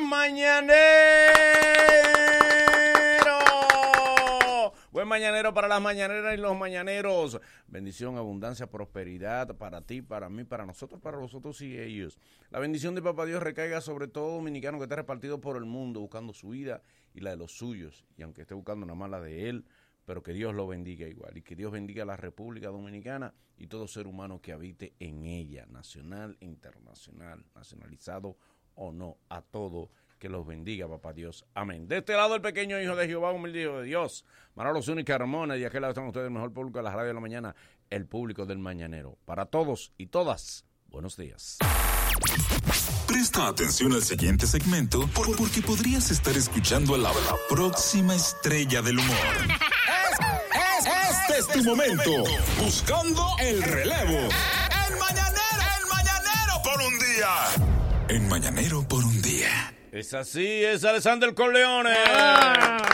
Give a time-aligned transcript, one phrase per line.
[0.00, 0.82] mañanero.
[4.92, 7.40] Buen mañanero para las mañaneras y los mañaneros.
[7.66, 12.18] Bendición, abundancia, prosperidad para ti, para mí, para nosotros, para vosotros y ellos.
[12.50, 16.00] La bendición de Papá Dios recaiga sobre todo dominicano que está repartido por el mundo
[16.00, 16.82] buscando su vida
[17.14, 18.04] y la de los suyos.
[18.16, 19.64] Y aunque esté buscando nada más la de él,
[20.04, 21.36] pero que Dios lo bendiga igual.
[21.36, 25.24] Y que Dios bendiga a la República Dominicana y todo ser humano que habite en
[25.24, 28.36] ella, nacional e internacional, nacionalizado
[28.76, 31.44] o no, a todo que los bendiga, papá Dios.
[31.54, 31.88] Amén.
[31.88, 34.24] De este lado, el pequeño hijo de Jehová, humilde hijo de Dios.
[34.54, 37.08] Manolo Zúñiga Ramona, y de aquel lado están ustedes, el mejor público de la radio
[37.08, 37.54] de la mañana,
[37.90, 39.18] el público del mañanero.
[39.24, 41.58] Para todos y todas, buenos días.
[43.08, 48.80] Presta atención al siguiente segmento por- porque podrías estar escuchando a la, la próxima estrella
[48.80, 49.16] del humor.
[51.10, 52.10] Este es tu momento.
[52.58, 54.18] Buscando el relevo.
[54.18, 57.81] El mañanero, el mañanero por un día.
[58.12, 59.72] En mañanero por un día.
[59.90, 61.94] Es así, es Alexander Corleone.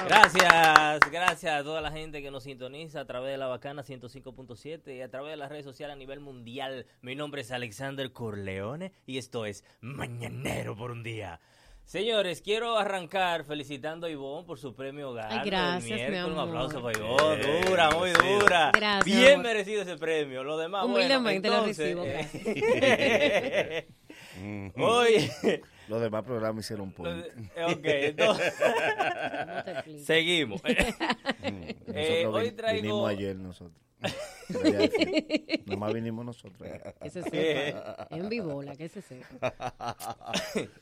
[0.07, 4.97] Gracias, gracias a toda la gente que nos sintoniza a través de la bacana 105.7
[4.97, 6.87] y a través de las redes sociales a nivel mundial.
[7.03, 11.41] Mi nombre es Alexander Corleone y esto es Mañanero por un día.
[11.85, 15.37] Señores, quiero arrancar felicitando a Ivonne por su premio Gato.
[15.41, 16.49] Ay, gracias, el mi Un amor.
[16.49, 17.63] aplauso para Ivonne.
[17.67, 18.39] Dura, muy merecido.
[18.41, 18.71] dura.
[18.75, 19.45] Gracias, Bien amor.
[19.47, 20.45] merecido ese premio.
[20.45, 21.97] Lo demás, Humildemente bueno, lo entonces,
[24.41, 25.31] eh, Hoy,
[25.89, 27.11] Los demás programas hicieron punto.
[27.67, 28.55] ok, entonces,
[30.05, 30.61] seguimos.
[31.91, 33.81] Eh, Nosotros hoy traigo- vinimos ayer nosotros.
[35.67, 36.69] Nomás vinimos nosotros.
[37.03, 38.07] Que se sepa.
[38.11, 39.55] En vivola, que se sepa.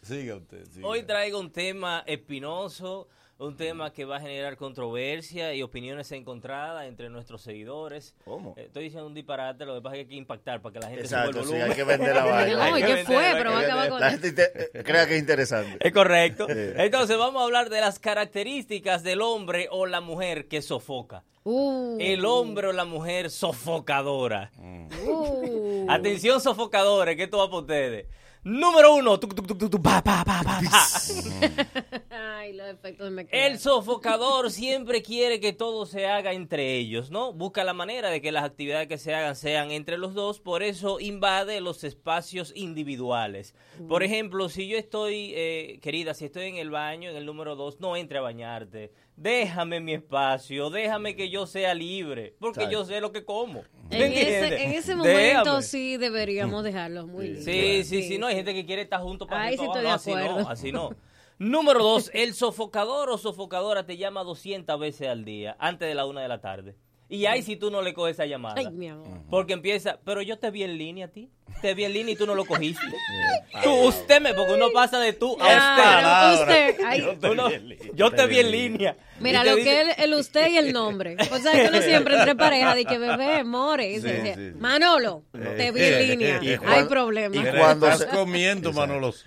[0.02, 0.64] Siga usted.
[0.66, 0.86] siga.
[0.86, 3.08] Hoy traigo un tema espinoso,
[3.38, 8.14] un tema que va a generar controversia y opiniones encontradas entre nuestros seguidores.
[8.24, 8.54] ¿Cómo?
[8.56, 10.78] Eh, Estoy diciendo un disparate, lo que pasa es que hay que impactar para que
[10.80, 12.78] la gente Exacto, suba sí, el hay que vender la No, vaina.
[12.78, 13.24] ¿y que qué fue?
[13.34, 15.76] Pero va a acabar con La gente inte- crea que es interesante.
[15.86, 16.46] Es correcto.
[16.46, 16.54] Sí.
[16.76, 21.22] Entonces vamos a hablar de las características del hombre o la mujer que sofoca.
[21.44, 24.50] Uh, El hombre o la mujer sofocadora.
[24.58, 25.86] uh.
[25.90, 28.06] Atención sofocadores, que esto va para ustedes.
[28.42, 29.18] Número uno.
[29.20, 30.82] tuc, tuc, tuc, tuc, tuc, pa, pa, pa, pa, pa.
[32.46, 37.32] Ay, los efectos me El sofocador siempre quiere que todo se haga entre ellos, ¿no?
[37.32, 40.62] Busca la manera de que las actividades que se hagan sean entre los dos, por
[40.62, 43.54] eso invade los espacios individuales.
[43.88, 47.56] Por ejemplo, si yo estoy, eh, querida, si estoy en el baño, en el número
[47.56, 48.92] dos, no entre a bañarte.
[49.16, 53.62] Déjame mi espacio, déjame que yo sea libre, porque yo sé lo que como.
[53.90, 54.60] ¿Me En ese, entiendes?
[54.60, 55.62] en ese momento Déjame.
[55.62, 57.44] sí deberíamos dejarlos muy libres.
[57.44, 60.22] Sí, sí, sí, no, hay gente que quiere estar junto para Ahí arriba, sí estoy
[60.22, 60.50] de No, acuerdo.
[60.50, 61.15] así no, así no.
[61.38, 66.06] Número dos, el sofocador o sofocadora te llama 200 veces al día, antes de la
[66.06, 66.76] una de la tarde.
[67.08, 68.54] Y ahí si tú no le coges esa llamada.
[68.56, 69.22] Ay, mi amor.
[69.28, 71.30] Porque empieza, pero yo te vi en línea a ti.
[71.62, 72.82] Te vi en línea y tú no lo cogiste.
[73.64, 76.70] tú, usted me, porque uno pasa de tú a Ah, usted.
[76.70, 77.48] usted, ay, Tú no-
[77.94, 78.94] yo te vi en línea.
[79.18, 81.16] Mira, te lo dice- que es el, el usted y el nombre.
[81.32, 83.88] O sea, que uno siempre entre pareja de que bebé, more.
[83.90, 84.58] y se Sí, dice, sí, sí.
[84.58, 86.38] Manolo, te vi en línea.
[86.42, 87.34] Y Hay cuando- problema.
[87.34, 89.14] y Mira, cuando estás se- comiendo, Manolo.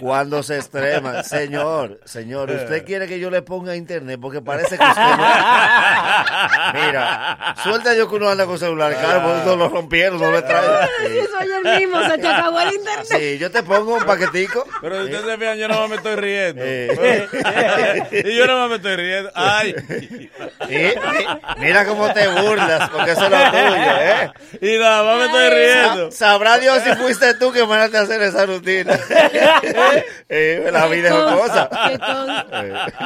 [0.00, 4.18] Cuando se extrema, señor, señor, ¿usted quiere que yo le ponga internet?
[4.20, 5.16] Porque parece que usted no...
[6.86, 10.42] Mira, suelta yo que uno anda con celular, claro, porque no lo rompieron, no le
[10.42, 10.88] traen.
[11.06, 13.06] Sí, soy el mismo, se te acabó el internet.
[13.08, 14.66] Sí, yo te pongo un paquetico.
[14.80, 16.64] Pero si ustedes se fijan, yo nada más me estoy riendo.
[18.26, 19.30] Y yo más me estoy riendo.
[19.34, 19.74] Ay.
[21.58, 24.30] Mira cómo te burlas, porque eso es lo tuyo, ¿eh?
[24.60, 26.10] Y nada más me estoy riendo.
[26.10, 28.98] Sabrá Dios si fuiste tú que mandaste a hacer esa rutina.
[30.28, 31.70] La vida es cosa.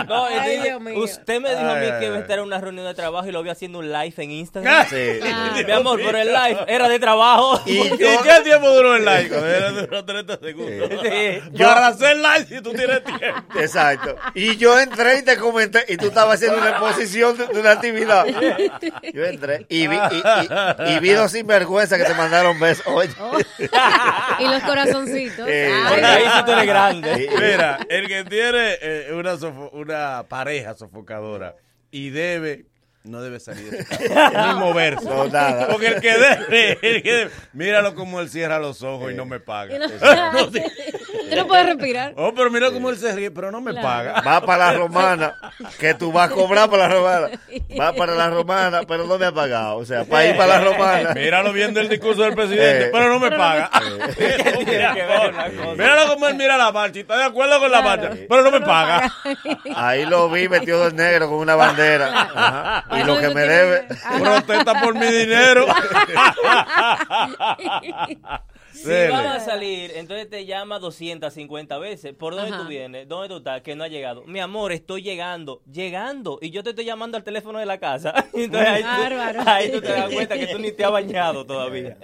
[0.07, 0.27] No,
[1.03, 3.33] usted me dijo a mí que iba a estar en una reunión de trabajo y
[3.33, 4.87] lo vi haciendo un live en Instagram.
[4.89, 5.21] Sí.
[5.67, 7.61] Mi amor, pero el live era de trabajo.
[7.67, 9.29] Y ¿Y yo- qué tiempo duró el like?
[9.81, 10.91] Duró 30 segundos.
[11.03, 11.43] Sí.
[11.59, 13.59] Para hacer like si tú tienes tiempo.
[13.59, 14.17] Exacto.
[14.35, 17.71] Y yo entré y te comenté, y tú estabas haciendo una exposición de, de una
[17.73, 18.27] actividad.
[19.13, 22.87] Yo entré y vi, y, y- y vi dos sinvergüenzas que te mandaron besos.
[22.87, 23.11] Oye.
[24.39, 25.47] Y los corazoncitos.
[25.49, 27.15] Eh, Ay, Porque ahí sí tú eres grande.
[27.17, 27.27] Sí.
[27.41, 29.35] Mira, el que tiene eh, una,
[29.73, 31.55] una pareja sofocadora
[31.91, 32.67] y debe,
[33.05, 35.05] no debe salir de casa, ni moverse.
[35.05, 35.69] No, nada.
[35.69, 39.25] Porque el que debe, el que debe, míralo como él cierra los ojos y no
[39.25, 39.75] me paga.
[39.75, 39.89] y no-
[41.31, 42.13] Tú no puedes respirar.
[42.17, 43.87] Oh, pero mira cómo él se ríe, pero no me Claro.
[43.87, 44.21] paga.
[44.21, 45.35] Va para la romana,
[45.79, 47.29] que tú vas a cobrar para la romana.
[47.81, 49.77] Va para la romana, pero no me ha pagado.
[49.77, 51.15] O sea, para ir para la romana.
[51.15, 52.91] Míralo viendo el discurso del presidente, Eh.
[52.93, 53.71] pero no me paga.
[53.81, 55.49] Una cosa.
[55.77, 58.51] Míralo como él mira la marcha y está de acuerdo con la marcha, pero no
[58.51, 59.13] me paga.
[59.77, 62.09] Ahí lo vi metido de negro con una bandera.
[62.23, 62.85] Ajá.
[62.93, 63.87] Y lo que me debe.
[64.21, 65.67] Protesta por mi dinero.
[68.73, 69.11] Si Dele.
[69.11, 72.15] vamos a salir, entonces te llama 250 veces.
[72.15, 72.63] ¿Por dónde Ajá.
[72.63, 73.07] tú vienes?
[73.09, 73.61] ¿Dónde tú estás?
[73.63, 74.23] Que no ha llegado.
[74.27, 75.61] Mi amor, estoy llegando.
[75.71, 76.39] Llegando.
[76.41, 78.15] Y yo te estoy llamando al teléfono de la casa.
[78.33, 79.43] Entonces ahí, tú, Bárbaro.
[79.45, 81.97] ahí tú te das cuenta que tú ni te has bañado todavía.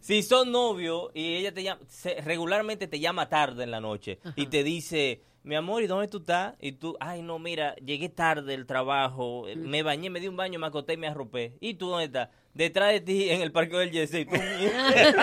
[0.00, 4.18] Si son novios y ella te llama, se- regularmente te llama tarde en la noche
[4.36, 5.22] y te dice...
[5.42, 6.54] Mi amor, ¿y dónde tú estás?
[6.60, 10.36] Y tú, ay, no, mira, llegué tarde del trabajo, eh, me bañé, me di un
[10.36, 11.56] baño, me acosté y me arropé.
[11.60, 12.28] ¿Y tú dónde estás?
[12.54, 13.90] Detrás de ti, en el parque del.
[13.90, 13.96] Tú,
[14.34, 15.14] es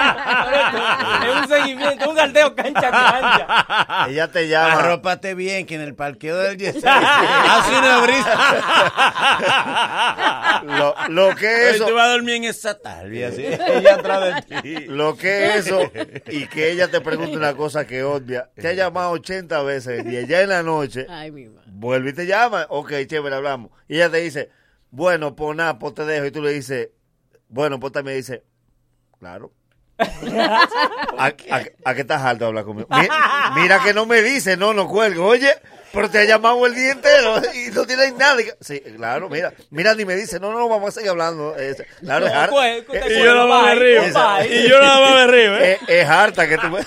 [1.42, 4.06] un seguimiento, un galdeo cancha cancha.
[4.08, 4.74] Ella te llama.
[4.80, 8.40] Arrópate bien, que en el parqueo del Yesé hace una brisa.
[10.64, 11.86] Lo, lo que Hoy eso.
[11.88, 13.46] tú vas a dormir en esa talvia, así.
[13.46, 14.76] Ella atrás de ti.
[14.88, 15.82] Lo que es eso,
[16.30, 20.16] y que ella te pregunte una cosa que obvia, te ha llamado 80 veces y
[20.18, 21.70] allá en la noche, Ay, mi madre.
[21.72, 23.72] vuelve y te llama, ok, chévere, hablamos.
[23.90, 24.50] Y ella te dice,
[24.92, 26.26] bueno, pues nada, pues te dejo.
[26.26, 26.90] Y tú le dices,
[27.50, 28.44] bueno, pues también dice,
[29.20, 29.52] claro.
[29.98, 32.88] ¿A, a, a qué estás alto de hablar conmigo?
[32.92, 35.26] Mi- mira que no me dice, no, no cuelgo.
[35.26, 35.50] Oye,
[35.94, 38.42] pero te ha llamado el día entero y no tienes nada.
[38.60, 39.54] Sí, claro, mira.
[39.70, 41.56] Mira, ni me dice, no, no, vamos a seguir hablando.
[41.56, 42.68] Es- claro, es harta.
[42.68, 44.04] Eh, Y yo no me río.
[44.50, 45.80] Y yo más me río, ¿eh?
[45.88, 46.82] es, es harta que tú me-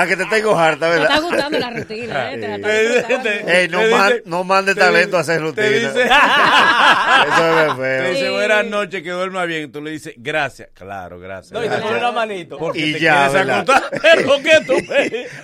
[0.00, 1.22] a que te tengo harta, Te está ¿verdad?
[1.22, 2.38] gustando la rutina, ¿eh?
[2.38, 2.58] Te
[3.02, 5.66] Te- te- Ey, no, te man- dice- no mande te talento a dice- hacer rutina.
[5.66, 8.10] Te dice, Eso es te feo.
[8.10, 8.32] dice Sí.
[8.32, 9.72] buenas noches, que duerma bien.
[9.72, 10.68] Tú le dices, gracias.
[10.74, 11.52] Claro, gracias.
[11.52, 12.58] No, y te pone una manito.
[12.58, 13.58] Porque Y te ya, quieres ¿verdad?
[13.70, 14.00] acostar.
[14.02, 14.92] Pero que tú.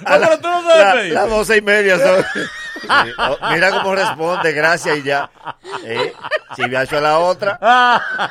[0.05, 1.13] A Ah, pero tú no sabes pedir.
[1.13, 2.23] Las doce y media son.
[2.35, 2.41] Sí.
[3.19, 5.31] Oh, mira cómo responde, gracias y ya.
[5.87, 6.13] Eh,
[6.55, 7.59] Si me ha hecho la otra.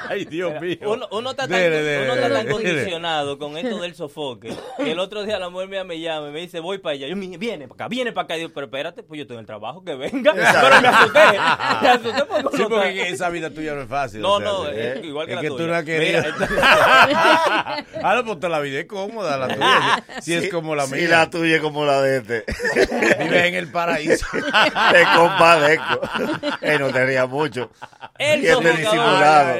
[0.09, 0.77] Ay, Dios mío.
[0.85, 2.51] Uno, uno está tan, Dele, dele, uno está dele, tan dele.
[2.73, 6.31] condicionado con esto del sofoque que el otro día la mujer mía me llama y
[6.31, 7.07] me dice, voy para allá.
[7.07, 8.35] Yo, "Mi- viene para acá, viene para acá.
[8.35, 10.33] Y digo, pero espérate, pues yo estoy en el trabajo, que venga.
[10.33, 11.19] Pero me asusté.
[11.81, 14.21] Me asusté porque Sí, porque esa vida tuya no es fácil.
[14.21, 14.71] No, o sea, no, sí.
[14.75, 15.63] es igual que es la que tuya.
[15.63, 16.19] tú no has querido.
[16.21, 16.59] Mira, entonces-
[18.03, 20.03] ah, no, pues te la vida es cómoda, la tuya.
[20.21, 21.07] Si es como la Si mía.
[21.09, 22.43] la tuya es como la de este.
[23.19, 24.25] Vives en el paraíso.
[24.31, 25.99] Te compadezco.
[26.61, 27.71] Eh, no te rías mucho.
[28.17, 29.53] El Ríete disimulado.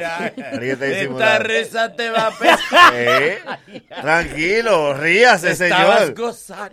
[0.52, 1.42] Ríete Esta disimulado.
[1.44, 2.92] risa te va a pesar.
[2.94, 3.38] Eh,
[4.00, 6.10] Tranquilo, ríase, Estabas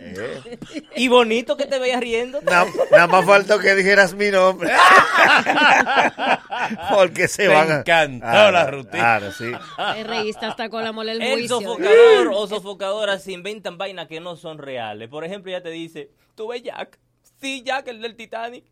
[0.00, 0.58] Eh,
[0.96, 2.40] Y bonito que te veas riendo.
[2.42, 4.70] na- Nada más faltó que dijeras mi nombre.
[6.94, 7.74] Porque se Te van a...
[7.80, 8.98] encantó Claro, la rutina.
[8.98, 9.52] Claro, sí.
[9.94, 11.60] Te reíste hasta con la mole del El juicio.
[11.60, 15.08] sofocador o sofocadora se inventan vainas que no son reales.
[15.08, 16.98] Por ejemplo, ya te dice, ¿tú ves Jack?
[17.40, 18.64] Sí, Jack, el del Titanic.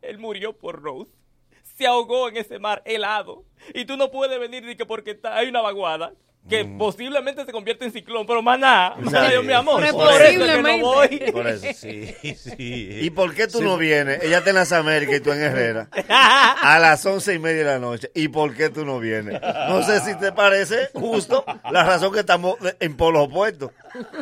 [0.00, 1.10] Él murió por Rose.
[1.76, 3.44] Se ahogó en ese mar helado.
[3.74, 6.12] Y tú no puedes venir ni que porque está, hay una vaguada
[6.48, 8.96] que posiblemente se convierte en ciclón, pero más nada.
[8.96, 9.88] Más nada, Dios, mi amor.
[9.90, 10.82] Por eso es que no posiblemente.
[10.82, 11.32] voy.
[11.32, 11.66] Por eso.
[11.74, 12.98] Sí, sí.
[13.00, 14.22] ¿Y por qué tú no vienes?
[14.22, 15.88] Ella está en las Américas y tú en Herrera.
[16.08, 18.10] A las once y media de la noche.
[18.14, 19.40] ¿Y por qué tú no vienes?
[19.68, 23.70] No sé si te parece justo la razón que estamos en polos opuestos.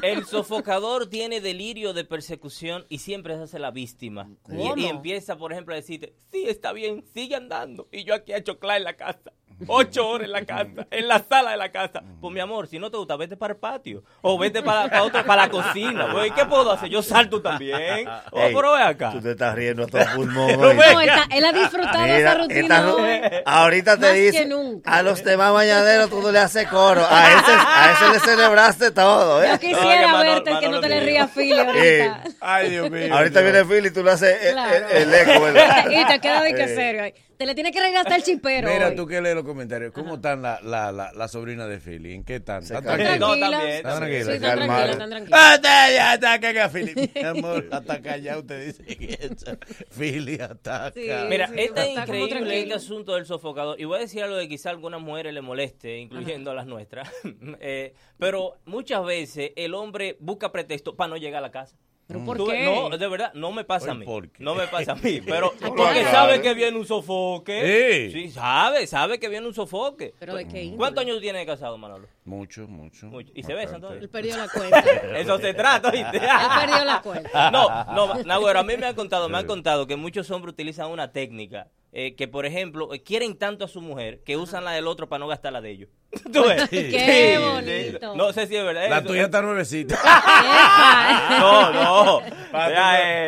[0.02, 4.30] El sofocador tiene delirio de persecución y siempre se hace la víctima.
[4.48, 7.88] Y empieza, por ejemplo, a decirte, sí, está bien, sigue andando.
[7.92, 9.32] Y yo aquí a choclar en la casa.
[9.66, 12.02] Ocho horas en la casa, en la sala de la casa.
[12.20, 14.02] Pues mi amor, si no te gusta, vete para el patio.
[14.22, 16.08] O vete para, para, otro- para la cocina.
[16.12, 16.88] Pues, ¿Qué puedo hacer?
[16.88, 18.08] Yo salto también.
[18.32, 19.10] O Ey, pero ve acá.
[19.12, 20.60] Tú te estás riendo a todo pulmón.
[20.60, 23.42] No, él, está- él ha disfrutado de esa Mira, rutina esta- hoy.
[23.44, 24.48] ahorita te dice,
[24.84, 27.06] a los temas bañaderos tú no le haces coro.
[27.08, 29.58] A ese, a ese le celebraste todo, Yo ¿eh?
[29.60, 31.84] quisiera No, que verte Manolo- que no te le rías, Philly, ahorita.
[31.84, 33.14] Eh, Ay, Dios mío.
[33.14, 33.52] Ahorita Dios.
[33.52, 34.74] viene Phil y tú le haces el, Claro.
[34.90, 35.84] el- el eco, ¿verdad?
[35.90, 36.74] y te queda de que Eh.
[36.74, 37.02] serio.
[37.04, 37.14] ahí.
[37.40, 38.68] Te le tiene que reír hasta el chipero.
[38.70, 38.94] Mira, hoy.
[38.96, 39.92] tú que lees los comentarios.
[39.94, 42.12] ¿Cómo están la, la, la, la sobrina de Philly?
[42.12, 42.62] ¿En qué están?
[42.62, 42.98] ¿Están calma.
[43.02, 43.18] tranquilos?
[43.18, 43.50] No, Tranquilas.
[43.50, 44.20] también, Está también.
[44.20, 44.34] Sí, tranquila.
[44.34, 44.76] están calmaron.
[44.76, 45.40] tranquilos, están tranquilos.
[45.42, 47.10] Ah, está, ya ataca a Philly.
[47.14, 49.58] Mi amor, ataca ya, usted dice.
[49.88, 50.92] Philly ataca.
[50.92, 51.08] Sí.
[51.30, 53.80] Mira, sí, es está como increíble este asunto del sofocador.
[53.80, 56.66] Y voy a decir algo que quizá a algunas mujeres le moleste, incluyendo a las
[56.66, 57.08] nuestras.
[57.62, 61.74] Eh, pero muchas veces el hombre busca pretexto para no llegar a la casa.
[62.10, 62.64] ¿Pero por Tú- qué?
[62.64, 64.04] No, de verdad, no me pasa a mí.
[64.04, 64.42] ¿por qué?
[64.42, 68.10] No me pasa a mí, pero qué porque sabe que viene un sofoque.
[68.10, 68.22] Sí.
[68.24, 70.12] Sí, sabe, sabe que viene un sofoque.
[70.18, 70.78] Pero de qué índole?
[70.78, 72.08] ¿Cuántos años tiene de casado, Manolo?
[72.24, 73.06] Mucho, mucho.
[73.06, 73.32] Mucho.
[73.34, 74.02] ¿Y se besan todavía?
[74.02, 74.80] Él perdió la cuenta.
[75.16, 76.16] Eso se trata, ¿viste?
[76.16, 77.50] Él perdió la cuenta.
[77.50, 80.90] No, no, Nagüero, a mí me han contado, me han contado que muchos hombres utilizan
[80.90, 84.72] una técnica eh, que, por ejemplo, eh, quieren tanto a su mujer que usan la
[84.72, 85.90] del otro para no gastar la de ellos.
[86.32, 86.68] ¿Tú ves?
[86.68, 88.16] Qué bonito.
[88.16, 88.88] No sé si es verdad.
[88.88, 89.98] La tuya está nuevecita.
[91.40, 92.22] No, no.
[92.50, 92.66] Pa,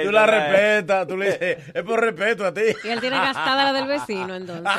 [0.03, 2.63] tú, la- tú respetas, tú le dices, es por respeto a ti.
[2.85, 4.73] Y él tiene gastada la del vecino, entonces.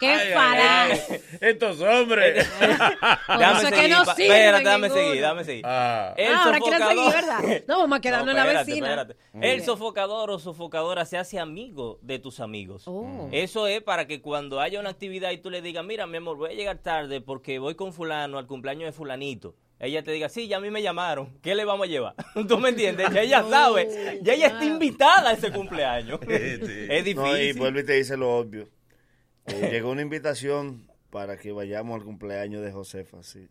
[0.00, 1.00] ¡Qué ay,
[1.40, 2.46] Estos hombres.
[2.58, 4.94] Déjame eso es que no sirve Espérate, ninguno.
[4.94, 5.64] seguir, déjame seguir.
[5.66, 6.14] Ah.
[6.16, 7.62] El Ah, ahora quieren seguir, ¿verdad?
[7.68, 8.88] No, vamos a quedarnos en la espérate, vecina.
[8.88, 9.16] espérate.
[9.40, 12.82] El sofocador o sofocadora se hace amigo de tus amigos.
[12.86, 13.28] Oh.
[13.30, 16.36] Eso es para que cuando haya una actividad y tú le digas, mira, mi amor,
[16.38, 19.54] voy a llegar tarde porque voy con fulano al cumpleaños de fulanito.
[19.78, 22.14] ella te diga, sí, ya a mí me llamaron, ¿qué le vamos a llevar?
[22.48, 23.08] ¿Tú me entiendes?
[23.12, 26.20] Ya ella sabe, ya ella está invitada a ese cumpleaños.
[26.28, 27.16] es difícil.
[27.16, 28.68] No, y vuelve y te dice lo obvio.
[29.46, 33.46] Eh, llegó una invitación para que vayamos al cumpleaños de Josefa, sí.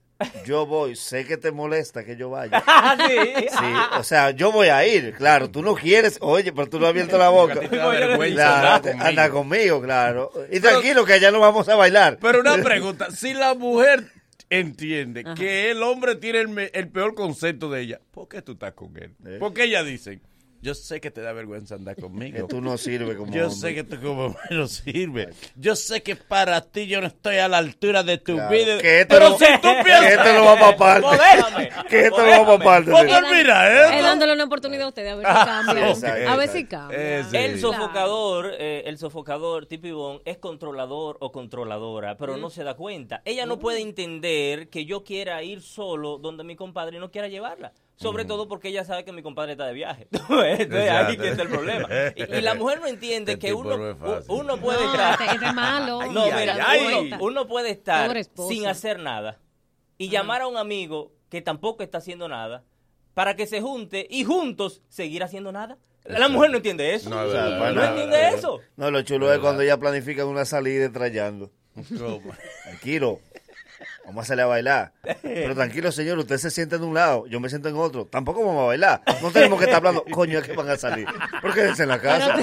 [0.45, 2.63] Yo voy, sé que te molesta que yo vaya.
[2.85, 3.47] Ah, sí.
[3.49, 5.49] Sí, o sea, yo voy a ir, claro.
[5.49, 7.59] Tú no quieres, oye, pero tú no has abierto la boca.
[7.59, 9.03] Claro, conmigo.
[9.05, 10.31] anda conmigo, claro.
[10.51, 12.17] Y tranquilo que allá no vamos a bailar.
[12.21, 14.05] Pero una pregunta, si la mujer
[14.49, 18.95] entiende que el hombre tiene el peor concepto de ella, ¿por qué tú estás con
[18.97, 19.15] él?
[19.25, 19.37] Eh.
[19.39, 20.19] Porque ella dice,
[20.63, 22.47] yo sé que te da vergüenza andar que conmigo.
[22.47, 23.59] tú no sirves como Yo hombre.
[23.59, 25.29] sé que tú como hombre no sirve.
[25.55, 28.77] Yo sé que para ti yo no estoy a la altura de tu Claro, vida.
[28.79, 30.11] que esto pero no- si tú que piensas...
[30.13, 31.01] esto no va para parte.
[31.07, 31.69] Modérame.
[31.89, 32.91] Que esto no va para parte.
[32.91, 34.03] ¿Por qué mira Es esto?
[34.03, 35.87] dándole una oportunidad a ustedes a ver si Ah, cambian.
[35.89, 37.01] exacto, a ver si cambian.
[37.01, 37.37] Eh, sí.
[37.37, 42.75] El sofocador, eh, el sofocador tipo Ivonne, es controlador o controladora, pero no se da
[42.75, 43.21] cuenta.
[43.25, 47.73] Ella no puede entender que yo quiera ir solo donde mi compadre no quiera llevarla.
[47.95, 50.07] Sobre todo porque ella sabe que mi compadre está de viaje.
[50.11, 51.87] Entonces, ahí que está el problema.
[52.15, 55.11] Y, y la mujer no entiende Este que uno, no uno puede No, estar...
[55.21, 55.99] este, este es malo.
[56.11, 58.15] No, Ay, mira, ay, uno, puede estar
[58.47, 59.39] sin hacer nada
[59.97, 62.63] y llamar a un amigo que tampoco está haciendo nada
[63.13, 65.77] para que se junte y juntos seguir haciendo nada.
[66.03, 67.09] La mujer no entiende eso.
[67.09, 68.33] No, verdad, entiende verdad.
[68.33, 68.59] eso.
[68.75, 71.51] No, lo chulo es cuando ella planifica una salida trayendo.
[71.97, 72.33] ¿Cómo?
[72.63, 73.19] Tranquilo.
[74.05, 74.91] Vamos a salir a bailar.
[75.21, 78.05] Pero tranquilo, señor, usted se sienta en un lado, yo me siento en otro.
[78.05, 79.01] Tampoco vamos a bailar.
[79.21, 80.03] No tenemos que estar hablando.
[80.11, 81.07] Coño, es que van a salir.
[81.41, 82.35] ¿Por qué en la casa?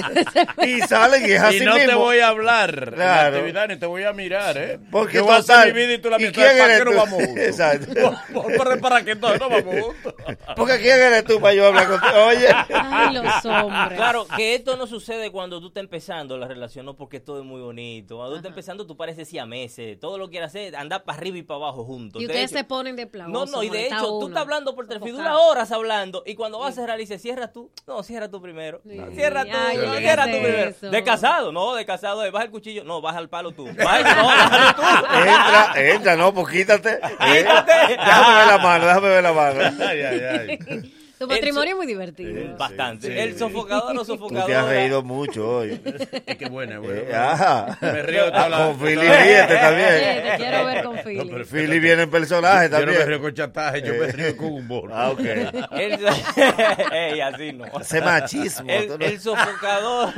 [0.66, 3.36] Y salen y es así Y no te voy a hablar en la Claro.
[3.36, 4.78] actividad ni te voy a mirar, ¿eh?
[4.90, 6.32] Porque yo voy a hacer mi vida y tú la ¿y mía.
[6.32, 7.44] quién ¿Para eres qué no vamos juntos?
[7.44, 7.92] Exacto.
[8.32, 10.14] Pero para que no, no vamos juntos.
[10.56, 12.24] Porque quién eres tú para yo hablar contigo.
[12.26, 12.48] Oye.
[12.74, 13.96] Ay, los hombres.
[13.98, 17.44] Claro, que esto no sucede cuando tú estás empezando la relación, no porque todo es
[17.44, 18.16] muy bonito.
[18.16, 19.98] Cuando tú estás empezando, tú pareces siameses.
[20.00, 22.22] Todo lo que quieres hacer, andar para arriba y para abajo juntos.
[22.22, 23.46] Y De ustedes hecho- se ponen de plavoso.
[23.46, 24.26] No, no, y de hecho, a tú uno.
[24.28, 27.70] estás hablando por teléfono, dura horas hablando, y cuando vas a cerrar, dice, cierra tú.
[27.86, 28.80] No, cierra tú primero.
[28.88, 28.96] Sí.
[29.14, 30.70] Cierra tú, Ay, no, no cierra tú primero.
[30.70, 30.90] eso.
[30.90, 32.84] De casado, no, de casado, es, baja el cuchillo.
[32.84, 33.66] No, baja el palo tú.
[33.66, 34.82] Baja, no, bájalo tú.
[35.18, 36.90] Entra, entra, no, pues quítate.
[36.94, 37.72] Eh, Quítate.
[37.88, 39.60] Déjame ver la mano, déjame ver la mano.
[39.88, 40.94] Ay, ay, ay.
[41.20, 42.56] Tu matrimonio es muy divertido.
[42.56, 43.08] Bastante.
[43.08, 43.12] sí.
[43.18, 44.46] El sofocador o Tú sofocadora.
[44.46, 45.78] te has reído mucho hoy.
[46.26, 47.32] Es que buena, Eh, buena.
[47.32, 47.78] ajá.
[47.82, 50.22] Me río de toda la- Con Philly ríete Sí, también.
[50.24, 51.30] te quiero ver con Philly.
[51.30, 53.20] pero- Philly viene en personaje Yo no me río también.
[53.20, 54.90] con chataje, yo me río con humor.
[54.94, 55.20] Ah, ok.
[55.72, 55.98] El-
[56.92, 57.66] Ey, así no.
[57.66, 58.66] Ese machismo.
[58.66, 60.12] tú El, no- el sofocador,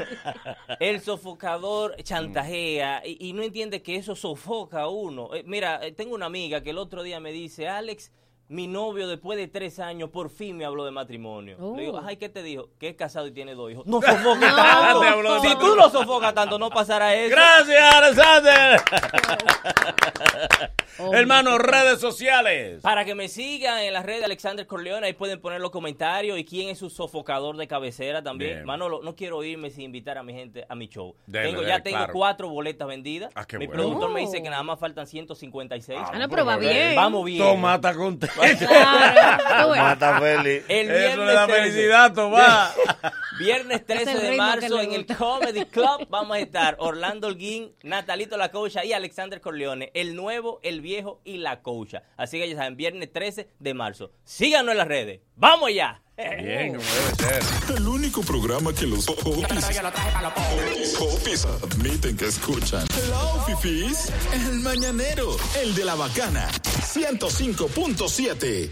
[0.79, 5.35] el sofocador chantajea y, y no entiende que eso sofoca a uno.
[5.35, 8.13] Eh, mira, eh, tengo una amiga que el otro día me dice, Alex,
[8.53, 11.57] mi novio después de tres años por fin me habló de matrimonio.
[11.59, 11.75] Oh.
[11.75, 12.69] Le digo, ay, ¿qué te dijo?
[12.79, 13.87] Que es casado y tiene dos hijos.
[13.87, 14.57] No sofoques No.
[14.57, 15.01] tanto.
[15.01, 17.35] Te habló de Si tú no sofocas tanto, no pasará eso.
[17.35, 18.81] Gracias, Alexander.
[20.99, 21.19] Hombre.
[21.21, 22.83] Hermano, redes sociales.
[22.83, 26.39] Para que me sigan en las redes de Alexander Corleone, ahí pueden poner los comentarios
[26.39, 28.53] y quién es su sofocador de cabecera también.
[28.57, 28.65] Bien.
[28.67, 31.15] Manolo, no quiero irme sin invitar a mi gente a mi show.
[31.27, 32.13] Dele, tengo, dele, ya tengo claro.
[32.13, 33.33] cuatro boletas vendidas.
[33.35, 33.83] Ah, qué mi bueno.
[33.83, 34.27] productor me Oh.
[34.27, 35.99] dice que nada más faltan 156.
[36.13, 36.95] Ah, no, pero va bien.
[36.95, 37.43] Vamos bien.
[37.43, 38.42] Está contento.
[38.59, 39.69] Claro.
[39.77, 40.63] Mata Feli.
[40.69, 41.63] El Eso viernes le da 13.
[41.63, 42.75] felicidad, Tomás.
[43.39, 45.07] Viernes 13 el de marzo en el.
[45.07, 50.61] Comedy Club vamos a estar Orlando Holguín, Natalito La Cocha y Alexander Corleone, el nuevo,
[50.63, 52.03] el viejo y la Cocha.
[52.17, 54.13] Así que ya saben, viernes 13 de marzo.
[54.25, 55.21] Síganos en las redes.
[55.37, 56.03] ¡Vamos ya!
[56.17, 57.43] Bien, como debe ser.
[57.77, 62.87] El único programa que los popis, popis admiten que escuchan.
[62.95, 64.13] Hello, fifis.
[64.35, 66.51] El mañanero, el de la bacana.
[66.51, 68.71] 105.7.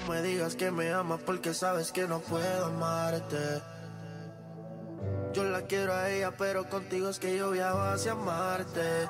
[0.00, 3.60] No me digas que me amas porque sabes que no puedo amarte.
[5.34, 9.06] Yo la quiero a ella, pero contigo es que yo viajo hacia Marte.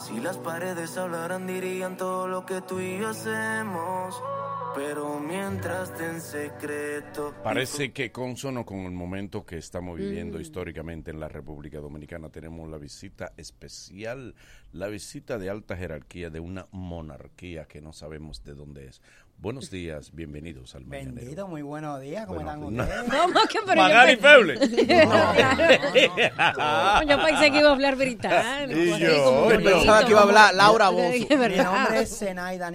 [0.00, 4.14] Si las paredes hablaran, dirían todo lo que tú y yo hacemos.
[4.78, 7.34] Pero mientras en secreto.
[7.42, 12.70] Parece que consono con el momento que estamos viviendo históricamente en la República Dominicana, tenemos
[12.70, 14.36] la visita especial,
[14.72, 19.02] la visita de alta jerarquía de una monarquía que no sabemos de dónde es.
[19.38, 21.16] Buenos días, bienvenidos al Mañanero.
[21.16, 22.88] Bendito, muy buenos días, ¿cómo Buenos están días.
[22.88, 23.20] ustedes?
[23.34, 24.58] ¿Cómo que pero Magali yo, Feble.
[24.58, 24.68] pe-
[27.08, 28.96] yo pensé que iba a hablar británico.
[28.96, 31.10] Yo, yo Pensaba que iba a hablar Laura Bozo.
[31.10, 32.70] Mi nombre es Zenaida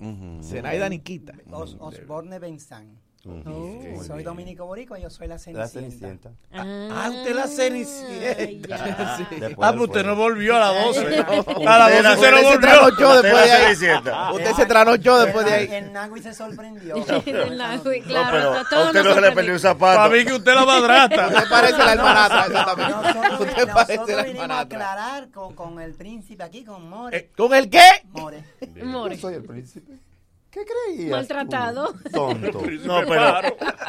[0.00, 0.42] Nikita Ujú.
[0.42, 1.32] Zenaida Nikita.
[1.50, 2.86] Os- Osborne Benzán.
[3.26, 4.02] Oh.
[4.06, 5.68] Soy Dominico Boricua, yo soy la La Cenicienta.
[5.68, 6.30] Cenicienta.
[6.52, 8.76] Ah, usted la cenicienta.
[9.30, 11.00] Después Ah, pues usted no volvió a las 12.
[11.00, 12.80] Usted A las la 12 se no Cenicienta.
[12.80, 13.08] volvió.
[13.08, 13.62] Usted después de ahí.
[13.76, 14.32] Cenicienta.
[14.32, 15.68] Usted se tranochó después de ahí.
[15.72, 16.94] El Nagui se sorprendió.
[17.26, 19.96] El Nagui, No, claro, pero to- a usted no se le perdió un zapato.
[19.98, 21.26] Para mí que usted la madrastra.
[21.28, 22.92] Usted parece la hermanastra, exactamente.
[22.92, 27.16] Nosotros, Usted parece la vinimos a aclarar con, con el príncipe aquí, con More.
[27.16, 27.82] Eh, ¿Con el qué?
[28.12, 28.44] More.
[28.84, 29.16] More.
[29.16, 29.92] Yo soy el príncipe.
[30.50, 31.10] ¿Qué creías?
[31.10, 31.92] Maltratado.
[31.92, 32.10] tú?
[32.10, 32.62] Tonto.
[32.84, 33.34] No, pero,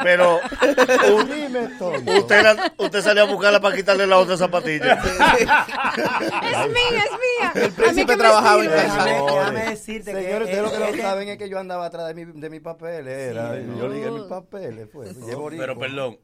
[0.02, 0.40] pero
[1.34, 2.12] Dime, tonto.
[2.12, 5.00] usted, la- usted salió a buscarla para quitarle la otra zapatilla.
[5.02, 7.52] Es mía, es mía.
[7.64, 9.26] El príncipe trabajaba en calzado.
[9.26, 12.14] Déjame, decirte Señores, que ustedes lo que no saben es que yo andaba atrás de,
[12.14, 13.06] mi, de mis papeles.
[13.30, 13.62] Era, Sí.
[13.78, 14.88] Yo ligué mis papeles.
[14.92, 15.16] Pues.
[15.56, 16.18] Pero perdón,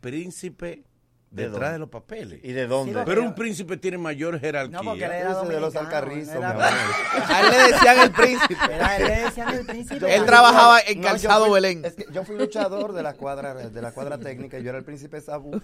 [0.00, 0.89] príncipe ¿De
[1.30, 1.72] detrás dónde?
[1.72, 2.40] de los papeles.
[2.42, 2.92] ¿Y de dónde?
[2.92, 4.78] Sí, Pero un príncipe tiene mayor jerarquía.
[4.78, 6.68] No, porque él era de los alcarrizos, era-.
[7.28, 8.56] A él le decían el príncipe.
[8.70, 10.14] Era, él le decían el príncipe.
[10.14, 11.84] Él trabajaba en No, Calzado fui- Belén.
[11.84, 14.78] Es que yo fui luchador de la cuadra de la cuadra técnica y yo era
[14.78, 15.60] el príncipe Sabu.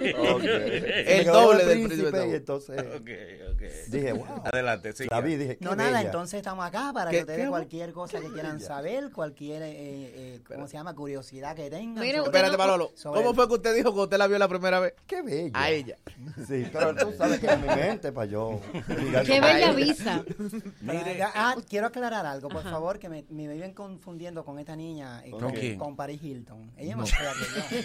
[0.00, 2.30] El doble del príncipe Sabu.
[2.30, 3.10] Y entonces Ok,
[3.54, 3.62] ok.
[3.88, 4.42] dije, wow.
[4.44, 5.08] Adelante, siga.
[5.16, 6.02] La vi, dije, No, nada, bella.
[6.02, 10.40] entonces estamos acá para ¿Qué- que ustedes cualquier cosa que quieran saber, cualquier, eh, eh,
[10.46, 10.94] ¿cómo se llama?
[10.94, 12.02] Curiosidad que tengan.
[12.04, 12.92] Mire, Espérate, no- Manolo.
[13.02, 14.94] ¿Cómo fue que usted dijo que usted la vio la primera vez?
[15.06, 15.50] Qué bella.
[15.54, 15.96] A ella.
[16.46, 18.60] Sí, pero tú sabes que es mi mente para yo.
[18.72, 19.72] Qué con bella ella.
[19.72, 20.22] visa.
[20.80, 25.22] Mire, ah, quiero aclarar algo, por favor, que me, me viven confundiendo con esta niña,
[25.24, 25.78] eh, ¿Con con, quién?
[25.78, 26.72] con Paris Hilton.
[26.76, 27.82] Ella es más fea que yo.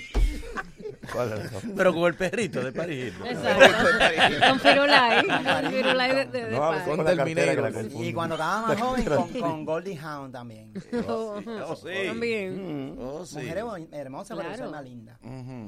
[1.12, 1.60] ¿Cuál es eso?
[1.76, 3.12] Pero con el perrito de París.
[3.24, 4.46] Exacto.
[4.48, 5.26] Con Firulai.
[5.26, 6.82] Con Firulay de, de, de No, paz.
[6.84, 8.04] con confundo.
[8.04, 10.72] Y cuando estaba más joven, con, con Goldie Hawn también.
[11.08, 11.40] Oh,
[11.76, 12.06] sí.
[12.06, 12.96] También.
[13.00, 13.36] Oh, sí.
[13.38, 14.64] Mujer hermo- hermosa, pero Claro.
[14.66, 15.18] es más linda.
[15.22, 15.30] Ujú.
[15.32, 15.59] Claro,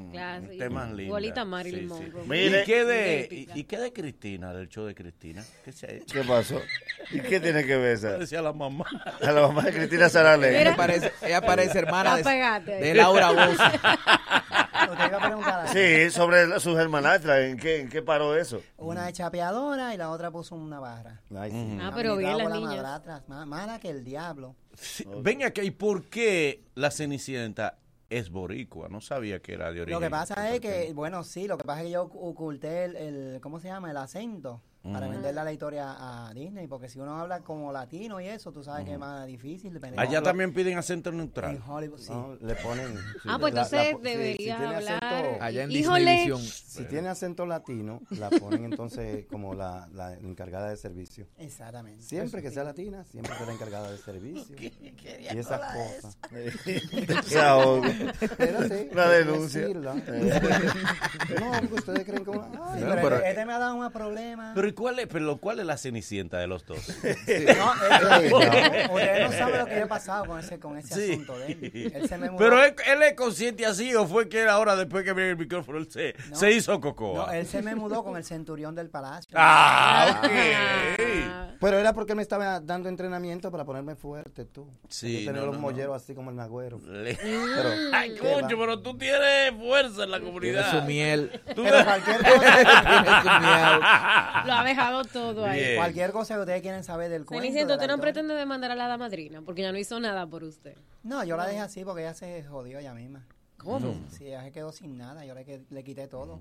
[0.99, 2.03] Igualita Marilyn Sí, sí.
[2.11, 2.27] Monroe.
[2.27, 2.63] Mire.
[2.63, 5.45] ¿Y qué de, y, qué de Cristina, del show de Cristina?
[5.65, 6.15] ¿Qué se ha hecho?
[6.15, 6.61] ¿Qué pasó?
[7.11, 8.19] ¿Y qué tiene que ver esa?
[8.19, 8.85] Decía la mamá.
[9.21, 10.61] A la mamá de Cristina Sarale.
[10.61, 13.63] Ella parece, ella parece hermana de, de Laura Bozo.
[14.91, 15.73] Usted iba a preguntar algo.
[15.73, 17.41] Sí, sobre sus hermanastras.
[17.41, 18.61] ¿En qué, ¿En qué paró eso?
[18.79, 21.21] Una es chapeadora y la otra puso una barra.
[21.35, 24.57] Ah, pero bien la mala que el diablo.
[24.75, 27.79] Sí, Ven acá, ¿y por qué la Cenicienta
[28.19, 28.89] es boricua?
[28.89, 30.01] No sabía que era de origen.
[30.01, 32.97] Lo que pasa es que, bueno, sí, lo que pasa es que yo oculté el,
[32.97, 33.91] el ¿cómo se llama?
[33.91, 35.95] El acento para venderle la historia
[36.27, 39.27] a Disney, porque si uno habla como latino y eso, tú sabes que es más
[39.27, 39.81] difícil.
[39.97, 41.63] Allá también piden acento En neutral.
[41.67, 42.11] Hollywood, sí.
[42.11, 42.95] No, le ponen.
[43.25, 45.01] Ah, pues la- la- entonces si debería hablar.
[45.03, 46.35] acento- Allá en Híjole.
[46.39, 51.27] Si tiene acento latino, la ponen entonces como la, la encargada de servicio.
[51.39, 52.03] Exactamente.
[52.03, 54.57] Siempre que sea latina, siempre que la encargada de servicio.
[54.59, 56.19] y esas cosas.
[58.93, 59.61] Una denuncia.
[59.61, 59.95] decirla.
[61.41, 62.45] no, porque ustedes creen que una...
[62.47, 64.53] Ay, Sí, No, pero pero- este me ha dado un problema.
[64.55, 66.79] Pero ¿y cuál es, pero cuál es la Cenicienta de los dos?
[67.03, 68.39] No, este- no,
[68.95, 71.13] ustedes no saben lo que yo he pasado con ese, con ese Sí.
[71.13, 71.93] asunto de él.
[71.95, 72.39] Él se me mudó.
[72.39, 75.79] Pero él, él es consciente así o fue que ahora después que viene el micrófono
[75.79, 76.37] él se, No.
[76.37, 77.27] se hizo cocoa.
[77.27, 79.31] No, él se me mudó con el centurión del palacio.
[79.35, 80.31] Ah, ok.
[80.57, 84.69] Ah, Pero era porque él me estaba dando entrenamiento para ponerme fuerte, tú.
[84.89, 86.79] Sí, Yo tenía no, los no, molleros así como el nagüero.
[86.87, 88.63] Le- Pero, Ay, ¿qué concho, va?
[88.65, 90.71] pero tú tienes fuerza en la Tiene comunidad.
[90.71, 91.41] su miel.
[91.55, 93.81] Tú Pero cualquier cosa, Tiene su miel.
[94.47, 95.61] Lo ha dejado todo ahí.
[95.61, 95.77] Bien.
[95.77, 97.43] cualquier cosa que ustedes quieren saber del cuento.
[97.43, 100.43] Cenicienta, usted no pretende demandar a la hada madrina porque ya no hizo nada por
[100.45, 100.75] usted.
[101.03, 103.27] No, yo la dejé así porque ella se jodió ella misma.
[103.59, 103.95] ¿Cómo?
[104.11, 105.25] Sí, ella se quedó sin nada.
[105.25, 106.41] Yo le, que- le quité todo.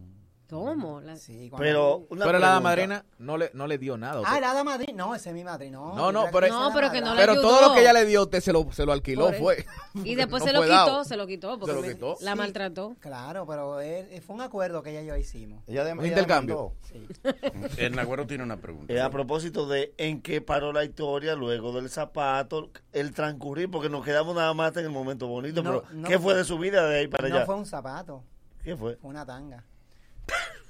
[0.51, 0.99] ¿Cómo?
[1.01, 2.59] La- Sí, cuando- Pero, una Pero la pregunta.
[2.59, 4.21] madrina no le, no le dio nada.
[4.25, 4.93] Ah, la hada madrina.
[5.05, 5.77] No, ese es mi madrina.
[5.77, 7.69] No, No, no, pero- No, que no le Pero todo ayudó.
[7.69, 9.65] lo que ella le dio, usted se lo, se lo alquiló, Por- fue.
[10.03, 11.03] Y después No se lo fue quitó, dado.
[11.05, 12.17] se lo quitó porque Se lo me- quitó.
[12.21, 12.37] la Sí.
[12.37, 12.95] maltrató.
[12.99, 15.63] Claro, pero él- fue un acuerdo que ella y yo hicimos.
[15.67, 16.73] Ella de- Un ella intercambio.
[16.91, 17.07] demandó.
[17.07, 17.07] Sí.
[17.77, 18.91] El Nagüero tiene una pregunta.
[18.93, 23.89] Eh, a propósito de en qué paró la historia luego del zapato, el transcurrir, porque
[23.89, 26.43] nos quedamos nada más en el momento bonito, No, pero no ¿qué fue fue- de
[26.43, 27.45] su vida de ahí para No allá?
[27.45, 28.23] fue un zapato,
[28.63, 28.95] ¿Qué fue?
[28.97, 29.63] fue una tanga.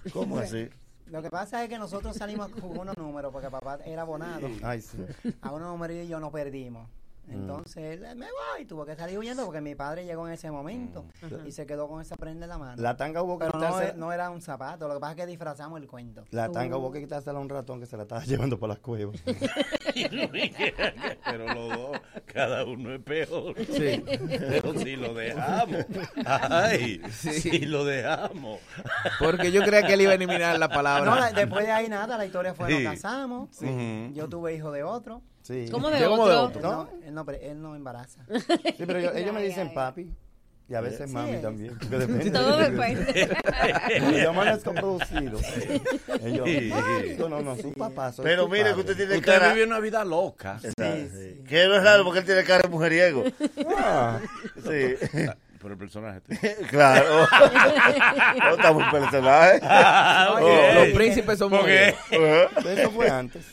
[0.13, 0.69] ¿Cómo así?
[1.07, 4.49] Lo que pasa es que nosotros salimos con unos números porque papá era abonado.
[4.63, 4.97] Ay, sí.
[5.41, 6.87] A unos números y yo no perdimos.
[7.29, 11.05] Entonces él me voy, tuvo que salir huyendo porque mi padre llegó en ese momento
[11.45, 12.81] y se quedó con esa prenda en la mano.
[12.81, 13.89] La tanga hubo que Pero no, quitarse.
[13.91, 16.25] es- no era un zapato, lo que pasa es que disfrazamos el cuento.
[16.31, 18.79] La tanga hubo que quitársela a un ratón que se la estaba llevando por las
[18.79, 19.15] cuevas.
[21.25, 23.55] Pero los dos, cada uno es peor.
[23.57, 24.03] Sí.
[24.05, 25.85] Pero si lo dejamos.
[26.25, 28.59] Ay, si lo dejamos.
[29.19, 31.09] Porque yo creía que él iba a eliminar la palabra.
[31.09, 32.83] No, la- después de ahí nada, la historia fue Sí.
[32.83, 33.49] nos casamos,
[34.13, 35.21] yo tuve hijo de otro.
[35.43, 35.67] Sí.
[35.71, 36.61] ¿Cómo de ¿Cómo de otro?
[36.61, 38.23] no, él no, pre- él no embaraza.
[38.77, 40.11] Sí, pero yo- ellos me dicen papi.
[40.69, 41.13] Y a veces Sí.
[41.15, 41.77] mami también.
[41.77, 42.31] porque depende.
[42.31, 43.29] Todo depende.
[44.23, 45.37] Yo amanezco producido.
[46.25, 48.13] Y yo, "Ay, yo no, no, su papá.
[48.13, 48.79] soy Pero tu mire que padre".
[48.81, 49.53] usted tiene Usted cara...
[49.53, 50.59] vive una vida loca.
[50.63, 51.43] Exacto, sí.
[51.45, 53.23] Que no es raro porque él tiene cara de mujeriego.
[53.75, 54.19] Ah,
[54.63, 54.95] Sí.
[55.61, 56.21] Por el personaje.
[56.69, 57.27] Claro.
[58.39, 59.61] No estamos personajes.
[59.61, 62.79] Los, los príncipes son Porque- mujeres.
[62.79, 63.45] eso fue antes.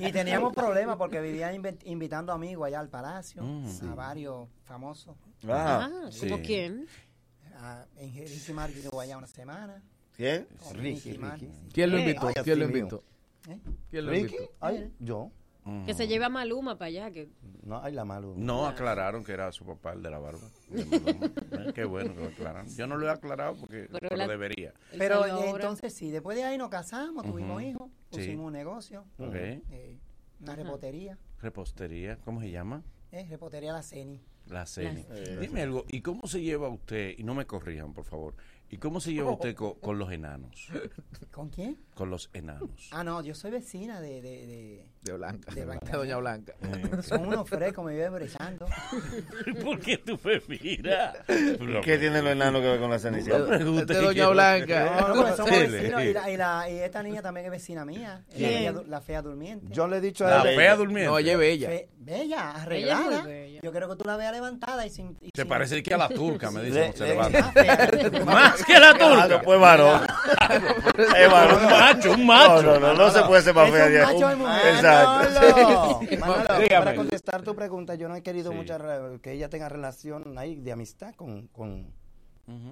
[0.00, 3.90] Y teníamos problemas porque vivían invi- invitando amigos allá al palacio, Mm.
[3.90, 5.16] a varios famosos.
[5.48, 6.28] Ah, Ah, sí.
[6.28, 6.86] ¿como quién?
[7.58, 9.82] A, en Ricky Martin estuvo allá una semana.
[10.16, 10.46] ¿Quién?
[10.74, 11.18] Ricky.
[11.72, 12.28] ¿Quién lo Eh, invitó?
[12.28, 13.02] ay, ¿Quién lo invitó?
[13.48, 13.58] ¿Eh?
[13.90, 14.50] ¿Quién lo Ricky, invitó?
[14.60, 15.30] ay, yo.
[15.84, 17.10] Que se lleve a Maluma para allá.
[17.10, 17.28] Que...
[17.64, 18.34] No, ay, la malo.
[18.36, 20.48] No aclararon que era su papá el de la barba.
[20.68, 21.26] de Maluma.
[21.68, 22.68] Eh, Qué bueno que lo aclararon.
[22.76, 24.72] Yo no lo he aclarado porque Pero pero la- debería.
[24.96, 25.24] Pero
[25.54, 27.68] entonces sí, después de ahí nos casamos, tuvimos Ujú.
[27.68, 28.18] hijos, Sí.
[28.18, 29.34] pusimos un negocio, Ok.
[29.34, 29.98] eh,
[30.40, 32.82] una repostería, Repostería, ¿cómo se llama?
[33.10, 34.20] eh, repostería La Ceni.
[34.46, 35.04] La CENI.
[35.40, 38.36] Dime algo, ¿y cómo se lleva usted, y no me corrijan, por favor,
[38.70, 40.68] ¿y cómo se lleva usted co- con, los enanos?
[41.32, 41.76] ¿Con quién?
[41.96, 42.68] Con los enanos.
[42.92, 44.20] Ah, no, yo soy vecina de...
[44.20, 45.50] de, de De Blanca.
[45.54, 45.86] De Blanca.
[45.92, 46.52] De Doña Blanca.
[47.02, 48.66] son unos frescos, me viven brillando.
[49.64, 51.16] ¿Por qué tú me miras?
[51.26, 53.38] ¿Qué tiene los enanos que ver con la cenicia?
[53.38, 54.98] De, de Doña Blanca.
[55.00, 57.86] No, no, porque somos vecinos y, la, y, la- y esta niña también es vecina
[57.86, 58.50] mía, la ¿Quién?
[58.60, 59.66] fea, du- la fea durmiente.
[59.70, 60.54] Yo le he dicho La a él.
[60.56, 61.10] fea durmiente.
[61.10, 61.68] No, ella es bella.
[61.68, 63.22] Fe- bella, Ella arreglada.
[63.22, 63.60] bella.
[63.62, 65.16] Yo creo que tú la veas levantada y sin...
[65.22, 66.92] y Se sin- parece que a la turca, me dicen.
[66.94, 67.52] se le- levanta.
[67.56, 67.90] Ah.
[68.26, 69.42] Más que la Ah, no, turca.
[69.42, 70.02] pues varón.
[71.16, 71.85] Es varón.
[71.92, 72.62] Un macho, un No, macho.
[72.62, 74.14] no, no, no se puede ser más Es fea un de ahí.
[74.20, 74.74] macho mujer.
[74.74, 76.00] Exacto.
[76.20, 78.56] Manolo, para contestar tu pregunta, yo no he querido Sí.
[78.56, 81.92] mucha re- que ella tenga relación ahí de amistad con, con,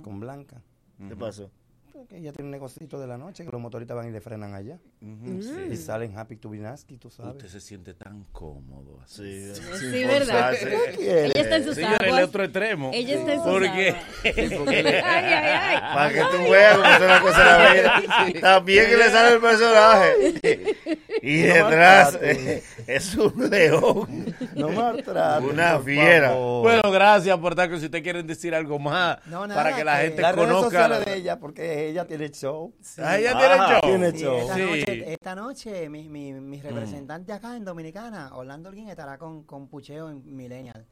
[0.03, 0.61] con Blanca.
[1.09, 1.51] ¿Qué pasó?
[1.95, 4.53] Porque ella tiene un negocito de la noche que los motoristas van y le frenan
[4.53, 4.79] allá.
[5.01, 5.69] Sí.
[5.71, 7.37] Y salen happy to be nasty, tú sabes.
[7.37, 9.55] Usted se siente tan cómodo así.
[9.55, 10.55] Sí, Sí, ¿verdad?
[10.55, 12.25] Ella está en sus Señor, el aguas.
[12.25, 12.91] otro extremo.
[12.93, 14.05] Ella está en sus Porque aguas.
[14.25, 15.77] Ay, ay, ay.
[15.95, 18.03] Para que tú veas cómo es la cosa la vida.
[18.41, 20.75] También que le sale el personaje.
[21.23, 24.35] Y detrás eh, es un león.
[24.57, 26.35] No maltrates, Una por fiera.
[26.35, 27.69] Bueno, gracias por estar.
[27.79, 30.49] Si usted quieren decir algo más No, nada, para que la que- gente las redes
[30.49, 30.71] conozca.
[30.83, 32.75] sociales de ella, porque ella tiene show.
[32.99, 33.81] Ah, ella Ah, tiene show.
[33.83, 34.37] tiene Sí, show.
[34.39, 34.61] esta, Sí.
[34.63, 39.69] noche, esta noche mi, mi, mi representante acá en Dominicana, Orlando Holguín, estará con, con
[39.69, 40.87] Pucheo en Millennial.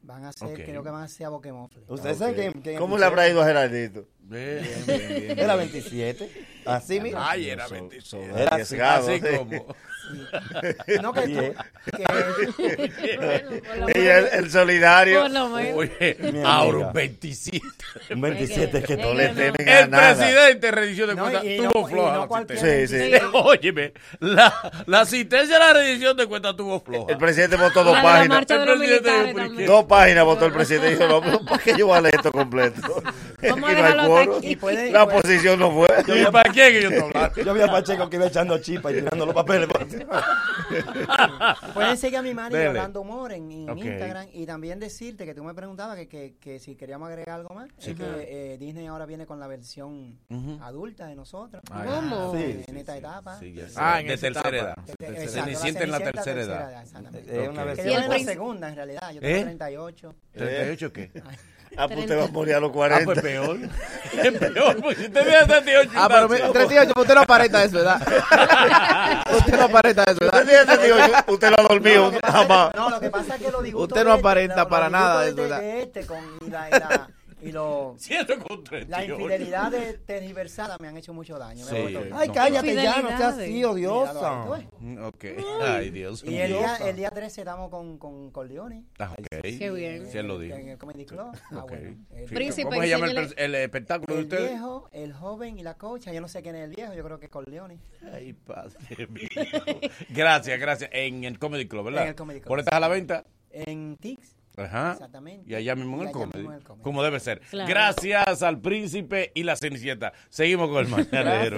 [0.00, 0.64] Van a hacer, Ok.
[0.64, 1.82] creo que van a hacer a Boquemofle.
[1.88, 4.06] Ustedes saben que, que ¿Cómo le habrá ido a Geraldito?
[4.20, 4.64] Bien,
[5.36, 6.30] Era 27.
[6.64, 7.00] Así.
[7.16, 8.06] Ay, era Son- 27.
[8.30, 8.76] son Era Así
[9.20, 9.36] sí.
[9.36, 9.66] como.
[11.02, 11.54] No, que, Bueno,
[13.94, 15.24] Ella, el, solidario.
[15.74, 17.66] Oye, ahora un 27.
[18.14, 19.34] Un 27 que Es No que le no.
[19.34, 20.14] tienen a El nada.
[20.16, 22.28] presidente de rendición de No, cuentas y no- tuvo y floja.
[22.56, 23.12] Sí, sí.
[23.32, 27.12] Óyeme, la, la asistencia de la rendición de cuentas tuvo floja.
[27.12, 28.28] El presidente votó dos páginas.
[28.28, 29.66] marcha de los El presidente militares dijo, ¿por también.
[29.68, 33.02] Dos páginas votó el presidente y dijo, ¿para qué yo voy a leer esto completo?
[33.38, 33.72] Aquí Vamos a
[34.42, 34.56] y
[34.92, 35.88] La y oposición no fue.
[36.20, 37.42] ¿Y para quién que yo estoy hablando?
[37.42, 39.68] Yo vi a Pacheco que iba echando chispa y tirando los papeles.
[41.74, 42.68] Pueden seguir a mi manager Dele.
[42.70, 43.78] Orlando Humor en, en Ok.
[43.78, 47.54] Instagram y también decirte que tú me preguntabas que, que, que si queríamos agregar algo
[47.54, 47.68] más.
[47.78, 50.58] es que eh, Disney ahora viene con la versión Ujú.
[50.62, 51.62] adulta de nosotros.
[51.68, 52.34] ¿Cómo?
[52.36, 53.38] Eh, en esta etapa.
[53.38, 53.74] Sí, ya sé.
[53.76, 54.82] Ah, en de esa tercera etapa.
[54.98, 55.12] edad.
[55.22, 56.82] Eh, Cenicienta en la tercera edad.
[56.82, 57.42] exactamente.
[57.42, 58.08] Es una versión.
[58.08, 59.10] la segunda en realidad.
[59.12, 59.42] Yo tengo ¿Eh?
[59.44, 60.14] 38.
[60.34, 61.10] ¿38 qué?
[61.76, 63.04] Ah, pues usted va a morir a los Ah, 40.
[63.04, 63.56] pues peor.
[64.18, 67.68] Es peor, porque si usted tiene 38 Ah, pero mira, 38, usted no aparenta de
[67.70, 68.00] su edad.
[69.36, 72.74] usted no aparenta de su Usted tiene 38, usted no ha dormido No, lo jamás.
[72.74, 73.82] No, lo que pasa es que lo digo.
[73.82, 75.60] Usted no aparenta para nada de su edad.
[75.60, 76.18] de este con
[76.50, 77.08] la, la-
[77.42, 79.12] y lo, Siento con la 38.
[79.14, 81.64] infidelidad de tergiversada me han hecho mucho daño.
[81.66, 81.92] me Sí.
[81.92, 82.06] loco.
[82.14, 84.44] Ay, cállate ya, no seas así, Míralo odiosa.
[84.80, 85.24] Mm, Ok.
[85.62, 86.44] Ay, Dios Y mío.
[86.44, 88.84] el día, el día 13 estamos con, con Corleone.
[88.98, 89.26] Ah, ok.
[89.42, 90.06] Qué bien.
[90.12, 90.56] Él lo dijo.
[90.56, 91.30] En el Comedy Club.
[91.50, 91.70] Ah, Ok.
[91.70, 91.96] bueno.
[92.14, 94.50] El, Príncipe, ¿Cómo se llama el, el espectáculo de el ustedes?
[94.50, 96.12] viejo, el joven y la cocha.
[96.12, 97.78] Yo no sé quién es el viejo, yo creo que es Corleone.
[98.12, 99.28] Ay, padre mío.
[100.10, 100.90] Gracias, gracias.
[100.92, 102.02] En el Comedy Club, ¿verdad?
[102.02, 102.48] En el Comedy Club.
[102.48, 103.24] ¿Boletas a la venta?
[103.50, 104.36] En Tix.
[104.58, 104.92] Ajá.
[104.92, 105.50] Exactamente.
[105.50, 106.38] Y allá mismo en el comedy.
[106.38, 106.82] mismo en el comedy.
[106.82, 107.40] Como debe ser.
[107.50, 107.68] Claro.
[107.68, 110.12] Gracias al príncipe y la cenicienta.
[110.28, 111.56] Seguimos con el mañanero.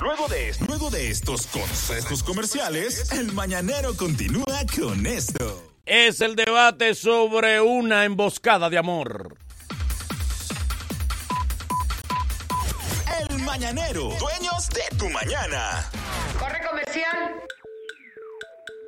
[0.00, 5.72] Luego de, luego de estos consejos comerciales, el mañanero continúa con esto.
[5.86, 9.36] Es el debate sobre una emboscada de amor.
[13.30, 15.84] El mañanero, dueños de tu mañana.
[16.38, 17.42] Corre comercial.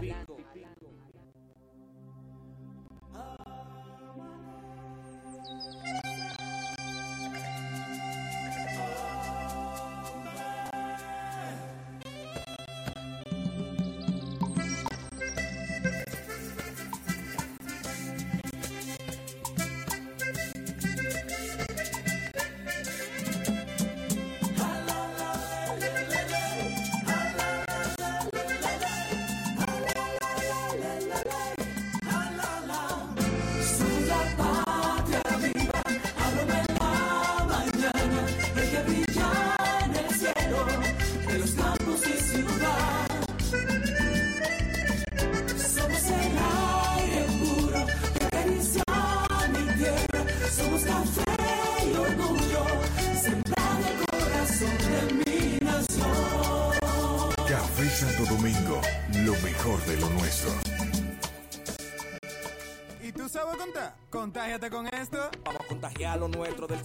[0.00, 0.49] Somos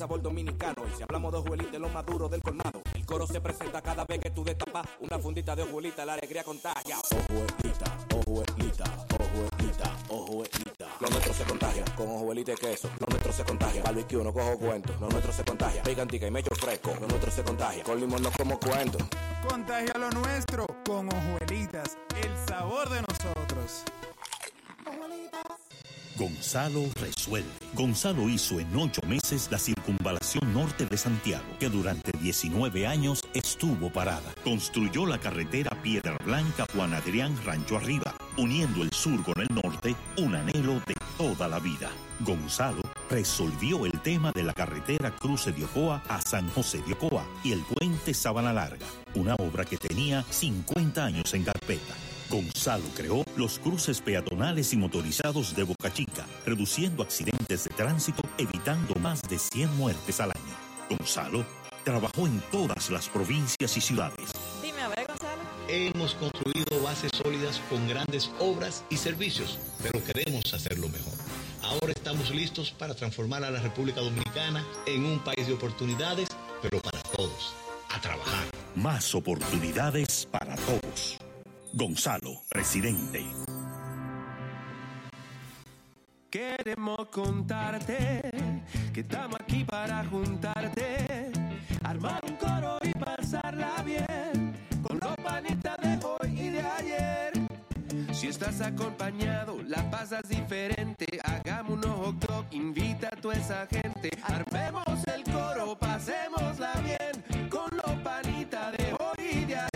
[0.05, 0.83] sabor dominicano.
[0.87, 2.79] Y si hablamos de ojuelita, lo más duro del colmado.
[2.93, 6.05] El coro se presenta cada vez que tú destapas una fundita de ojuelita.
[6.05, 6.97] La alegría contagia.
[6.99, 8.83] Ojuelita, ojuelita,
[9.17, 10.87] ojuelita, ojuelita.
[10.99, 12.87] Lo nuestro se contagia con ojuelita y queso.
[12.99, 13.81] Lo nuestro se contagia.
[13.81, 14.93] Barbecue, no cojo cuento.
[15.01, 15.81] Lo nuestro se contagia.
[15.81, 16.93] Picantica y mecho fresco.
[17.01, 17.83] Lo nuestro se contagia.
[17.83, 18.99] Con limón no como cuento.
[19.49, 23.83] Contagia lo nuestro con hojuelitas, el sabor de nosotros.
[26.17, 27.49] Gonzalo resuelve.
[27.73, 33.91] Gonzalo hizo en ocho meses la circunvalación norte de Santiago, que durante 19 años estuvo
[33.91, 34.33] parada.
[34.43, 39.93] Construyó la carretera Piedra Blanca Juan Adrián Rancho Arriba, uniendo el sur con el norte,
[40.17, 41.89] un anhelo de toda la vida.
[42.21, 47.25] Gonzalo resolvió el tema de la carretera Cruce de Ocoa a San José de Ocoa
[47.43, 51.93] y el puente Sabana Larga, una obra que tenía 50 años en carpeta.
[52.29, 58.95] Gonzalo creó los cruces peatonales y motorizados de Boca Chica, reduciendo accidentes de tránsito, evitando
[58.95, 60.55] más de 100 muertes al año.
[60.89, 61.45] Gonzalo
[61.83, 64.31] trabajó en todas las provincias y ciudades.
[64.61, 65.41] Dime, a ver, Gonzalo.
[65.67, 71.13] Hemos construido bases sólidas con grandes obras y servicios, pero queremos hacerlo mejor.
[71.63, 76.29] Ahora estamos listos para transformar a la República Dominicana en un país de oportunidades,
[76.61, 77.53] pero para todos.
[77.89, 78.45] A trabajar.
[78.75, 81.17] Más oportunidades para todos.
[81.77, 83.21] Gonzalo, presidente.
[86.29, 88.31] Queremos contarte
[88.93, 91.31] que estamos aquí para juntarte,
[91.83, 94.55] armar un coro y pasarla bien
[94.87, 97.33] con los panitas de hoy y de ayer.
[98.13, 101.05] Si estás acompañado, la pasas diferente.
[101.25, 104.11] Hagamos unos hot invita a toda esa gente.
[104.23, 109.74] Armemos el coro, pasémosla bien con los panitas de hoy y de ayer.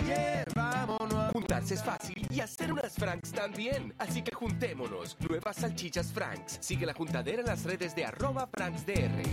[1.39, 3.93] Juntarse es fácil y hacer unas Franks también.
[3.97, 5.15] Así que juntémonos.
[5.21, 6.57] Nuevas salchichas Franks.
[6.59, 9.23] Sigue la juntadera en las redes de arroba FranksDR.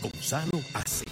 [0.00, 1.06] Gonzalo hace.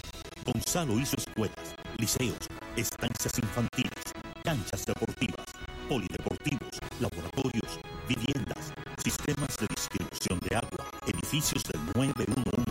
[0.44, 2.38] Gonzalo hizo escuelas, liceos,
[2.76, 5.46] estancias infantiles, canchas deportivas,
[5.88, 12.70] polideportivos, laboratorios, viviendas, sistemas de distribución de agua, edificios del 911.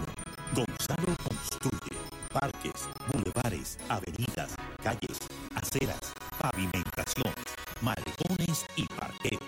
[0.55, 1.97] Gonzalo construye
[2.31, 5.19] parques, bulevares, avenidas, calles,
[5.55, 7.45] aceras, pavimentaciones,
[7.81, 9.41] maletones y parqueos.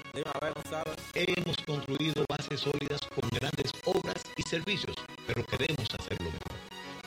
[1.14, 4.96] Hemos construido bases sólidas con grandes obras y servicios,
[5.28, 6.62] pero queremos hacerlo mejor.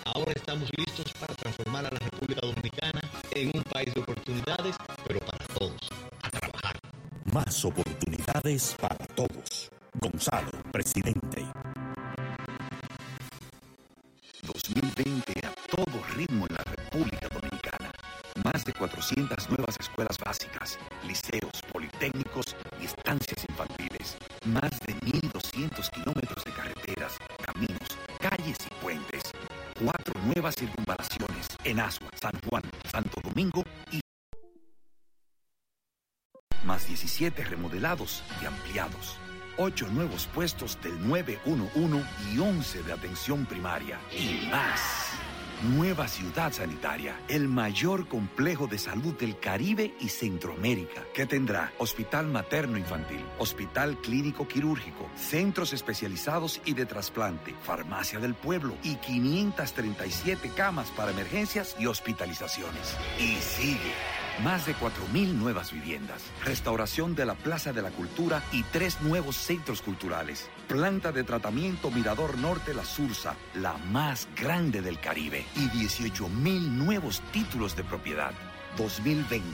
[0.06, 2.93] Ahora estamos listos para transformar a la República Dominicana
[3.34, 5.90] en un país de oportunidades, pero para todos.
[6.22, 6.78] A trabajar.
[7.32, 9.70] Más oportunidades para todos.
[10.00, 11.44] Gonzalo, presidente.
[14.42, 17.90] 2020 a todo ritmo en la República Dominicana.
[18.44, 24.16] Más de 400 nuevas escuelas básicas, liceos, politécnicos y estancias infantiles.
[24.46, 27.88] Más de 1.200 kilómetros de carreteras, caminos,
[28.20, 29.33] calles y puentes
[29.80, 34.00] cuatro nuevas circunvalaciones en Asua, San Juan, Santo Domingo y
[36.64, 39.18] más 17 remodelados y ampliados.
[39.56, 44.00] 8 nuevos puestos del 911 y 11 de atención primaria.
[44.10, 45.13] Y más.
[45.62, 52.26] Nueva ciudad sanitaria, el mayor complejo de salud del Caribe y Centroamérica, que tendrá hospital
[52.26, 60.50] materno infantil, hospital clínico quirúrgico, centros especializados y de trasplante, farmacia del pueblo y 537
[60.54, 62.96] camas para emergencias y hospitalizaciones.
[63.18, 63.94] Y sigue.
[64.42, 69.36] Más de 4.000 nuevas viviendas, restauración de la Plaza de la Cultura y tres nuevos
[69.36, 70.50] centros culturales.
[70.68, 75.44] Planta de tratamiento Mirador Norte La Sursa, la más grande del Caribe.
[75.56, 76.28] Y 18.000
[76.70, 78.32] nuevos títulos de propiedad.
[78.76, 79.44] 2020,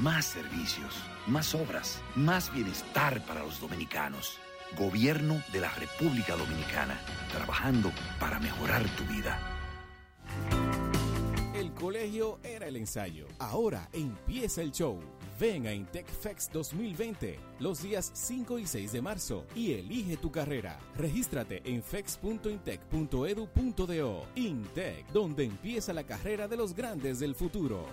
[0.00, 0.94] más servicios,
[1.26, 4.38] más obras, más bienestar para los dominicanos.
[4.76, 7.00] Gobierno de la República Dominicana,
[7.32, 7.90] trabajando
[8.20, 9.38] para mejorar tu vida.
[11.54, 13.26] El colegio era el ensayo.
[13.38, 15.00] Ahora empieza el show.
[15.38, 20.32] Ven a Intec Fex 2020 los días 5 y 6 de marzo y elige tu
[20.32, 20.80] carrera.
[20.96, 24.26] Regístrate en fex.intec.edu.do.
[24.34, 27.86] Intec, donde empieza la carrera de los grandes del futuro.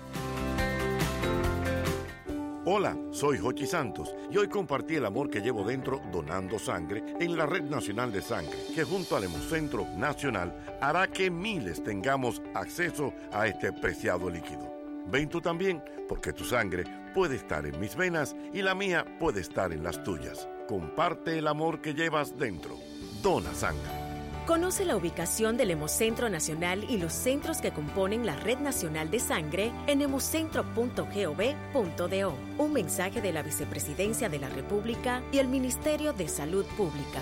[2.68, 7.38] Hola, soy Jochi Santos y hoy compartí el amor que llevo dentro donando sangre en
[7.38, 13.14] la Red Nacional de Sangre, que junto al Hemocentro Nacional hará que miles tengamos acceso
[13.32, 14.75] a este preciado líquido.
[15.08, 19.42] Ven tú también, porque tu sangre puede estar en mis venas y la mía puede
[19.42, 20.48] estar en las tuyas.
[20.68, 22.78] Comparte el amor que llevas dentro.
[23.22, 24.06] Dona sangre.
[24.46, 29.20] Conoce la ubicación del Hemocentro Nacional y los centros que componen la Red Nacional de
[29.20, 32.38] Sangre en hemocentro.gov.do.
[32.60, 37.22] Un mensaje de la Vicepresidencia de la República y el Ministerio de Salud Pública.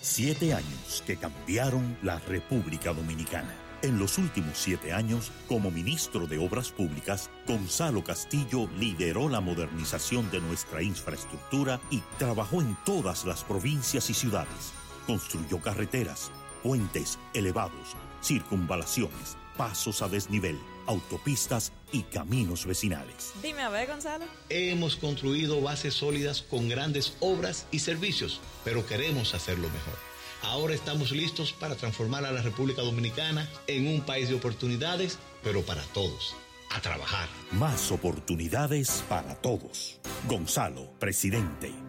[0.00, 3.54] Siete años que cambiaron la República Dominicana.
[3.82, 10.30] En los últimos siete años, como ministro de Obras Públicas, Gonzalo Castillo lideró la modernización
[10.30, 14.72] de nuestra infraestructura y trabajó en todas las provincias y ciudades.
[15.06, 16.30] Construyó carreteras,
[16.62, 23.32] puentes elevados, circunvalaciones, pasos a desnivel, autopistas y caminos vecinales.
[23.42, 24.24] Dime a ver, Gonzalo.
[24.48, 29.98] Hemos construido bases sólidas con grandes obras y servicios, pero queremos hacerlo mejor.
[30.42, 35.62] Ahora estamos listos para transformar a la República Dominicana en un país de oportunidades, pero
[35.62, 36.36] para todos.
[36.70, 37.28] A trabajar.
[37.52, 40.00] Más oportunidades para todos.
[40.28, 41.85] Gonzalo, presidente.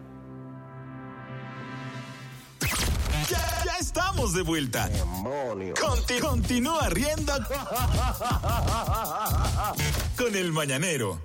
[3.80, 4.90] Estamos de vuelta.
[5.80, 7.32] Conti- continúa riendo
[10.16, 11.20] con el mañanero.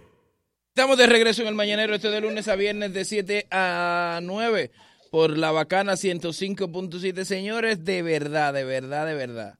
[0.75, 4.71] Estamos de regreso en el Mañanero, este de lunes a viernes de 7 a 9
[5.11, 7.25] por la bacana 105.7.
[7.25, 9.59] Señores, de verdad, de verdad, de verdad.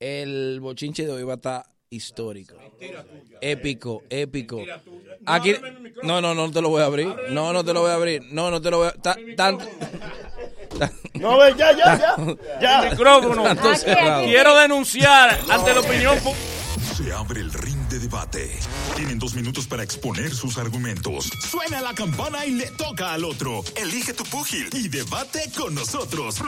[0.00, 2.56] El bochinche de hoy va a estar histórico.
[3.40, 4.60] Épico, épico.
[5.24, 5.54] Aquí,
[6.02, 7.14] no, no, no te lo voy a abrir.
[7.30, 8.22] No, no te lo voy a abrir.
[8.32, 8.92] No, no te lo voy a...
[8.92, 9.58] ta- tan-
[11.14, 12.16] No, ve, ya, ya, ya.
[12.60, 12.82] ya.
[12.84, 13.44] El micrófono.
[13.76, 14.24] Cerrado.
[14.24, 16.18] Quiero denunciar ante la opinión
[16.96, 18.58] Se abre el ring de debate.
[18.96, 21.30] Tienen dos minutos para exponer sus argumentos.
[21.48, 23.62] Suena la campana y le toca al otro.
[23.76, 26.40] Elige tu púgil y debate con nosotros.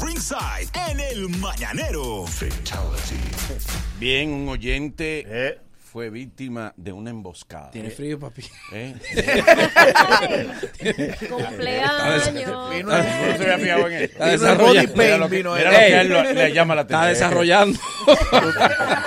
[0.00, 2.24] Ringside en el mañanero.
[3.98, 5.65] Bien, un oyente
[5.96, 7.70] fue víctima de una emboscada.
[7.70, 8.44] Tiene frío, papi.
[8.70, 8.94] ¿Eh?
[11.30, 12.34] Cumpleaños.
[12.34, 12.84] Vino- él.
[15.24, 16.34] Que- Vino él.
[16.34, 17.78] le llama la Está desarrollando.
[18.04, 18.12] Tú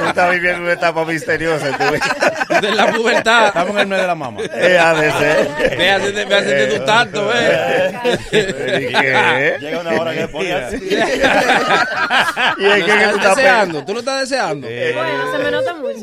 [0.03, 1.77] estás viviendo una etapa misteriosa.
[1.77, 1.83] Tú.
[2.59, 3.47] De la pubertad.
[3.49, 4.41] Estamos en el mes de la mamá.
[4.41, 5.11] Eh, ha de
[6.33, 8.17] hacete tu tanto, ve.
[8.31, 9.57] ¿Y qué?
[9.61, 10.77] Llega una hora que pone así.
[10.81, 10.97] ¿Y qué
[12.85, 13.85] que tú estás deseando?
[13.85, 14.67] ¿Tú lo estás deseando?
[14.67, 15.99] Bueno, se me nota mucho.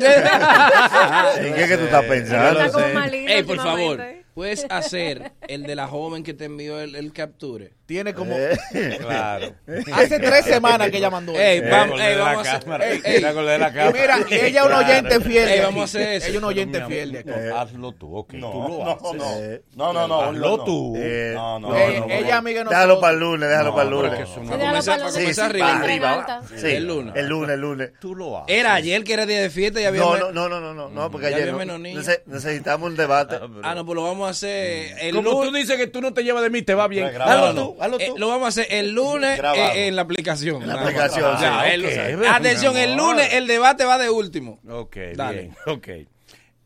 [1.38, 2.60] ¿En qué que tú estás pensando?
[2.60, 4.25] Está como malito Ey, por favor.
[4.36, 7.72] Puedes hacer el de la joven que te envió el, el capture.
[7.86, 8.36] Tiene como.
[8.98, 9.54] Claro.
[9.94, 11.68] Hace tres semanas que ella mandó Ey, eso.
[11.70, 12.64] vamos, Eh, ey, vamos a hacer.
[12.64, 12.86] cámara.
[12.90, 13.20] ey, Ey, ey.
[13.22, 13.92] la acordé de la Y cámara.
[13.92, 15.48] mira, ella es una oyente fiel.
[15.48, 16.26] Ey, vamos a hacer eso.
[16.26, 17.30] Ella es una oyente fiel de aquí.
[17.30, 18.32] no, hazlo tú, ok.
[18.34, 19.14] No, tú lo no, haces.
[19.16, 19.24] no.
[19.38, 20.20] Eh, No, no, no.
[20.20, 20.64] Hazlo no.
[20.64, 20.94] tú.
[20.98, 22.36] Eh, No, no, Eh, no, no, ella no.
[22.38, 24.10] amiga de Déjalo para el lunes, déjalo para el lunes.
[24.12, 26.42] no- Para comenzar, arriba.
[26.56, 27.14] Sí, El lunes.
[27.16, 27.90] El lunes, el lunes.
[28.00, 28.54] Tú lo haces.
[28.56, 30.88] Era ayer que era día de fiesta y había No, no, no, no, no, no,
[30.90, 33.38] no, porque Ya ayer no- necesitamos un debate.
[33.62, 35.50] Ah, no, pues lo vamos a hacer el Como lunes.
[35.50, 37.06] tú dices que tú no te llevas de mí, te va bien.
[37.20, 38.18] Hazlo tú, hazlo Eh, tú.
[38.18, 40.62] lo vamos a hacer el lunes eh, en la aplicación.
[40.62, 41.84] En la aplicación, Ya, el-
[42.26, 44.60] atención, el lunes el debate va de último.
[44.68, 45.40] Ok, Dale.
[45.42, 45.88] bien, ok.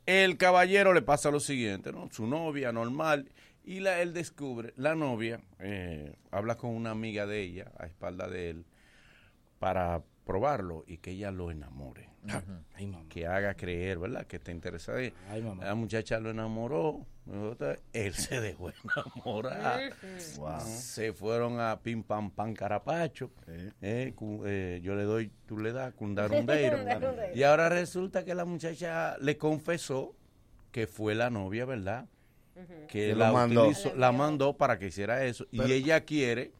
[0.06, 2.08] El caballero le pasa lo siguiente, ¿no?
[2.10, 3.30] Su novia, normal,
[3.64, 8.26] y la, él descubre, la novia eh, habla con una amiga de ella, a espalda
[8.26, 8.64] de él,
[9.58, 12.08] para probarlo y que ella lo enamore.
[12.74, 13.04] Ay, mamá.
[13.08, 14.26] Que haga creer, ¿verdad?
[14.26, 15.02] Que está interesada.
[15.02, 15.64] en- Ay, mamá.
[15.64, 17.06] La muchacha lo enamoró,
[17.92, 19.92] él se dejó enamorar.
[20.60, 23.30] Se fueron a pim pam pam carapacho.
[23.48, 23.72] Eh,
[24.46, 26.78] eh, yo le doy, tú le das, cundarundeiro.
[27.34, 30.14] Y ahora resulta que la muchacha le confesó
[30.72, 32.06] que fue la novia, ¿verdad?
[32.54, 33.62] Que Que la lo mandó.
[33.68, 35.46] utilizó- la mandó para que hiciera eso.
[35.50, 36.52] y ella quiere,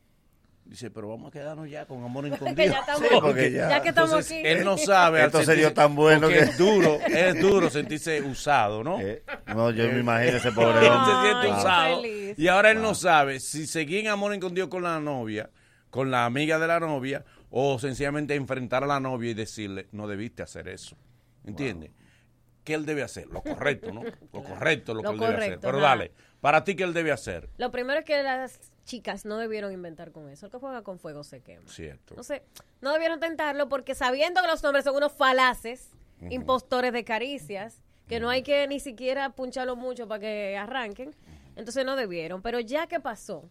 [0.71, 2.71] dice, pero vamos a quedarnos ya con amor incondicional.
[2.71, 4.47] ya estamos, Sí, porque ya- ya que estamos Entonces, aquí.
[4.49, 5.31] él no sabe.
[5.45, 9.01] se dio tan bueno porque que- es duro, es duro sentirse usado, ¿no?
[9.01, 11.13] Eh, no, yo me imagino ese pobre Él hombre.
[11.15, 12.01] se siente usado.
[12.03, 12.39] feliz.
[12.39, 15.51] Y ahora él no sabe si seguir en amor incondicional con la novia,
[15.91, 20.07] con la amiga de la novia, o sencillamente enfrentar a la novia y decirle, no
[20.07, 20.97] debiste hacer eso.
[21.45, 21.91] ¿Entiendes?
[22.63, 23.27] ¿Qué él debe hacer?
[23.27, 24.03] Lo correcto, ¿no?
[24.33, 25.45] Lo correcto, lo, Lo que él debe hacer.
[25.49, 27.49] correcto, Pero dale, para ti, ¿qué él debe hacer?
[27.59, 28.61] Lo primero es que las
[28.91, 30.47] chicas no debieron inventar con eso.
[30.47, 31.69] El que juega con fuego se quema.
[31.69, 32.15] Cierto.
[32.17, 32.43] No sé,
[32.81, 35.91] no debieron tentarlo porque sabiendo que los hombres son unos falaces,
[36.29, 41.15] impostores de caricias, que no hay que ni siquiera puncharlo mucho para que arranquen,
[41.57, 42.43] entonces no debieron.
[42.43, 43.49] Pero ya que pasó,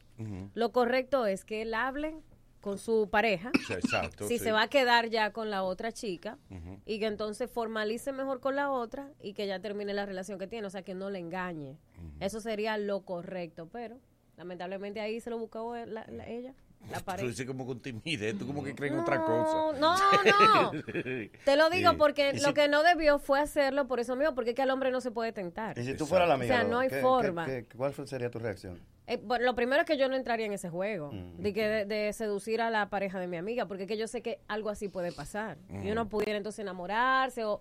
[0.54, 2.16] lo correcto es que él hable
[2.62, 4.28] con su pareja, Sí, exacto.
[4.28, 4.44] si sí.
[4.44, 6.38] se va a quedar ya con la otra chica,
[6.86, 10.48] y que entonces formalice mejor con la otra y que ya termine la relación que
[10.48, 11.78] tiene, o sea, que no le engañe.
[12.20, 13.98] Eso sería lo correcto, pero
[14.40, 16.54] lamentablemente ahí se lo buscó él- la- la- ella,
[16.90, 17.28] la Tú pareja.
[17.28, 19.78] dices como que timide, tú como que crees en otra cosa.
[19.78, 20.72] No, no.
[21.46, 21.98] Te lo digo Sí.
[21.98, 24.90] porque lo que no debió fue hacerlo por eso mismo, porque es que al hombre
[24.90, 25.78] no se puede tentar.
[25.78, 27.46] Y si tú fueras la amiga, O sea, no hay ¿qué- forma.
[27.46, 28.80] qué- qué- ¿cuál sería tu reacción?
[29.08, 31.68] Eh, bueno, lo primero es que yo no entraría en ese juego, Mm, de, que
[31.68, 34.40] de, de seducir a la pareja de mi amiga, porque es que yo sé que
[34.48, 35.58] algo así puede pasar.
[35.84, 37.60] Y uno pudiera entonces enamorarse o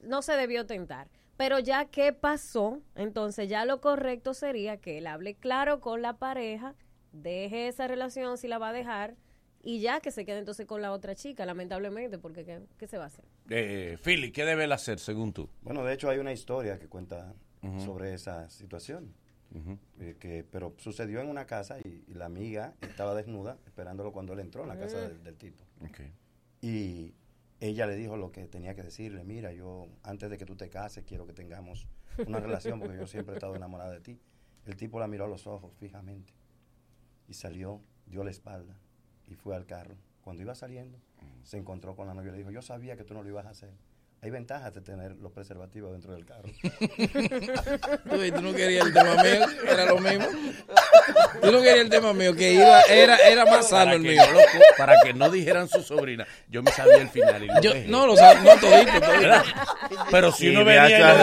[0.00, 1.08] no se debió tentar.
[1.36, 6.18] Pero ya que pasó, entonces ya lo correcto sería que él hable claro con la
[6.18, 6.74] pareja,
[7.12, 9.16] deje esa relación si la va a dejar
[9.62, 12.98] y ya que se quede entonces con la otra chica, lamentablemente, porque ¿qué, qué se
[12.98, 13.24] va a hacer?
[13.48, 15.48] Eh, Philly, ¿qué debe él hacer según tú?
[15.62, 17.34] Bueno, de hecho hay una historia que cuenta
[17.84, 19.14] sobre esa situación.
[20.00, 24.32] Eh, que, pero sucedió en una casa y, y la amiga estaba desnuda esperándolo cuando
[24.32, 25.00] él entró en la casa Mm.
[25.08, 25.64] del, del tipo.
[25.80, 26.00] Ok.
[26.60, 27.14] Y
[27.60, 30.68] ella le dijo lo que tenía que decirle, mira, yo antes de que tú te
[30.68, 31.86] cases quiero que tengamos
[32.26, 34.20] una relación porque yo siempre he estado enamorada de ti.
[34.66, 36.32] El tipo la miró a los ojos fijamente
[37.28, 38.76] y salió, dio la espalda
[39.26, 39.96] y fue al carro.
[40.22, 40.98] Cuando iba saliendo,
[41.42, 43.46] se encontró con la novia y le dijo, yo sabía que tú no lo ibas
[43.46, 43.74] a hacer.
[44.24, 46.44] Hay ventajas de tener los preservativos dentro del carro.
[48.34, 50.26] Tú, no querías el tema mío, era lo mismo.
[51.42, 54.22] Tú no querías el tema mío, que iba, era, era más sano el que mío.
[54.78, 56.26] para que no dijeran su sobrina.
[56.48, 57.88] Yo me sabía el final y lo Yo- dejé.
[57.88, 59.42] no, lo sab- no todito, todito.
[60.10, 61.18] Pero si uno me venía y Lo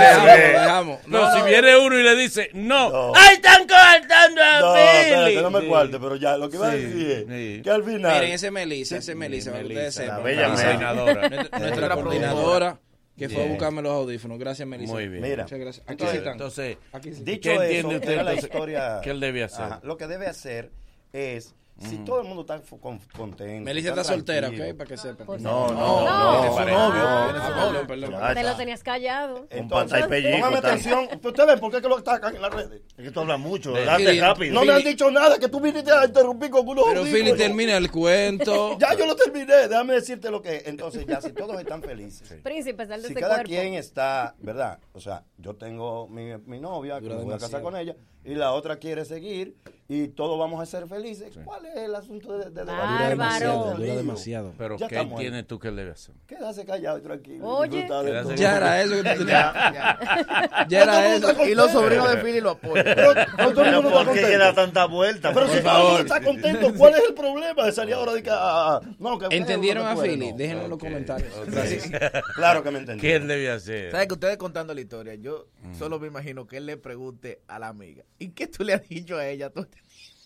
[0.61, 1.07] dejamos.
[1.07, 3.13] No, si viene uno y le dice, no, No.
[3.15, 5.67] ¡ay, están cortando a No, espérate, no me Sí.
[5.67, 8.13] cuarte, pero ya, lo que iba a Sí, decir es que al final...
[8.13, 10.17] Miren, ese es Melissa, ese es Melissa, ustedes Melissa, sepan.
[10.17, 11.29] la bella coordinadora.
[11.59, 12.79] Nuestra coordinadora
[13.27, 14.37] que fue a buscarme los audífonos.
[14.39, 14.93] Gracias, Melissa.
[14.93, 15.21] Muy bien.
[15.21, 15.83] Mira, Muchas gracias.
[15.85, 16.31] Aquí entonces- están.
[16.33, 17.23] Entonces, Aquí sí.
[17.23, 18.99] Dicho ¿Qué eso, entiende usted, la historia.
[19.03, 19.65] que él debe hacer?
[19.65, 20.71] Ajá, lo que debe hacer
[21.13, 23.43] es, si todo el mundo está contento.
[23.65, 24.75] Melissa está soltera, ¿ok?
[24.77, 25.25] Para que sepan.
[25.25, 26.53] Por No, no, No.
[26.53, 27.87] su novio, No, tiene su Ah, novio.
[27.87, 29.47] perdón, Te lo tenías callado.
[29.49, 30.57] Entonces, póngame está.
[30.69, 31.07] atención.
[31.23, 32.81] Ustedes ven por qué que lo atacan en las redes.
[32.97, 34.53] Es que tú hablas mucho, date rápido.
[34.53, 37.77] No me han dicho nada, que tú viniste a interrumpir con unos Pero Philly termina
[37.77, 38.77] el cuento.
[38.79, 40.67] Ya yo lo terminé, déjame decirte lo que es.
[40.67, 42.39] Entonces, ya, si todos están felices.
[42.43, 43.49] Príncipe, sal de Si ese cada cuerpo.
[43.49, 44.79] quien está, ¿verdad?
[44.93, 48.35] O sea, yo tengo mi, mi novia, que me voy a casar con ella, y
[48.35, 49.55] la otra quiere seguir,
[49.87, 51.37] y todos vamos a ser felices.
[51.43, 54.53] ¿Cuál es el asunto de, de Dura demasiado, dura demasiado.
[54.57, 56.15] Pero Ya ¿qué tienes tú que le hacer?
[56.27, 57.45] Quédase callado y tranquilo.
[57.45, 57.85] Oye.
[57.87, 58.37] Quédase.
[58.37, 59.53] Ya era eso que tú tenías.
[59.53, 61.45] Ya, Ya era eso.
[61.45, 62.85] Y los sobrinos de Philly lo apoyan.
[62.85, 65.33] Pero, pero todo el Pero mundo está ¿por qué llena tanta vuelta?
[65.33, 66.01] Pero Por si todo el mundo favor.
[66.01, 68.29] está contento, ¿cuál es el problema de salir ahora de que...
[68.29, 68.37] ah,
[68.77, 70.31] ah, no, que ¿Entendieron no a Philly?
[70.31, 70.37] no.
[70.37, 71.33] Déjenlo en los comentarios.
[71.47, 71.89] Gracias.
[72.35, 73.01] Claro que me entendí.
[73.01, 73.91] ¿Quién debía hacer?
[73.91, 75.15] ¿Sabes que ustedes contando la historia?
[75.15, 75.47] Yo
[75.77, 78.87] solo me imagino que él le pregunte a la amiga, ¿y qué tú le has
[78.87, 79.81] dicho a ella todo este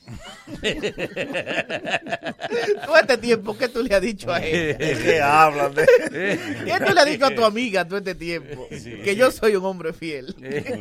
[0.62, 0.88] tiempo?
[2.86, 4.78] todo este tiempo, ¿qué tú le has dicho a ella?
[4.80, 5.86] Es que hablan de...
[6.66, 8.68] ¿Qué tú le has dicho a tu amiga todo este tiempo?
[8.70, 10.36] Que yo soy un hombre fiel.
[10.40, 10.78] que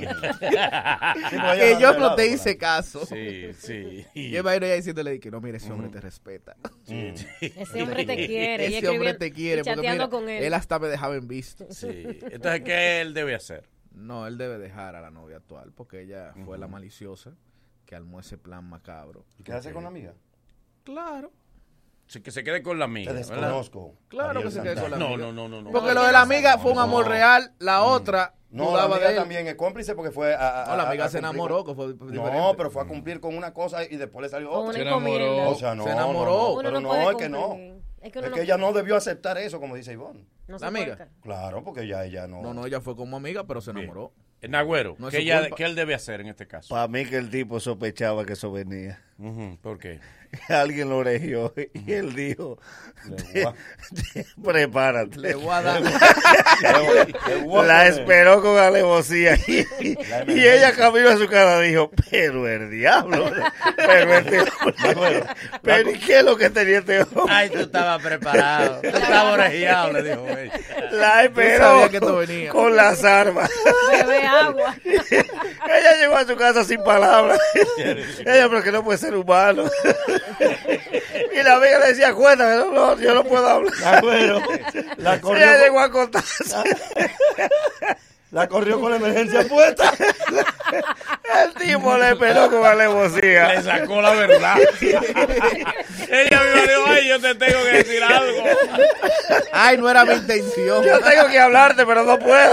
[1.80, 3.06] yo no te hice caso.
[3.06, 4.04] Sí, sí.
[4.14, 6.56] Yo imagino ella diciéndole que no, mire, ese hombre te respeta.
[6.86, 8.68] Ese hombre te quiere.
[8.68, 9.62] y Ese hombre te quiere.
[9.62, 10.44] y Porque mira, con él.
[10.44, 11.66] él hasta me dejaba en visto.
[11.70, 12.04] Sí.
[12.30, 13.64] Entonces, ¿qué él debe hacer?
[13.94, 17.32] No, él debe dejar a la novia actual porque ella fue la maliciosa
[17.86, 19.24] que armó ese plan macabro.
[19.38, 20.14] ¿Y quedarse con la amiga?
[20.84, 21.32] Claro.
[22.06, 23.12] Sí, que se quede con la amiga.
[23.12, 23.34] Te ¿verdad?
[23.36, 23.94] desconozco.
[24.08, 25.16] Claro que se quede con la amiga.
[25.16, 25.70] no, no, no, no.
[25.70, 27.10] Porque lo de la amiga fue un amor No.
[27.12, 29.16] real, la otra No, la amiga de él.
[29.16, 31.96] también es cómplice porque fue a, a- No, la amiga a se enamoró, con- que
[31.96, 34.74] fue No, pero fue a cumplir con una cosa y después le salió otra.
[34.74, 35.48] Se enamoró.
[35.50, 36.30] O sea, no, Se enamoró.
[36.30, 37.56] no, no, Uno pero no, es que no.
[38.04, 40.26] Es que uno Es no que ella no debió aceptar eso, como dice Ivonne.
[40.46, 40.96] No La amiga.
[40.96, 41.08] puede.
[41.22, 42.42] Claro, porque ya ella no.
[42.42, 44.12] No, no, ella fue como amiga, pero se enamoró.
[44.42, 46.68] Eh, Nagüero, No es ¿qué, su ella- qué él debe hacer en este caso?
[46.68, 49.02] Para mí que el tipo sospechaba que eso venía.
[49.62, 50.00] ¿Por qué?
[50.48, 52.58] Alguien lo regió y él dijo,
[53.32, 55.16] Le voy a- prepárate.
[55.18, 55.80] Le voy a dar.
[57.28, 61.88] Le voy a La esperó con alevosía y, y ella camino a su casa dijo,
[62.10, 63.30] pero el diablo,
[63.76, 65.26] pero el diablo,
[65.62, 67.22] pero ¿y qué es lo que tenía este hombre?
[67.28, 68.80] Ay, tú estabas preparado.
[68.80, 70.52] Tú estabas orejeado, le dijo ella.
[70.90, 72.50] La esperó sabía que esto venía.
[72.50, 73.48] con las armas.
[73.92, 74.74] Bebe agua.
[74.84, 77.38] Ella llegó a su casa sin palabras.
[77.76, 79.64] Ella, pero que no puede ser humano.
[81.34, 83.72] Y la amiga le decía, cuéntame, no, no, yo no puedo hablar.
[83.80, 84.40] Nagüero,
[84.98, 86.44] la corrió, Ella llegó a contarse.
[88.34, 89.92] la corrió con la emergencia puesta.
[91.44, 93.54] El tipo le esperó con alevosía.
[93.54, 94.56] Le sacó la verdad.
[94.80, 95.00] ella
[96.42, 98.44] misma dijo, ay, yo te tengo que decir algo.
[99.52, 100.84] Ay, no era mi intención.
[100.84, 102.52] Yo tengo que hablarte, pero no puedo.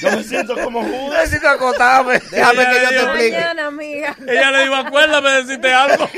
[0.00, 1.20] Yo me siento como Judas.
[1.22, 2.20] Necesito acotarme.
[2.30, 3.36] Déjame Ella que yo le te dijo, explique.
[3.38, 4.16] Mañana, amiga.
[4.26, 6.10] Ella le dijo, acuérdame de decirte algo.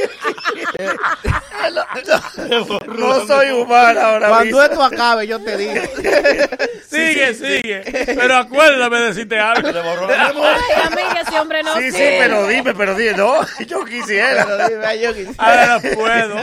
[2.97, 4.63] No soy humana ahora Cuando mismo.
[4.63, 5.83] esto acabe, yo te digo.
[6.89, 7.83] Sigue, sigue.
[8.07, 9.71] Pero acuérdame de decirte algo.
[9.71, 10.57] Le borró la memoria.
[10.57, 13.17] Ay, amiga, ese hombre no Sí, sí, pero dime, pero dime.
[13.17, 14.45] No, yo quisiera.
[14.47, 15.35] Pero dime, yo quisiera.
[15.39, 16.37] Ahora puedo.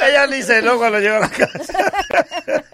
[0.06, 1.72] Ella ni cenó cuando llegó a la casa.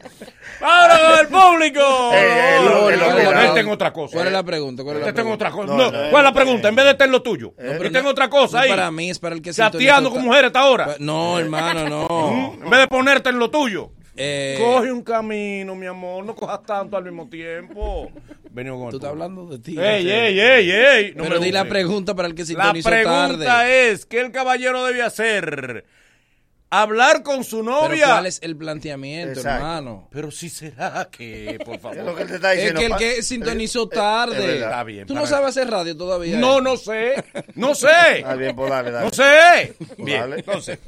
[0.60, 2.10] Ahora con el público.
[2.14, 4.14] Eh, eh, lo- lo- lo- no, tengo otra cosa.
[4.14, 4.82] ¿Cuál es la pregunta?
[4.82, 5.48] ¿Cuál es la Te tengo pregunta?
[5.66, 5.92] otra cosa.
[5.92, 6.68] No, ¿Cuál es la pregunta?
[6.68, 7.52] En vez de estar en lo tuyo.
[7.56, 8.70] pero y tengo otra cosa ahí.
[8.70, 10.94] para mí, es para el que Chateando con mujeres hasta ahora.
[11.00, 12.54] No, hermano, no.
[12.64, 13.90] En vez de ponerte en lo tuyo.
[14.16, 16.24] Eh, Coge un camino, mi amor.
[16.24, 18.10] No cojas tanto al mismo tiempo.
[18.50, 19.76] Venido con Tú estás hablando de ti.
[19.78, 21.14] Ey, ey, ey, ey.
[21.16, 23.90] No Pero me di la pregunta para el que La sintonizó pregunta tarde.
[23.90, 25.84] es, ¿qué el caballero debe hacer?
[26.82, 28.06] Hablar con su Pero novia.
[28.06, 29.56] ¿cuál es el planteamiento, Exacto.
[29.64, 30.08] hermano?
[30.10, 31.98] Pero si será que, por favor.
[31.98, 32.80] Es lo que él te está Es diciendo.
[32.80, 34.46] que el pa- que sintonizó es tarde.
[34.46, 34.68] verdad.
[34.70, 36.36] Está bien, Tú no sabes hacer radio todavía.
[36.38, 37.24] No, no sé.
[37.54, 37.88] No sé.
[38.26, 39.06] Ah, bien, pues dale, dale.
[39.06, 39.74] No sé.
[39.98, 40.36] Bien, Dale.
[40.36, 40.78] entonces,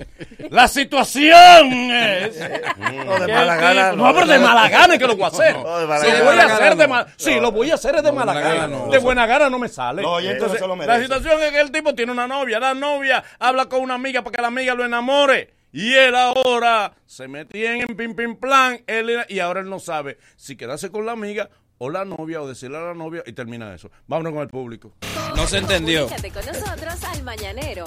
[0.50, 2.36] la situación es...
[3.06, 3.92] No, de mala gana.
[3.92, 5.56] No, pero de mala gana es que lo voy a hacer.
[5.56, 6.18] No, de mala Sí, gana.
[6.18, 7.14] lo voy a De mala hacer de gana mala...
[7.16, 8.54] Sí, lo voy a hacer es de No, mala gana.
[8.54, 8.88] gana no.
[8.88, 10.02] De buena gana no me sale.
[10.02, 12.58] No se lo la situación es que el tipo tiene una novia.
[12.58, 15.55] La novia habla con una amiga para que la amiga lo enamore.
[15.76, 18.82] Y él ahora se metía en pim pim plan.
[18.86, 22.48] Él, y ahora él no sabe si quedarse con la amiga o la novia o
[22.48, 23.90] decirle a la novia y termina eso.
[24.06, 24.94] Vámonos con el público.
[25.36, 26.08] No se entendió.
[26.08, 27.84] Comunícate con nosotros al Mañanero.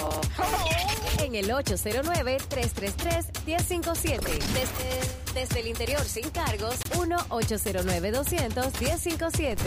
[1.18, 4.22] En el 809-333-1057.
[4.22, 5.00] Desde,
[5.34, 9.58] desde el interior sin cargos, 1-809-200-1057.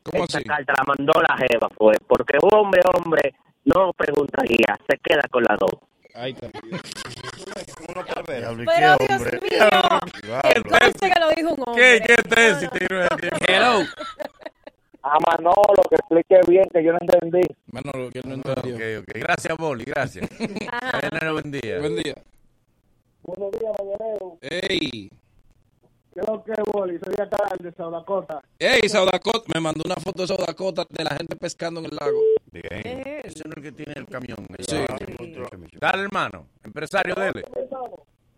[0.03, 0.47] ¿Cómo esa así?
[0.47, 1.93] carta la mandó la jeva, fue.
[2.07, 5.72] Porque hombre, hombre, no preguntaría, se queda con las dos.
[6.15, 6.49] Ahí está.
[8.26, 8.55] Pero
[8.97, 9.67] Dios mío,
[10.99, 12.01] que lo dijo un hombre.
[12.01, 12.70] ¿Qué, qué tesis?
[13.47, 13.84] Hello.
[15.12, 17.41] A Manolo, que explique bien, que yo no entendí.
[17.72, 18.76] Manolo, que no entendió.
[18.76, 19.16] Ok, ok.
[19.16, 20.30] Gracias, Boli, gracias.
[20.93, 21.80] Mañanero, buen día.
[21.80, 22.16] Buen día.
[23.24, 24.38] Buenos días, mañanero.
[24.41, 25.10] Ey.
[26.14, 28.43] Creo que Boli, soy acá de Saudacota.
[28.60, 29.45] Ey, Saudacota.
[29.51, 32.20] Me mandó una foto de Saudacota de la gente pescando en el lago.
[32.51, 33.22] Bien.
[33.24, 34.45] Ese no es el que tiene el camión.
[34.60, 34.78] Sí.
[35.80, 36.45] Dale, hermano.
[36.64, 37.45] Empresario, dele.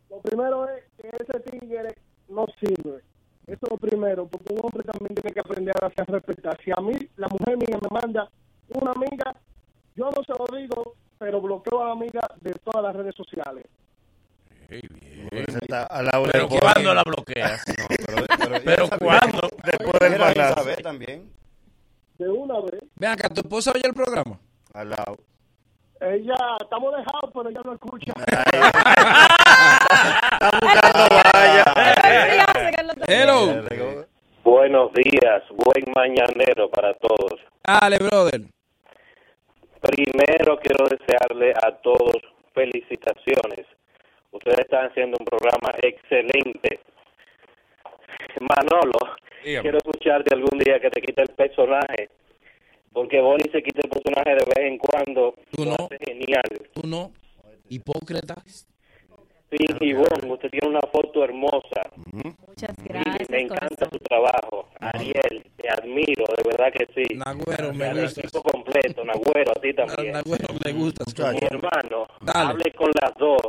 [0.10, 1.96] Lo primero es que ese tigre
[2.30, 3.02] no sirve.
[3.52, 6.58] Eso es lo primero, porque un hombre también tiene que aprender a hacer respetar.
[6.64, 8.30] Si a mí, la mujer mía me manda
[8.70, 9.36] una amiga,
[9.96, 13.66] yo no se lo digo, pero bloqueo a la amiga de todas las redes sociales.
[14.70, 17.62] Está a la hora Pero de- ¿cuándo la bloqueas?
[18.64, 19.50] Pero ¿cuándo?
[19.66, 20.64] Después del balazo.
[20.82, 21.30] también.
[22.18, 22.82] De una vez.
[22.96, 24.40] Ven acá, ¿tu esposa oye el programa?
[24.74, 25.18] Al lado.
[26.00, 28.14] Ella, estamos dejados, pero ella no escucha.
[33.08, 33.64] Hello.
[34.44, 37.40] Buenos días, buen mañanero para todos.
[37.66, 38.42] Dale, brother.
[39.82, 42.18] Primero quiero desearle a todos
[42.54, 43.66] felicitaciones.
[44.32, 46.80] Ustedes están haciendo un programa excelente.
[48.42, 49.62] Manolo, Dígame.
[49.62, 52.10] quiero escucharte algún día que te quite el personaje.
[52.92, 55.36] Porque Bonnie se quita el personaje de vez en cuando.
[55.52, 55.88] Tú no.
[56.06, 56.44] genial.
[56.74, 57.12] Tú no.
[57.70, 58.36] Hipócrita.
[59.52, 61.82] Sí, Ivonne, usted tiene una foto hermosa.
[62.14, 64.70] Muchas Sí, gracias, me encanta su trabajo.
[64.80, 67.16] Ariel, te admiro, de verdad que sí.
[67.18, 68.22] Nagüero, me Al gusta.
[68.22, 70.14] equipo completo, Nagüero, a ti también.
[70.14, 71.32] Nagüero, me gusta.
[71.34, 72.50] Mi hermano, Dale.
[72.52, 73.42] hable con las dos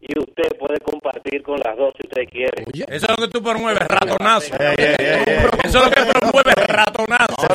[0.00, 2.62] y usted puede compartir con las dos si usted quiere.
[2.88, 4.54] Eso es lo que tú promueves, ratonazo.
[4.60, 5.36] Ey, ey, ey, ey.
[5.64, 7.46] Eso es lo que promueves, ratonazo.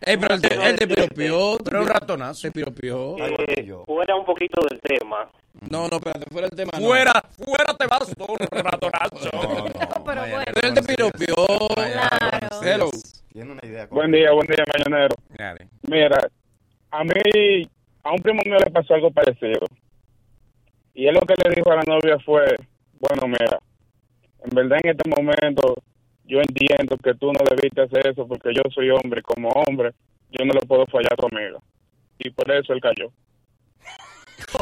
[0.00, 1.58] Ey, pero él te, él te piropió.
[1.64, 2.42] Pero un ratonazo.
[2.42, 3.16] Te piropió.
[3.18, 5.28] Eh, fuera un poquito del tema.
[5.70, 6.70] No, no, espérate, fuera el tema.
[6.78, 6.86] no.
[6.86, 9.30] Fuera, fuera te vas tú, ratonazo.
[10.04, 10.44] Pero bueno.
[10.54, 11.34] Pero él te piropió.
[12.62, 12.90] Hello.
[13.32, 13.86] Tiene una idea.
[13.86, 15.14] Buen día, buen día, mañanero.
[15.36, 15.68] Dale.
[15.82, 16.28] Mira,
[16.90, 17.68] a mí,
[18.02, 19.60] a un primo mío le pasó algo parecido.
[20.94, 22.56] Y él lo que le dijo a la novia fue,
[22.98, 23.58] bueno, mira,
[24.44, 25.76] en verdad en este momento
[26.24, 29.92] yo entiendo que tú no debiste hacer eso porque yo soy hombre, como hombre,
[30.30, 31.58] yo no le puedo fallar a tu amiga.
[32.18, 33.10] Y por eso él cayó.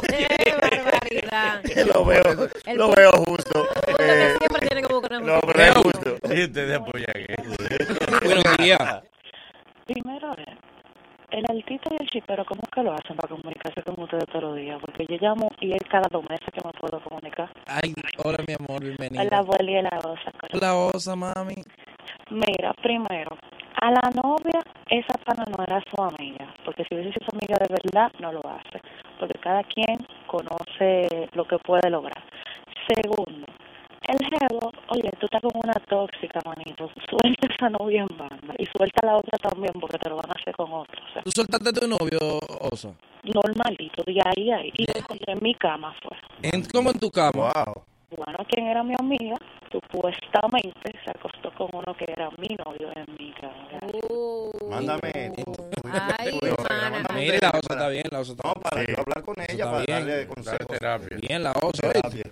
[0.08, 1.62] ¡Qué barbaridad!
[1.94, 2.22] Lo veo,
[2.66, 3.66] El lo veo justo.
[3.86, 5.22] que Eh, siempre tiene que buscar
[5.82, 6.14] justo.
[6.30, 7.14] Este de apoyar
[8.22, 9.02] Buenos días.
[9.86, 10.46] Primero es,
[11.30, 14.42] el altito y el chipero, ¿cómo es que lo hacen para comunicarse con ustedes todos
[14.44, 14.78] los días?
[14.80, 17.48] Porque yo llamo y es cada dos meses que me puedo comunicar.
[17.66, 19.24] Ay, hola, mi amor, bienvenida.
[19.30, 20.32] La abuela y la osa.
[20.52, 21.62] La osa, mami.
[22.30, 23.36] Mira, primero,
[23.80, 27.58] a la novia, esa pana no era su amiga, porque si hubiese sido su amiga
[27.58, 28.80] de verdad, no lo hace,
[29.18, 29.96] porque cada quien
[30.26, 32.22] conoce lo que puede lograr.
[32.88, 33.46] Segundo,
[34.08, 38.66] el jevo, oye, tú estás con una tóxica, manito, suelta esa novia en banda y
[38.66, 41.02] suelta a la otra también, porque te lo van a hacer con otro.
[41.08, 42.18] O sea, ¿Tú soltaste a tu novio,
[42.60, 42.92] osa?
[43.24, 46.16] normalito, de ahí a ahí, y lo encontré en mi cama fue.
[46.42, 47.52] ¿En, ¿Cómo en tu cama?
[48.16, 49.36] Bueno, quien era mi amiga,
[49.70, 53.68] supuestamente se acostó con uno que era mi novio en mi cama.
[54.70, 55.32] Mándame.
[56.18, 56.38] Ay.
[57.14, 59.70] Mire, la osa está bien, la osa está No, para yo hablar con ella, Está
[59.70, 59.98] para bien.
[60.06, 61.20] darle consejos.
[61.28, 61.90] Bien, la osa.
[61.92, 62.24] Terapia.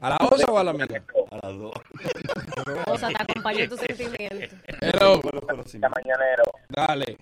[0.00, 1.02] ¿A la osa o a la amiga?
[1.30, 1.72] A las dos.
[2.86, 4.56] O sea, te acompañó tu sentimiento.
[4.80, 5.20] Hello.
[5.74, 7.18] Mañanero, Dale.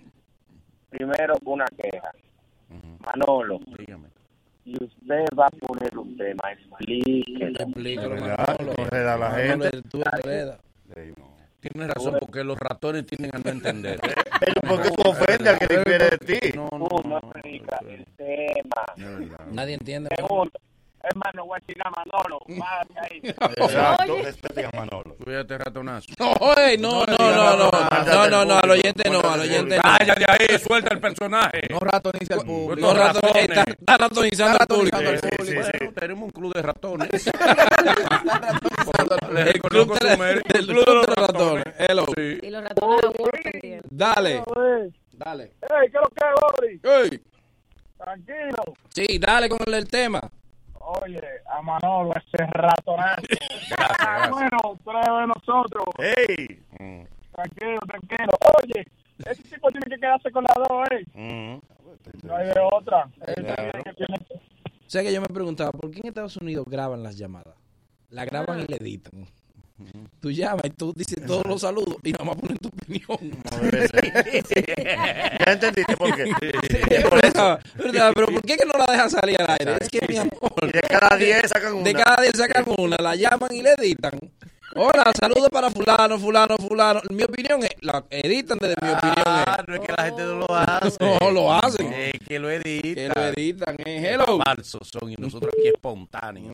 [0.89, 2.09] primero una queja.
[2.99, 3.59] Manolo,
[4.65, 7.59] y usted va a poner un tema, explíquelo.
[7.59, 9.81] Enreda a la gente.
[9.83, 10.59] Tú enredas.
[11.59, 13.99] Tienes razón, porque los ratones tienden a no entender.
[14.39, 16.57] Pero porque tú ofendes al que difiere de ti.
[16.57, 17.19] No, no, no.
[17.43, 19.45] el tema.
[19.51, 20.09] Nadie entiende.
[20.15, 20.51] Segundo,
[21.09, 22.39] hermano, voy a decir a Manolo,
[23.01, 23.21] ahí.
[23.23, 25.15] Exacto, respete a Manolo.
[25.23, 26.07] Cuídate, ratonazo.
[26.19, 27.71] No, ey, no, no, no, no,
[28.05, 29.81] no, no, no, al oyente no, al oyente no.
[29.81, 31.61] Cállate ahí, suelta el personaje.
[31.69, 32.87] No ratonice al público.
[32.87, 34.97] No, raton- está, está ratonizando al público.
[34.97, 37.09] Bueno, tenemos un club de ratones.
[39.35, 41.65] El club de los ratones.
[41.77, 42.05] Hello.
[42.17, 43.79] Y los ratones no.
[43.89, 44.43] Dale.
[45.11, 45.43] Dale.
[45.43, 47.11] Ey, ¿qué es lo que es?
[47.11, 47.21] Ey.
[47.97, 48.73] Tranquilo.
[48.89, 50.19] Sí, dale con el, el tema.
[51.03, 53.21] Oye, a Manolo, ese ratonazo.
[54.29, 55.85] Bueno, pero de nosotros.
[55.99, 56.63] ¡Ey!
[57.33, 58.31] Tranquilo, tranquilo.
[58.63, 58.85] Oye,
[59.25, 61.59] ese tipo tiene que quedarse con las dos, ¿eh?
[62.23, 63.07] No hay de otra.
[63.25, 63.33] Que-
[63.95, 64.39] tiene que-
[64.87, 67.55] Sé que yo me preguntaba, ¿por qué en Estados Unidos graban las llamadas?
[68.09, 69.25] La graban y le editan.
[70.21, 73.17] Tú llamas y tú dices todos los saludos y nada más pones tu opinión.
[75.45, 76.31] Ya entendiste por qué.
[77.11, 77.59] ¿Verdad?
[77.75, 78.11] ¿Verdad?
[78.15, 79.77] Pero ¿por qué que no la dejan salir al aire?
[79.81, 80.71] Es que mi amor.
[80.71, 81.83] de cada 10 sacan una.
[81.83, 84.17] De cada 10 sacan una, la llaman y le editan.
[84.77, 86.99] Hola, saludos para fulano, fulano, fulano.
[87.09, 89.67] Mi opinión es, la editan desde mi opinión Ah, es.
[89.69, 90.97] no es que la gente no lo hace.
[91.21, 91.93] No, lo hacen.
[91.93, 92.93] Es que lo editan.
[92.93, 94.01] Que lo editan, eh.
[94.13, 94.37] Hello.
[94.43, 96.51] Falsos son y nosotros aquí espontáneos.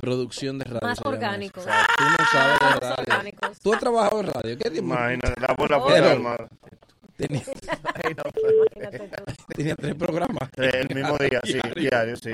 [0.00, 0.80] Producción de radio.
[0.82, 1.60] Más se llama orgánico.
[1.60, 1.68] eso.
[1.70, 2.94] Tú no sabes de Más radio.
[2.98, 3.60] orgánicos.
[3.60, 4.58] Tú has trabajado en radio.
[4.58, 4.92] ¿Qué tiempo?
[4.94, 6.48] Imagínate, la buena hermano.
[7.20, 7.42] Tenía,
[9.54, 10.48] tenía tres programas.
[10.56, 12.32] El mismo día, sí, diario, sí.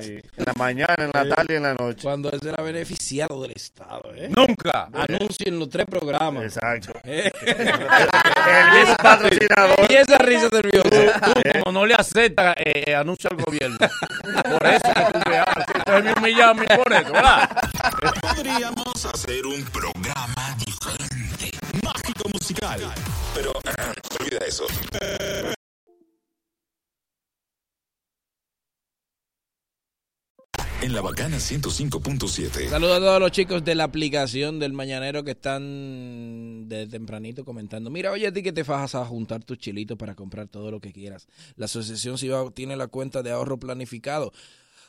[0.00, 0.20] Sí.
[0.36, 2.02] En la mañana, en la tarde y en la noche.
[2.02, 4.02] Cuando él era beneficiado del Estado.
[4.14, 4.28] ¿eh?
[4.28, 4.88] Nunca.
[4.92, 6.44] Anuncien los tres programas.
[6.44, 6.92] Exacto.
[7.06, 7.30] Eh.
[7.46, 9.86] El mismo patrocinador.
[9.88, 11.20] Y esa risa nerviosa.
[11.20, 11.32] Tú,
[11.64, 13.78] como no le acepta eh, anuncio al gobierno.
[13.78, 15.66] Por eso que tú me hablas.
[15.74, 17.48] Entonces me humillas a mí por eso, ¿verdad?
[18.20, 21.05] Podríamos hacer un programa diferente,
[21.84, 22.80] mágico musical.
[23.34, 23.52] Pero,
[24.20, 24.66] olvida eso.
[30.82, 32.68] En la bacana 105.7.
[32.68, 37.90] Saludos a todos los chicos de la aplicación del Mañanero que están de tempranito comentando.
[37.90, 40.78] Mira, oye, a ti que te fajas a juntar tus chilitos para comprar todo lo
[40.78, 41.26] que quieras.
[41.56, 44.32] La Asociación Cibao tiene la cuenta de ahorro planificado.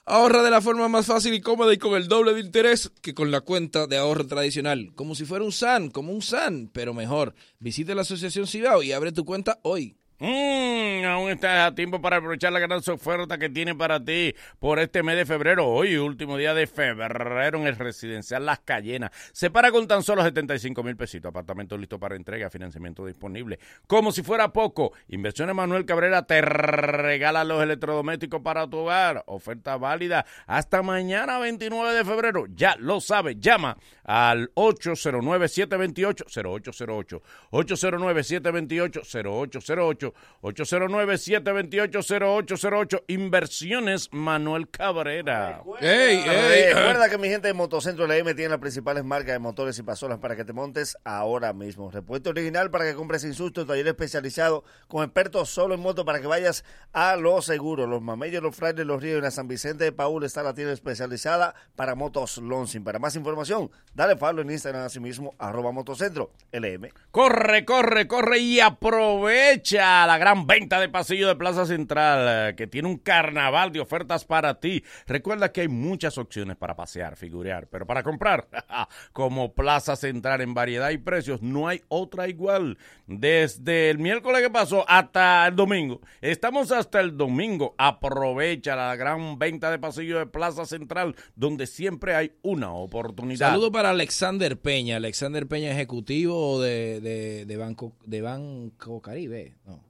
[0.10, 3.14] Ahorra de la forma más fácil y cómoda y con el doble de interés que
[3.14, 4.94] con la cuenta de ahorro tradicional.
[4.96, 7.36] Como si fuera un SAN, como un SAN, pero mejor.
[7.60, 9.98] Visita la Asociación Cibao y abre tu cuenta hoy.
[10.20, 14.80] Mm, aún estás a tiempo para aprovechar la gran oferta que tiene para ti por
[14.80, 15.68] este mes de febrero.
[15.68, 19.12] Hoy, último día de febrero en el residencial Las Cayenas.
[19.32, 21.30] Se para con tan solo 75 mil pesitos.
[21.30, 23.60] Apartamento listo para entrega, financiamiento disponible.
[23.86, 29.24] Como si fuera poco, Inversiones Manuel Cabrera te regala los electrodomésticos para tu hogar.
[29.28, 32.46] Oferta válida hasta mañana 29 de febrero.
[32.56, 37.22] Ya lo sabes, llama al 809-728-0808.
[37.52, 40.07] 809-728-0808.
[40.42, 43.04] 809-728-0808.
[43.08, 45.62] Inversiones Manuel Cabrera.
[45.80, 49.78] ¡Ey, Eh, Recuerda que mi gente de Motocentro LM tiene las principales marcas de motores
[49.80, 51.92] y pasolas para que te montes ahora mismo.
[51.92, 56.20] Repuesto original para que compres sin susto, taller especializado con expertos solo en moto para
[56.22, 57.88] que vayas a lo seguro.
[57.88, 60.74] Los Mamellos, los Frailes, los Ríos y la San Vicente de Paúl está la tienda
[60.74, 62.84] especializada para motos Lonsing.
[62.84, 66.90] Para más información, dale follow en Instagram así mismo, arroba Motocentro LM.
[67.12, 72.68] Corre, corre, corre y aprovecha la gran venta de pasillo de Plaza Central eh, que
[72.68, 74.84] tiene un carnaval de ofertas para ti.
[75.06, 78.48] Recuerda que hay muchas opciones para pasear, figurear, pero para comprar,
[79.14, 82.78] como Plaza Central en variedad y precios, no hay otra igual.
[83.06, 86.02] Desde el miércoles que pasó hasta el domingo.
[86.20, 87.74] Estamos hasta el domingo.
[87.78, 93.52] Aprovecha la gran venta de pasillo de Plaza Central, donde siempre hay una oportunidad.
[93.52, 94.98] Saludo para Alexander Peña.
[94.98, 99.84] Alexander Peña, ejecutivo de, de, Banco de Banco Caribe de, bueno,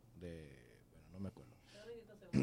[1.13, 1.51] no me acuerdo.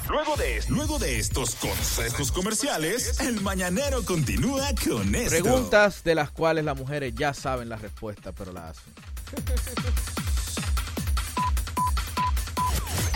[0.08, 5.30] Luego de, luego de estos consejos comerciales, el mañanero continúa con esto.
[5.30, 8.92] Preguntas de las cuales las mujeres ya saben la respuesta, pero la hacen.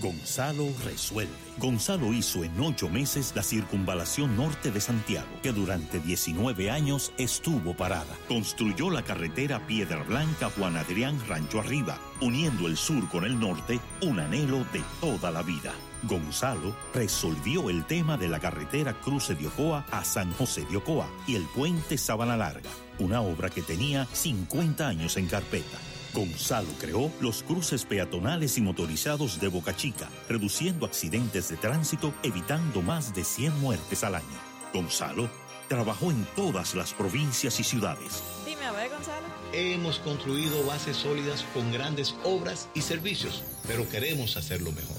[0.00, 1.32] Gonzalo resuelve.
[1.58, 7.74] Gonzalo hizo en ocho meses la circunvalación norte de Santiago, que durante 19 años estuvo
[7.74, 8.16] parada.
[8.28, 13.80] Construyó la carretera Piedra Blanca Juan Adrián Rancho Arriba, uniendo el sur con el norte,
[14.02, 15.72] un anhelo de toda la vida.
[16.04, 21.08] Gonzalo resolvió el tema de la carretera Cruce de Ocoa a San José de Ocoa
[21.26, 22.70] y el puente Sabana Larga,
[23.00, 25.78] una obra que tenía 50 años en carpeta.
[26.14, 32.82] Gonzalo creó los cruces peatonales y motorizados de Boca Chica, reduciendo accidentes de tránsito, evitando
[32.82, 34.26] más de 100 muertes al año.
[34.72, 35.28] Gonzalo
[35.68, 38.22] trabajó en todas las provincias y ciudades.
[38.46, 39.26] Dime a ver, Gonzalo.
[39.52, 44.96] Hemos construido bases sólidas con grandes obras y servicios, pero queremos hacerlo mejor.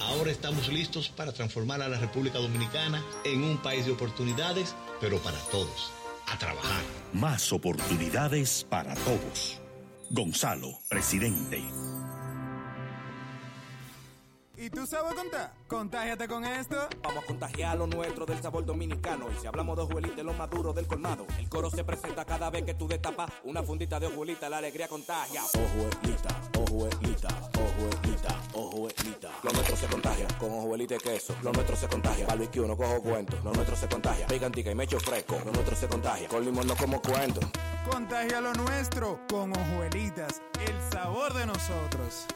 [0.00, 5.18] Ahora estamos listos para transformar a la República Dominicana en un país de oportunidades, pero
[5.18, 5.92] para todos.
[6.28, 6.82] A trabajar.
[7.12, 9.61] Más oportunidades para todos.
[10.14, 12.01] Gonzalo, presidente.
[14.62, 15.52] ¿Y tú sabes contar?
[15.66, 16.76] Contágiate con esto.
[17.02, 19.26] Vamos a contagiar lo nuestro del sabor dominicano.
[19.32, 21.26] Y si hablamos de ojuelita, lo más duro del colmado.
[21.36, 24.48] El coro se presenta cada vez que tú destapas una fundita de ojuelita.
[24.48, 25.42] La alegría contagia.
[25.42, 29.30] Ojuelita, ojuelita, ojuelita, ojuelita.
[29.42, 31.34] Lo nuestro se contagia con ojuelita y queso.
[31.42, 32.24] Lo nuestro se contagia.
[32.24, 33.36] Barbecue, no cojo cuento.
[33.42, 34.28] Lo nuestro se contagia.
[34.28, 35.40] Picantica y mecho fresco.
[35.44, 36.28] Lo nuestro se contagia.
[36.28, 37.40] Con limón no como cuento.
[37.90, 42.28] Contagia lo nuestro con hojuelitas, el sabor de nosotros.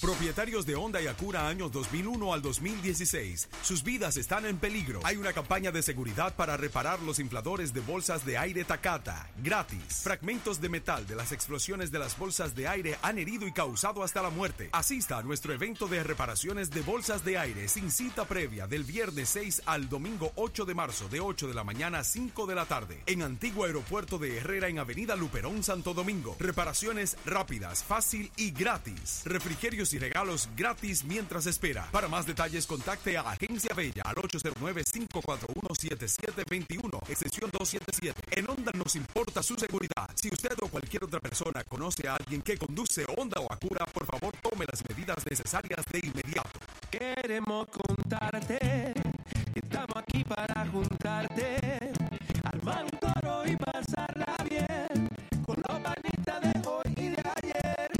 [0.00, 3.48] Propietarios de Honda y Acura años 2001 al 2016.
[3.62, 5.00] Sus vidas están en peligro.
[5.04, 9.30] Hay una campaña de seguridad para reparar los infladores de bolsas de aire Takata.
[9.42, 10.02] Gratis.
[10.02, 14.02] Fragmentos de metal de las explosiones de las bolsas de aire han herido y causado
[14.02, 14.68] hasta la muerte.
[14.72, 19.30] Asista a nuestro evento de reparaciones de bolsas de aire sin cita previa del viernes
[19.30, 22.66] 6 al domingo 8 de marzo de 8 de la mañana a 5 de la
[22.66, 26.36] tarde en Antiguo Aeropuerto de Herrera en Avenida Luperón, Santo Domingo.
[26.38, 29.22] Reparaciones rápidas, fácil y gratis.
[29.24, 31.88] Refrigerios y regalos gratis mientras espera.
[31.92, 38.40] Para más detalles contacte a Agencia Bella al 809-541-7721, extensión 277.
[38.40, 40.08] En Honda nos importa su seguridad.
[40.14, 44.06] Si usted o cualquier otra persona conoce a alguien que conduce Honda o Acura, por
[44.06, 46.60] favor tome las medidas necesarias de inmediato.
[46.90, 48.94] Queremos contarte
[49.52, 51.92] que estamos aquí para juntarte,
[52.44, 55.08] armar un coro y pasarla bien
[55.44, 57.95] con los panitas de hoy y de ayer.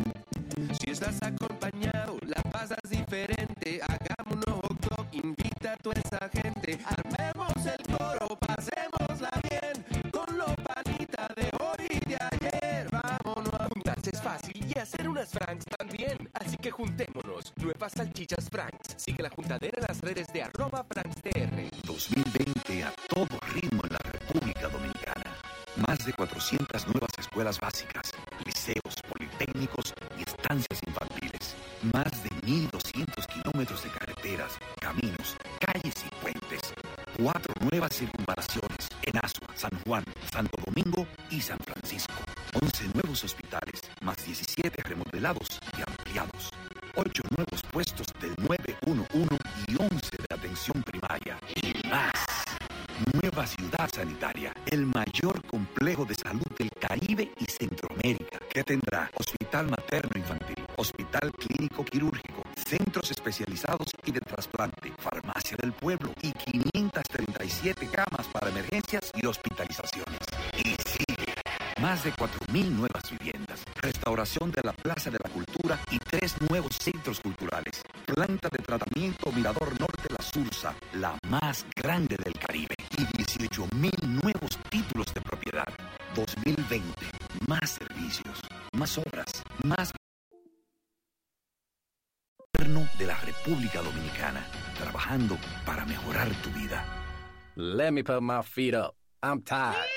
[0.56, 3.78] Si estás acompañado, la pasas diferente.
[3.82, 6.78] Hagamos un hot invita a toda esa gente.
[6.86, 12.88] Armemos el coro, pasémosla bien con los panitas de hoy y de ayer.
[12.90, 16.30] Vámonos a Juntarse es fácil y hacer unas Franks también.
[16.32, 17.52] Así que juntémonos.
[17.56, 18.94] Nuevas salchichas Franks.
[18.96, 21.68] Sigue la juntadera en las redes de arroba FranksDR.
[21.84, 24.95] 2020 a todo ritmo en la República Dominicana.
[25.76, 28.12] Más de 400 nuevas escuelas básicas,
[28.46, 31.54] liceos, politécnicos y estancias infantiles.
[31.92, 36.72] Más de 1.200 kilómetros de carreteras, caminos, calles y puentes.
[37.18, 42.14] Cuatro nuevas circunvalaciones en Asua, San Juan, Santo Domingo y San Francisco.
[42.54, 46.50] 11 nuevos hospitales, más 17 remodelados y ampliados.
[46.94, 49.36] 8 nuevos puestos del 911
[49.68, 51.38] y 11 de atención primaria.
[51.54, 52.25] Y más.
[53.12, 59.68] Nueva ciudad sanitaria, el mayor complejo de salud del Caribe y Centroamérica, que tendrá hospital
[59.70, 67.88] materno infantil, hospital clínico quirúrgico, centros especializados y de trasplante, farmacia del pueblo y 537
[67.92, 70.18] camas para emergencias y hospitalizaciones.
[70.64, 71.05] Y.
[71.80, 76.76] Más de 4.000 nuevas viviendas, restauración de la Plaza de la Cultura y tres nuevos
[76.76, 77.82] centros culturales.
[78.06, 82.74] Planta de tratamiento Mirador Norte La Sursa, la más grande del Caribe.
[82.96, 85.68] Y 18.000 nuevos títulos de propiedad.
[86.14, 86.82] 2020,
[87.46, 88.40] más servicios,
[88.72, 89.92] más obras, más
[92.98, 94.44] de la República Dominicana,
[94.78, 96.84] trabajando para mejorar tu vida.
[97.56, 98.94] Let me put my feet up.
[99.22, 99.95] I'm tired.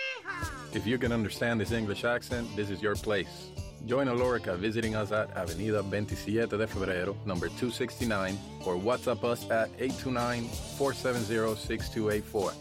[0.72, 3.47] If you can understand this English accent, this is your place.
[3.88, 9.76] Join Alorica visiting us at Avenida 27 de Febrero, number 269, or WhatsApp us at
[9.80, 12.53] 829-470-6284.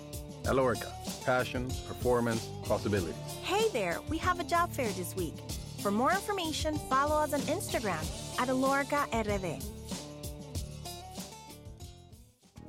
[0.44, 0.90] Alorica,
[1.24, 3.14] passion, performance, possibilities.
[3.42, 5.34] Hey there, we have a job fair this week.
[5.82, 8.00] For more information, follow us on Instagram
[8.40, 9.62] at AloricaRD.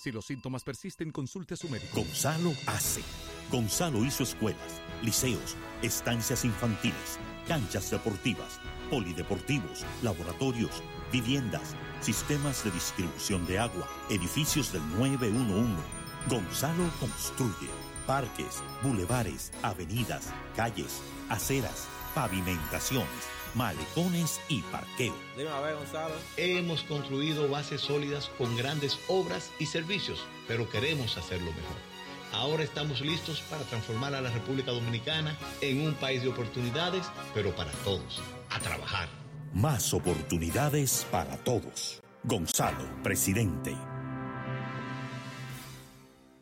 [0.00, 2.00] Si los síntomas persisten, consulte a su médico.
[2.00, 3.02] Gonzalo hace.
[3.50, 10.82] Gonzalo hizo escuelas, liceos, estancias infantiles, canchas deportivas, polideportivos, laboratorios,
[11.12, 15.82] viviendas, sistemas de distribución de agua, edificios del 911.
[16.30, 17.68] Gonzalo construye
[18.06, 25.14] parques, bulevares, avenidas, calles, aceras, pavimentaciones, malecones y parqueo.
[25.36, 26.14] Dime a ver, Gonzalo.
[26.36, 31.90] Hemos construido bases sólidas con grandes obras y servicios, pero queremos hacerlo mejor.
[32.32, 37.54] Ahora estamos listos para transformar a la República Dominicana en un país de oportunidades, pero
[37.56, 38.22] para todos.
[38.50, 39.08] A trabajar.
[39.52, 42.00] Más oportunidades para todos.
[42.22, 43.76] Gonzalo, presidente.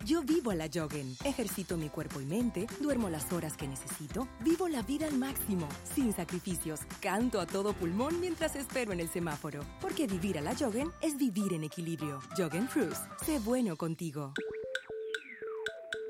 [0.08, 1.18] Yo vivo a la Joggen.
[1.22, 5.68] Ejercito mi cuerpo y mente, duermo las horas que necesito, vivo la vida al máximo,
[5.94, 6.80] sin sacrificios.
[6.98, 9.60] Canto a todo pulmón mientras espero en el semáforo.
[9.82, 12.20] Porque vivir a la Joggen es vivir en equilibrio.
[12.38, 13.02] Joggen Cruise.
[13.26, 14.32] Sé bueno contigo.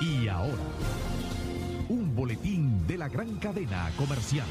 [0.00, 0.52] Y ahora,
[1.88, 4.46] un boletín de la gran cadena comercial.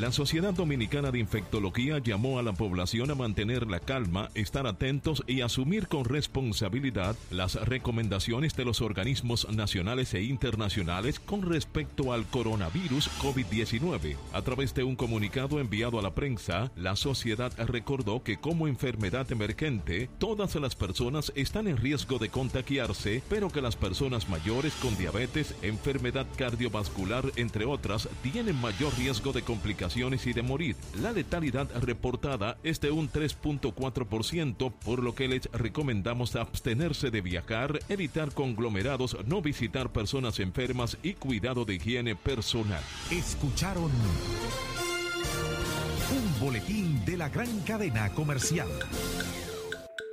[0.00, 5.22] La Sociedad Dominicana de Infectología llamó a la población a mantener la calma, estar atentos
[5.26, 12.24] y asumir con responsabilidad las recomendaciones de los organismos nacionales e internacionales con respecto al
[12.24, 14.16] coronavirus COVID-19.
[14.32, 19.30] A través de un comunicado enviado a la prensa, la sociedad recordó que como enfermedad
[19.30, 24.96] emergente, todas las personas están en riesgo de contagiarse, pero que las personas mayores con
[24.96, 30.76] diabetes, enfermedad cardiovascular, entre otras, tienen mayor riesgo de complicaciones y de morir.
[31.02, 37.80] La letalidad reportada es de un 3.4%, por lo que les recomendamos abstenerse de viajar,
[37.88, 42.82] evitar conglomerados, no visitar personas enfermas y cuidado de higiene personal.
[43.10, 43.90] Escucharon
[46.12, 48.68] un boletín de la gran cadena comercial.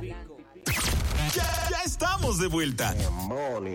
[0.00, 2.94] Ya, ya estamos de vuelta.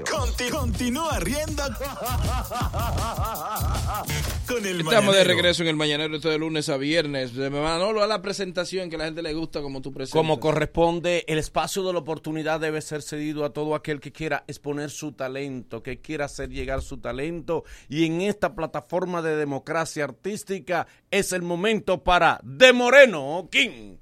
[0.09, 1.63] Conti- continúa riendo
[4.47, 7.36] con el Estamos de regreso en el Mañanero, esto de lunes a viernes.
[7.36, 10.17] De Manolo, a la presentación que a la gente le gusta como tú presentas.
[10.17, 14.43] Como corresponde, el espacio de la oportunidad debe ser cedido a todo aquel que quiera
[14.47, 17.65] exponer su talento, que quiera hacer llegar su talento.
[17.89, 23.97] Y en esta plataforma de democracia artística es el momento para De Moreno King.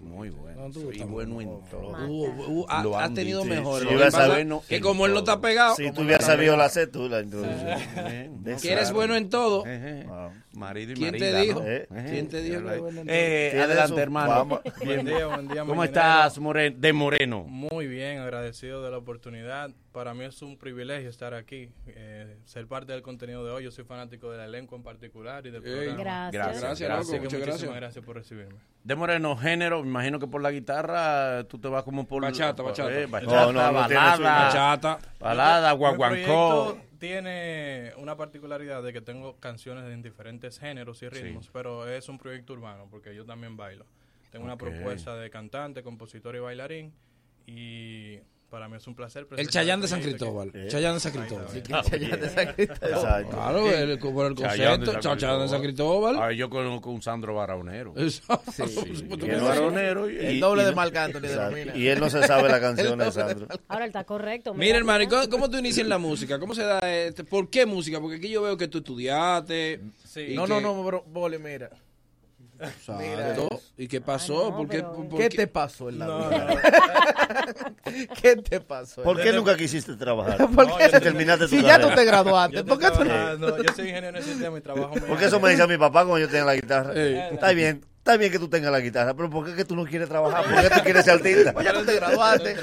[0.00, 0.68] Muy bueno.
[0.92, 1.90] y bueno en todo.
[2.08, 3.80] Uh, uh, ha- Lo ha han tenido mejor.
[3.82, 5.32] Sí, que hubiera pasa sabido que como él no todo.
[5.34, 5.76] está pegado.
[5.76, 6.56] Si tú hubieras no está sabido pegado.
[6.56, 8.62] la cédula, entonces.
[8.62, 9.64] Que eres bueno en todo.
[10.52, 11.60] Marido y ¿Quién te marida, dijo?
[11.60, 11.66] ¿no?
[11.66, 12.60] Eh, ¿Quién te dijo?
[13.06, 14.60] Eh, adelante, hermano.
[14.84, 17.44] Buen día, buen día, ¿Cómo estás, More- de Moreno?
[17.46, 19.70] Muy bien, agradecido de la oportunidad.
[19.92, 23.64] Para mí es un privilegio estar aquí, eh, ser parte del contenido de hoy.
[23.64, 25.96] Yo soy fanático del elenco en particular y del programa.
[26.30, 26.60] Gracias.
[26.60, 27.74] gracias, Así loco, que muchas muchísimas gracias.
[27.76, 28.58] gracias por recibirme.
[28.82, 32.22] De Moreno, género, me imagino que por la guitarra tú te vas como por...
[32.22, 32.92] Bachata, bachata.
[32.92, 36.76] Eh, bachata, No, no, no balada, balada, guaguancó.
[37.00, 41.50] Tiene una particularidad de que tengo canciones en diferentes géneros y ritmos, Sí.
[41.52, 43.86] pero es un proyecto urbano porque yo también bailo.
[44.30, 46.92] Tengo una propuesta de cantante, compositor y bailarín
[47.46, 48.18] y
[48.50, 49.26] para mí es un placer.
[49.36, 50.52] El Chayán de San Cristóbal.
[50.68, 51.46] Chayán de San Cristóbal.
[51.84, 52.28] Chayán de.
[52.28, 52.90] San Cristóbal.
[52.92, 53.30] Exacto.
[53.30, 54.98] Claro, el- por el concepto.
[55.00, 56.16] Chayán de San Cristóbal.
[56.20, 57.94] Ah, yo conozco un Sandro Baronero.
[57.96, 58.50] Exacto.
[58.52, 59.06] Sí, Sí.
[59.08, 60.10] y el Baronero.
[60.10, 61.50] y- El doble y de Marc Anthony de Exacto.
[61.50, 61.76] Romina.
[61.76, 63.46] Y él no se sabe la canción de Sandro.
[63.68, 64.52] Ahora él está correcto.
[64.54, 66.38] Mira, hermano, ¿y ¿cómo, cómo tú inicias en la música?
[66.38, 67.24] ¿Cómo se da este?
[67.24, 68.00] ¿Por qué música?
[68.00, 69.80] Porque aquí yo veo que tú estudiaste.
[70.34, 71.70] No, que- no, no, bro, Boli, mira.
[72.60, 73.60] Exacto.
[73.76, 74.54] ¿Y qué pasó?
[74.56, 75.36] ¿Por qué, por ¿Qué qué?
[75.38, 76.62] te pasó en la No, vida?
[78.20, 79.02] ¿Qué te pasó?
[79.02, 80.36] ¿Por qué nunca quisiste trabajar?
[80.54, 80.84] ¿Por qué?
[80.90, 83.38] Si terminaste tu Si ya tú te graduaste, Yo ¿por qué tú no?
[83.62, 86.00] Yo soy ingeniero en el sistema y trabajo muy Porque eso me decía mi papá
[86.04, 86.92] cuando yo tenía la guitarra.
[86.94, 89.84] Está bien, está bien que tú tengas la guitarra, pero ¿por qué que tú no
[89.84, 90.44] quieres trabajar?
[90.44, 91.52] ¿Por qué tú quieres ser artista?
[91.52, 92.56] Pues ya tú te graduaste.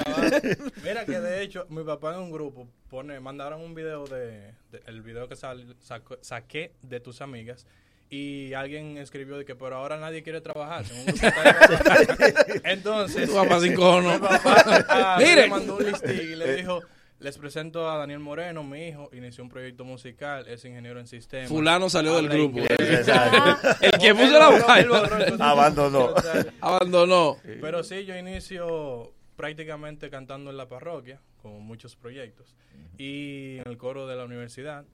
[0.84, 4.84] Mira que de hecho mi papá en un grupo pone, mandaron un video de, de-
[4.86, 7.66] el video que sal- sacó- saqué de tus amigas
[8.10, 10.86] y alguien escribió de que pero ahora nadie quiere trabajar.
[12.64, 15.44] Entonces Tu papá sin mi papá, ah, Mire.
[15.44, 16.82] le mandó un listing y le dijo
[17.20, 21.50] les presento a Daniel Moreno, mi hijo, inició un proyecto musical, es ingeniero en sistemas.
[21.50, 22.60] Fulano salió del grupo.
[22.60, 25.00] El que puso la vaina.
[25.40, 26.14] Abandonó.
[26.62, 27.38] Abandonó.
[27.44, 32.56] Pero sí, yo inicio prácticamente cantando en la parroquia, con muchos proyectos.
[33.00, 34.86] Y en el coro de la universidad.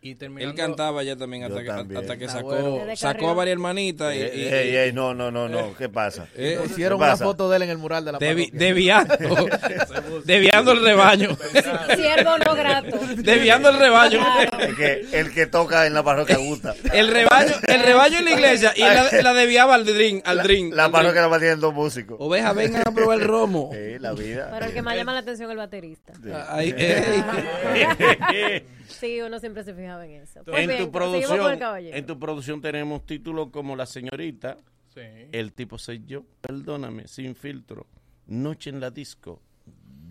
[0.00, 2.00] Y Él cantaba ya también hasta, que, también.
[2.00, 2.96] hasta que sacó, bueno.
[2.96, 5.74] Sacó a varias hermanitas y, Ey, y- ey, no, no, no, no.
[5.76, 6.28] ¿Qué pasa?
[6.36, 8.58] Eh, Hicieron ¿Qué una foto de él en el mural de la Devi- parroquia.
[8.66, 9.16] desviando,
[10.24, 11.36] desviando el rebaño.
[11.96, 12.96] Siervo no grato.
[13.16, 14.24] Desviando el rebaño.
[14.60, 16.76] El que, el que toca en la parroquia gusta.
[16.92, 20.74] El rebaño, el rebaño en la iglesia y la, la desviaba al drink, al drink.
[20.74, 22.16] La al parroquia la dos músicos.
[22.20, 23.70] Oveja, vengan a probar el romo.
[23.72, 24.48] Sí, la vida.
[24.52, 26.12] Pero el que más llama la atención es el baterista.
[26.50, 28.64] Ay, ey.
[28.98, 30.42] Sí, uno siempre se fijaba en eso.
[30.44, 34.58] Pues en, bien, tu producción, en tu producción tenemos títulos como La Señorita,
[34.94, 35.02] Sí.
[35.32, 37.86] El tipo soy yo, Perdóname, Sin filtro,
[38.26, 39.40] Noche en la disco,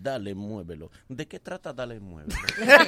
[0.00, 0.90] Dale, muévelo.
[1.08, 2.34] ¿De qué trata Dale, muévelo?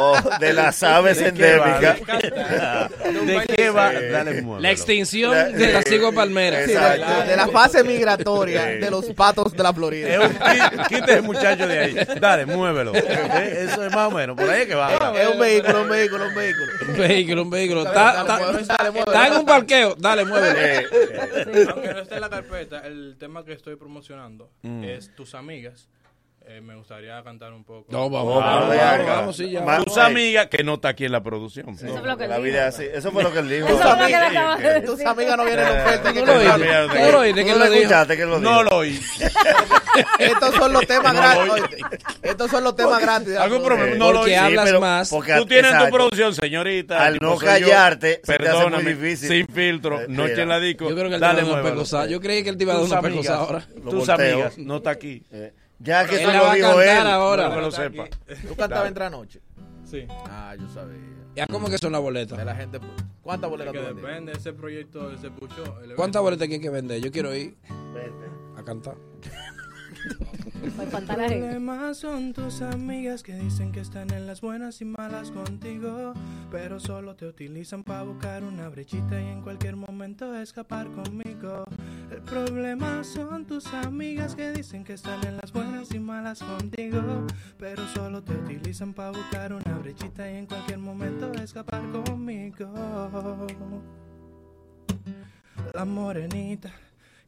[0.00, 1.76] Oh, de las aves ¿De qué va?
[1.76, 3.26] endémicas.
[3.26, 3.92] ¿De qué va?
[3.92, 4.60] Dale, muévelo.
[4.60, 6.64] La extinción de la cigua palmera.
[6.64, 10.08] Sí, de, la fase migratoria de los patos de la Florida.
[10.08, 11.96] Es un qui- quite ese muchacho de ahí.
[12.20, 12.92] Dale, muévelo.
[12.94, 14.36] Eh, Eso es más o menos.
[14.36, 14.92] Por ahí es que va.
[15.20, 16.66] Es un vehículo, un vehículo, un vehículo.
[16.88, 17.84] Un vehículo, un vehículo.
[17.84, 19.94] Dale, Está, en un parqueo.
[19.98, 20.88] Dale, muévelo.
[21.72, 24.84] Aunque no esté en la carpeta, el tema que estoy promocionando Mm.
[25.08, 25.91] Tus Amigas.
[26.44, 27.86] Eh, me gustaría cantar un poco.
[27.90, 29.78] No, vamos, Oh, vamos, vamos, vamos, sí, ya.
[29.84, 31.68] Tus amigas, que no está aquí en la producción.
[31.70, 32.44] Eso fue lo que él La dijo.
[32.44, 32.84] vida así.
[32.92, 33.66] Eso fue lo que él dijo.
[33.66, 33.72] Que
[34.68, 36.12] de Tus amigas no vienen en oferta.
[36.12, 36.32] que ¿Tú lo
[37.20, 37.44] oíste?
[37.44, 38.16] ¿Tú lo escuchaste?
[38.16, 38.50] ¿Quién lo dijo?
[38.52, 39.00] No lo oí.
[40.18, 41.46] Estos son los temas No gratis.
[41.46, 41.60] lo oí.
[41.60, 41.78] oíste.
[42.22, 43.28] Estos son los temas gratis.
[43.28, 43.94] la ¿Algún problema?
[43.96, 44.36] No lo Porque oí.
[44.36, 45.10] hablas más.
[45.10, 47.04] porque- Tú tienes tu producción, señorita.
[47.04, 49.28] Al no callarte, se te hace muy Perdóname, difícil.
[49.28, 50.88] Sin filtro, Eh, noche en la disco.
[50.88, 52.06] Yo creo que él te Dale, va a dar una.
[52.06, 53.66] Yo creí que él te iba a dar una pecosada ahora.
[53.82, 55.22] Lo Tus amigas, no está aquí.
[55.82, 57.06] Ya que eso la lo va a dijo cantar él.
[57.12, 57.48] ahora.
[57.48, 58.04] No que lo sepa.
[58.48, 59.40] Tú cantabas entre anoche.
[59.84, 60.06] Sí.
[60.30, 60.96] Ah, yo sabía.
[61.34, 62.44] ¿Ya cómo que son las De boletas?
[62.44, 62.78] la gente.
[63.22, 64.06] ¿Cuántas Es boletas que tú vendiste?
[64.08, 65.26] depende, ese proyecto se
[65.78, 65.96] evento.
[65.96, 67.00] ¿Cuántas boletas hay que vender?
[67.00, 67.56] Yo quiero ir
[68.56, 68.96] a cantar.
[71.06, 76.14] problemas son tus amigas que dicen que están en las buenas y malas contigo,
[76.50, 81.64] pero solo te utilizan para buscar una brechita y en cualquier momento escapar conmigo.
[82.10, 87.26] El problema son tus amigas que dicen que están en las buenas y malas contigo,
[87.58, 92.72] pero solo te utilizan para buscar una brechita y en cualquier momento escapar conmigo.
[95.74, 96.70] La morenita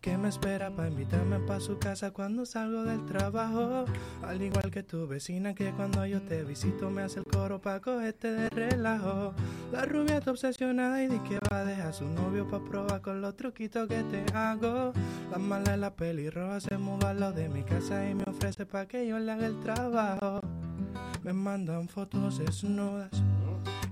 [0.04, 3.86] que me espera para invitarme para su casa cuando salgo del trabajo.
[4.22, 7.80] Al igual que tu vecina que cuando yo te visito me hace el coro para
[7.80, 9.32] cogerte de relajo.
[9.72, 13.00] La rubia está obsesionada y di que va a dejar a su novio para probar
[13.00, 14.92] con los truquitos que te hago.
[15.30, 18.66] La mala de la pelirroja se muda a lo de mi casa y me ofrece
[18.66, 20.40] para que yo le haga el trabajo.
[21.22, 23.10] Me mandan fotos desnudas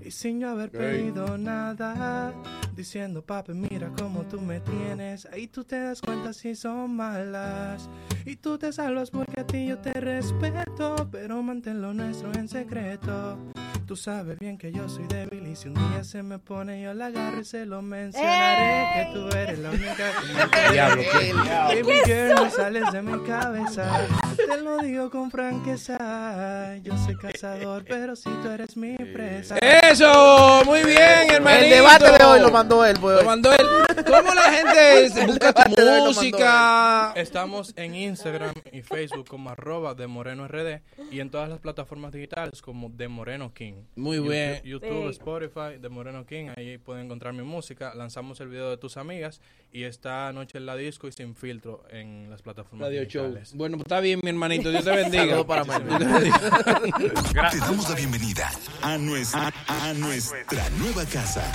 [0.02, 2.34] y sin yo haber pedido nada.
[2.74, 5.26] Diciendo, papi, mira cómo tú me tienes.
[5.26, 7.88] Ahí tú te das cuenta si son malas.
[8.24, 11.08] Y tú te salvas porque a ti yo te respeto.
[11.10, 13.38] Pero mantén lo nuestro en secreto.
[13.86, 16.94] Tú sabes bien que yo soy débil y si un día se me pone yo
[16.94, 19.04] la agarro y se lo mencionaré.
[19.06, 21.32] Que tú eres la única que me Diablo, quiere.
[21.42, 21.82] ¿qué?
[21.82, 24.08] Baby girl, no sales de mi cabeza.
[24.54, 26.76] Te lo digo con franqueza.
[26.82, 29.56] Yo soy cazador, pero si tú eres mi presa.
[29.58, 31.64] Eso, muy bien, hermanito.
[31.64, 32.96] El debate de hoy lo mandó él.
[33.00, 33.66] Pues, Lo mandó él.
[34.06, 37.12] ¿Cómo la gente busca tu música?
[37.16, 40.80] Estamos en Instagram y Facebook como arroba de Moreno RD
[41.10, 43.84] y en todas las plataformas digitales como de Moreno King.
[43.96, 44.62] Muy YouTube- bien.
[44.64, 45.10] YouTube, Sí.
[45.12, 47.94] Spotify, de Moreno King, ahí pueden encontrar mi música.
[47.94, 49.40] Lanzamos el video de tus amigas
[49.72, 53.34] y está Noche en la Disco y Sin Filtro en las plataformas Radio Show.
[53.54, 54.70] Bueno, pues está bien, mi hermanito.
[54.70, 55.24] Dios te bendiga.
[55.24, 56.32] Saludos para Dios Manuel.
[56.32, 57.50] te bendiga.
[57.50, 58.52] Te damos la bienvenida
[58.82, 61.52] a nuestra, a nuestra nueva casa.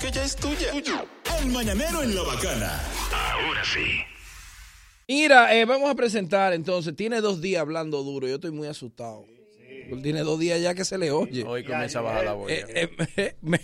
[0.00, 0.72] Que ya es tuya.
[1.40, 2.80] El Mañanero en la Bacana.
[3.12, 4.00] Ahora sí.
[5.08, 6.94] Mira, eh, vamos a presentar entonces.
[6.96, 8.26] Tiene dos días hablando duro.
[8.26, 9.24] Yo estoy muy asustado.
[10.02, 11.44] Tiene dos días ya que se le oye.
[11.44, 12.50] Hoy comienza a bajar la voz.
[12.50, 13.60] Eh, eh, eh, me-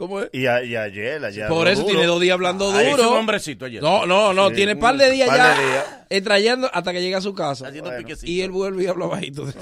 [0.00, 0.30] ¿Cómo es?
[0.32, 1.46] Y, a- y ayer, ayer.
[1.46, 1.90] Por eso duro.
[1.92, 3.10] tiene dos días hablando Ah, es duro.
[3.10, 3.82] un hombrecito ayer.
[3.82, 4.48] No, no, no.
[4.48, 5.84] Sí, tiene un par de días par ya de días.
[6.08, 7.66] eh, trayendo hasta que llega a su casa.
[7.68, 8.06] Haciendo Bueno.
[8.06, 8.32] piquecito.
[8.32, 9.46] Y él vuelve y habla bajito.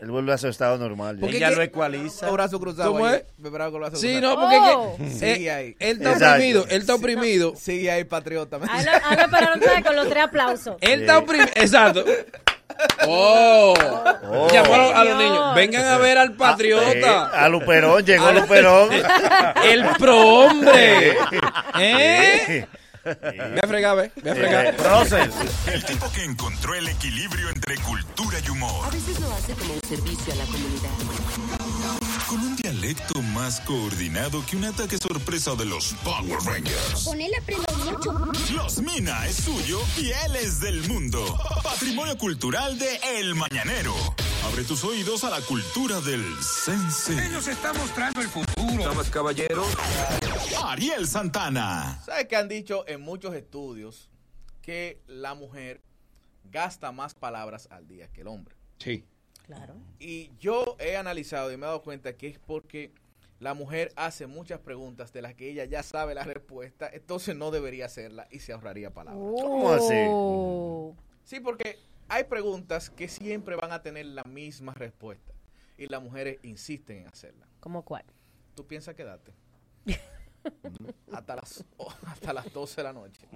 [0.00, 1.16] Él vuelve a su estado normal.
[1.16, 1.20] ya.
[1.20, 2.26] Porque Ella lo ecualiza.
[2.26, 2.92] Los brazos cruzados.
[2.92, 3.16] ¿Cómo ahí.
[3.38, 3.50] es?
[3.52, 4.96] Brazos Sí, no, porque es Oh.
[4.96, 5.76] que, Sigue eh, ahí.
[5.78, 6.34] él está Exacto.
[6.34, 7.52] oprimido, él está oprimido.
[7.56, 8.56] Sigue ahí, patriota.
[8.56, 9.84] Hazlo, esperando ¿sabes?
[9.84, 10.76] con los tres aplausos.
[10.80, 12.04] Él está oprimido, exacto.
[13.06, 13.74] Oh,
[14.32, 14.48] Oh.
[14.52, 15.22] llamó a los, a los Señor.
[15.32, 18.88] niños, vengan a ver al Eh, patriota, a Luperón, llegó A- Luperón.
[19.64, 21.16] el prohombre.
[21.78, 22.66] ¿Eh?
[23.02, 24.76] Ve a fregar, ve, ve a Eh, fregar.
[25.00, 25.30] Russell.
[25.72, 28.86] El tipo que encontró el equilibrio entre cultura y humor.
[28.86, 31.59] A veces lo hace como un servicio a la comunidad.
[32.50, 37.04] Un dialecto más coordinado que un ataque sorpresa de los Power Rangers.
[37.04, 38.12] Con él aprendo mucho.
[38.52, 41.38] Los Mina es suyo y él es del mundo.
[41.62, 43.94] Patrimonio cultural de El Mañanero.
[44.44, 47.24] Abre tus oídos a la cultura del sense.
[47.24, 48.82] Ellos están mostrando el futuro.
[48.82, 49.68] Damas, caballeros.
[50.64, 52.02] Ariel Santana.
[52.04, 54.10] ¿Sabes que han dicho en muchos estudios
[54.60, 55.82] que la mujer
[56.42, 58.56] gasta más palabras al día que el hombre?
[58.80, 59.04] Sí.
[59.50, 59.74] Claro.
[59.98, 62.92] Y yo he analizado y me he dado cuenta que es porque
[63.40, 67.50] la mujer hace muchas preguntas de las que ella ya sabe la respuesta, entonces no
[67.50, 69.20] debería hacerla y se ahorraría palabras.
[69.42, 70.06] ¿Cómo así?
[70.08, 70.94] Oh.
[71.24, 75.34] Sí, porque hay preguntas que siempre van a tener la misma respuesta
[75.76, 77.48] y las mujeres insisten en hacerla.
[77.58, 78.04] ¿Cómo cuál?
[78.54, 79.34] ¿Tú piensas quedarte?
[81.12, 81.64] hasta las
[82.06, 83.26] hasta las 12 de la noche.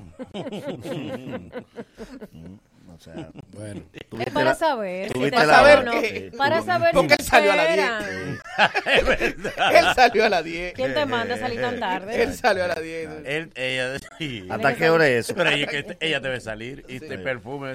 [2.95, 3.83] O sea, bueno.
[4.25, 5.09] Es para saber.
[5.09, 6.01] si tuviste te la- sabe o no.
[6.01, 6.31] Sí.
[6.39, 8.05] Para saber Porque él salió a las esperan.
[8.05, 9.55] 10.
[9.75, 10.75] Él salió a las 10.
[10.75, 12.23] ¿Quién te manda a salir tan tarde?
[12.23, 13.09] Él salió a las 10.
[13.25, 14.47] Él, ella, sí.
[14.49, 15.35] ¿Hasta qué hora es eso?
[15.35, 17.09] Pero ella, que ella debe salir y Sí.
[17.09, 17.75] te perfume.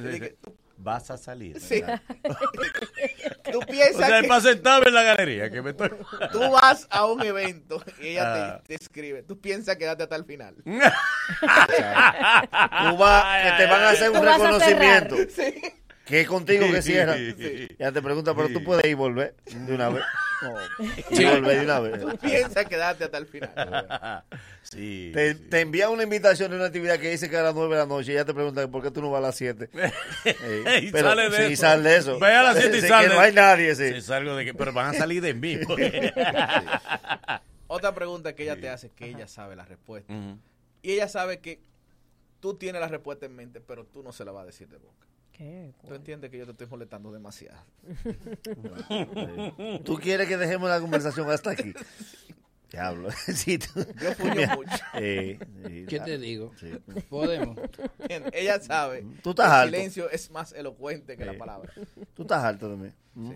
[0.82, 1.60] Vas a salir.
[1.60, 1.84] Sí.
[3.52, 5.90] Tú O piensas sea, que para sentarme en la galería, que me estoy...
[6.32, 8.22] tú vas a un evento y ella
[8.56, 8.62] Ah.
[8.66, 9.24] te, te escribe.
[9.24, 10.56] Tú piensas quedarte hasta el final.
[10.66, 10.72] Tú
[12.98, 15.16] vas, que te van a hacer un reconocimiento.
[15.36, 15.54] Sí.
[16.06, 17.16] Que es contigo que cierra.
[17.16, 17.68] Sí.
[17.78, 20.04] Ya te pregunta, pero tú puedes ir y volver de una vez.
[21.10, 21.26] Y Sí.
[22.00, 24.24] Tú piensas quedarte hasta el final.
[24.62, 25.10] Sí.
[25.16, 27.82] Te, te envía una invitación de una actividad que dice que a las 9 de
[27.82, 29.68] la noche y ella te pregunta por qué tú no vas a las 7.
[30.84, 31.62] y sale de sí, eso.
[31.62, 32.20] sale de eso.
[32.20, 33.08] Ve a las 7 y Sí, sale.
[33.08, 33.94] Que no hay nadie, sí.
[33.94, 35.58] Sí, salgo de que, pero van a salir de mí.
[35.68, 36.14] porque-
[37.68, 40.14] Otra pregunta que ella te hace es que ella sabe la respuesta.
[40.84, 41.62] Y ella sabe que
[42.40, 44.78] tú tienes la respuesta en mente, pero tú no se la vas a decir de
[44.78, 45.08] boca.
[45.40, 45.72] ¿Qué?
[45.88, 47.64] Tú entiendes que yo te estoy molestando demasiado.
[49.86, 51.74] ¿Tú quieres que dejemos la conversación hasta aquí?
[52.70, 53.08] Diablo.
[53.34, 54.70] Sí, tú- Yo Mira, mucho.
[54.96, 56.52] eh, sí, ¿Qué te digo?
[56.60, 56.78] sí.
[57.10, 57.58] Podemos.
[58.34, 59.76] Ella sabe Tú estás el alto.
[59.78, 61.38] silencio es más elocuente que la Sí.
[61.40, 61.72] palabra.
[62.14, 62.90] Tú estás alto de mí.
[63.16, 63.32] Mm.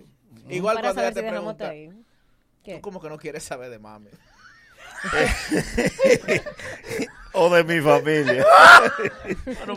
[0.49, 1.27] Igual Para cuando ella te si tú
[2.81, 4.09] como que no quieres saber de mami.
[7.33, 8.45] o de mi familia.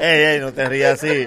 [0.00, 1.26] ey, ey, no te rías así.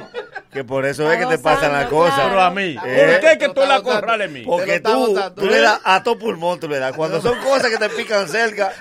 [0.51, 2.19] Que por eso es que te pasan las cosas.
[2.27, 2.75] Pero a mí.
[2.83, 4.41] Eh, ¿Por qué que tú la corrales mí?
[4.41, 6.95] Porque tú, tú le das a todo pulmón, tú le das.
[6.95, 8.71] Cuando son cosas que te pican cerca,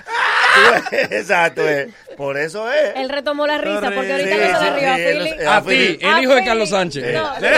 [0.91, 1.87] exacto, es.
[2.17, 2.95] Por eso es.
[2.97, 5.17] Él retomó la risa porque ahorita Sí, no se sí, le rió a sí, él-
[5.19, 5.29] Philly.
[5.39, 6.43] él- A ti, el hijo de.
[6.45, 7.13] Carlos Sánchez.
[7.13, 7.51] No, Eh, eh,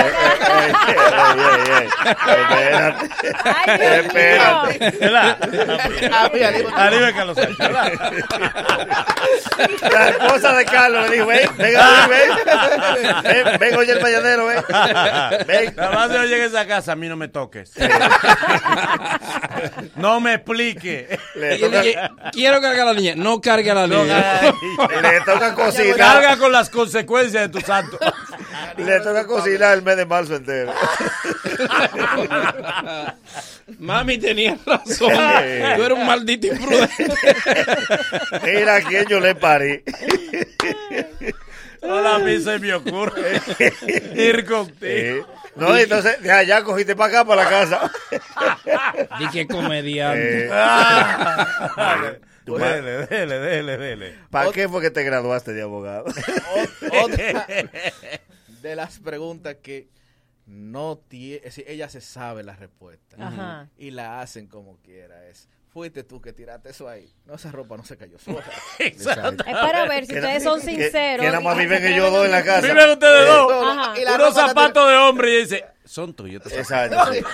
[0.47, 1.87] eh,
[2.27, 2.87] eh,
[3.67, 4.91] eh, Espérate.
[4.99, 5.37] ¿Verdad?
[6.11, 7.57] Ah, mira, digo- Arriba Carlos Sánchez.
[9.91, 12.29] La esposa de Carlos le dijo, ven, ven, a mí, ven.
[13.23, 14.63] Ven, ven, oye el mañanero, ven.
[15.47, 15.75] Ven.
[15.75, 17.71] Nada más yo llegue a esa casa, a mí no me toques.
[19.95, 21.17] no me explique.
[21.35, 21.55] Le
[22.33, 22.45] Y
[22.81, 23.13] él toca, dice, Quiero cargar a la niña.
[23.15, 24.41] No cargue a la niña.
[25.01, 25.97] le toca cocinar.
[25.97, 27.97] Carga con las consecuencias de tu santo.
[28.77, 30.71] Le toca cocinar el mes de marzo entero.
[33.79, 35.11] Mami tenía razón.
[35.75, 37.05] Tú eres un maldito imprudente.
[38.43, 39.83] Mira a quién yo le parí.
[41.83, 43.41] Ahora a mí se me ocurre
[44.15, 44.77] ir contigo.
[44.81, 45.23] Eh,
[45.55, 47.91] No, entonces de allá cogiste para acá, para la casa.
[49.19, 50.45] Di que comediante.
[50.45, 52.13] Eh, Ah.
[52.57, 54.15] Dele, dele, dele, dele.
[54.29, 56.05] ¿Para qué fue que te graduaste de abogado?
[56.05, 57.47] Ot- Otra
[58.61, 59.89] de las preguntas que
[60.45, 63.69] no tiene, es decir, ella se sabe la respuesta Ajá.
[63.77, 65.25] y la hacen como quiera.
[65.27, 67.09] Es, fuiste tú que tiraste eso ahí.
[67.25, 68.43] No, esa ropa no se cayó sola.
[68.79, 69.43] Exacto.
[69.47, 71.25] Es para ver si Que ustedes son que- sinceros.
[71.25, 72.67] Que nada más viven se ellos dos en la casa.
[72.67, 73.51] Viven ustedes dos.
[73.77, 73.99] Ajá.
[73.99, 76.41] Y la Unos zapatos de hombre y dice, son tuyos.
[76.51, 76.95] Exacto.
[76.97, 77.15] zapatos".
[77.17, 77.23] sí.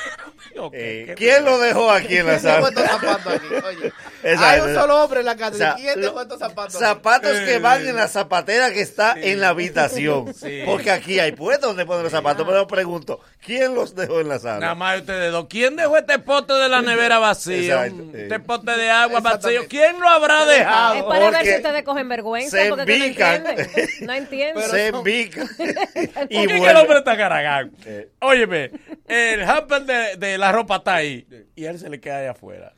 [0.59, 2.69] Ok, Eh, ¿qué ¿Quién lo dejó aquí en la ¿Quién dejó sala?
[2.69, 3.47] estos zapatos aquí?
[3.67, 3.93] Oye,
[4.23, 4.45] Exacto.
[4.45, 5.53] hay un solo hombre en la casa.
[5.53, 6.75] O sea, ¿Quién dejó lo- estos zapatos?
[6.75, 6.83] aquí?
[6.83, 10.33] Zapatos que van en la zapatera que está en la habitación.
[10.37, 10.61] Sí.
[10.65, 12.45] Porque aquí hay puestos donde ponen los zapatos.
[12.47, 14.59] Pero pregunto, ¿quién los dejó en la sala?
[14.59, 15.47] Nada más ustedes dos.
[15.49, 17.83] ¿Quién dejó este pote de la nevera vacío?
[17.83, 18.03] Exacto.
[18.17, 19.61] Este pote de agua vacío.
[19.67, 21.07] ¿Quién lo habrá Es dejado?
[21.07, 23.45] para ver si ustedes cogen vergüenza se porque que no embican.
[23.47, 23.89] entienden.
[24.07, 24.69] No entienden.
[24.69, 25.45] Se embica.
[25.45, 27.71] ¿Por y qué el hombre está caragán?
[27.85, 28.09] Eh.
[28.47, 28.71] Óyeme,
[29.07, 32.73] el hamper de, de la ropa está ahí y él se le queda ahí afuera.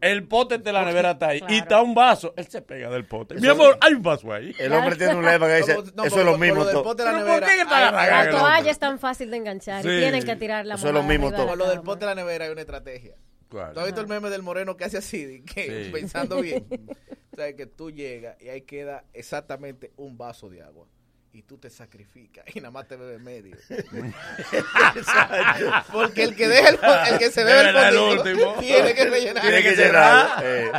[0.00, 2.32] El pote de la nevera está ahí y está un vaso.
[2.36, 3.34] Él se pega del pote.
[3.34, 4.54] Mi amor, hay un vaso ahí.
[4.58, 6.74] El hombre tiene un lema que dice, No, no, eso por es lo mismo del
[6.74, 6.84] todo.
[6.84, 9.88] pote de la toalla es tan fácil de enganchar Sí.
[9.88, 11.48] y tienen que tirar la Eso es lo mismo todo.
[11.48, 13.16] Con lo del pote de la nevera hay una estrategia.
[13.48, 13.72] ¿Cuál?
[13.72, 15.42] ¿Tú has visto el meme del moreno que hace así?
[15.42, 15.90] que, Sí.
[15.92, 16.66] Pensando bien.
[17.32, 20.86] o sea, que tú llegas y ahí queda exactamente un vaso de agua.
[21.36, 23.56] Y tú te sacrificas y nada más te bebes medio.
[25.92, 26.78] Porque el que deja el,
[27.18, 28.54] que se bebe el último.
[28.60, 29.42] tiene que rellenar.
[29.42, 30.28] Tiene que llenar.
[30.44, 30.70] eh.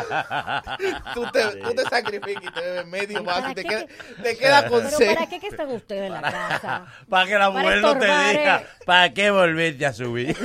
[1.14, 4.23] Tú te, tú te sacrificas y te bebes medio vaso ¿Para y te queda, que-
[4.23, 5.14] te queda con Pero sed.
[5.14, 6.86] ¿para qué que están ustedes en la casa?
[7.10, 8.65] Para que la mujer no te diga, eh.
[8.86, 10.38] ¿para qué volverte a subir?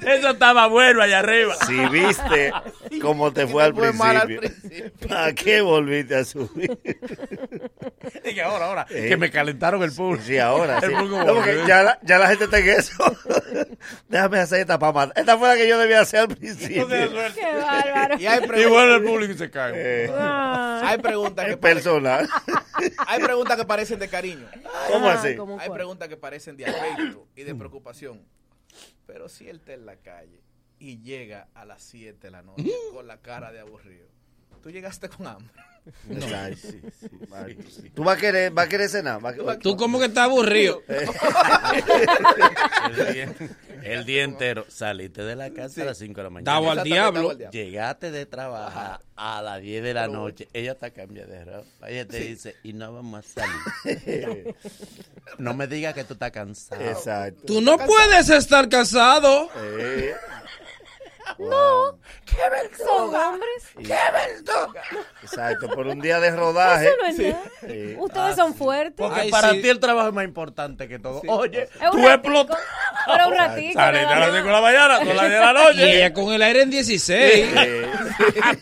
[0.00, 1.54] Eso estaba bueno allá arriba.
[1.66, 2.52] Si viste
[3.02, 6.78] cómo te fue al fue mal al principio, ¿para qué volviste a subir?
[8.24, 9.08] Y que ahora, ahora, Eh.
[9.08, 10.24] que me calentaron el pulso.
[10.24, 10.78] Sí, ahora.
[10.78, 10.96] El sí.
[10.96, 12.92] pulso No, porque ya, la, ya la gente está en eso.
[14.08, 15.12] Déjame hacer esta para matar.
[15.20, 16.86] Esta fue la que yo debía hacer al principio.
[16.88, 17.06] Qué
[17.62, 18.18] bárbaro.
[18.18, 19.72] Y hay Y bueno, el público se cae.
[19.74, 20.82] Eh, Ah.
[20.84, 22.28] hay preguntas que personal.
[23.06, 24.46] hay preguntas que parecen de cariño.
[24.92, 25.36] ¿Cómo Ah, así?
[25.36, 28.22] ¿cómo Hay preguntas que parecen de afecto y de preocupación.
[29.06, 30.42] Pero si él está en la calle
[30.78, 34.06] y llega a las 7 de la noche con la cara de aburrido,
[34.62, 35.48] tú llegaste con hambre.
[36.34, 37.56] Ay, sí, sí, vale.
[37.94, 39.20] ¿Tú vas a querer, vas a querer cenar?
[39.20, 40.82] ¿Vas a- Tú como que estás aburrido.
[42.88, 43.34] El día,
[43.82, 44.64] el día entero.
[44.68, 46.50] Saliste de la casa a las 5 de la mañana.
[46.52, 47.32] Daba al diablo.
[47.50, 50.48] Llegaste de trabajar a las 10 de la noche.
[50.52, 51.88] Ella está cambiada de ropa.
[51.88, 53.40] Ella te dice, y no vamos a
[53.84, 54.54] salir.
[55.38, 56.80] no me digas que tú estás cansado.
[56.82, 57.42] Exacto.
[57.46, 59.48] Tú no puedes estar casado.
[61.38, 61.98] No,
[62.84, 63.64] son hombres.
[65.22, 65.68] exacto.
[65.68, 66.86] Por un día de rodaje.
[66.86, 67.42] Eso no es nada.
[67.66, 67.96] Sí.
[67.98, 68.94] Ustedes son fuertes.
[68.96, 69.62] Porque Ay, para sí.
[69.62, 71.22] ti el trabajo es más importante que todo.
[71.28, 72.58] Oye, Es un tú explotas.
[73.06, 73.78] Pero un ratito.
[73.78, 74.36] Saliste a nada las más.
[74.36, 75.96] 5 de la mañana, a las 10 de la Y noche.
[75.96, 77.48] ella con el aire en 16.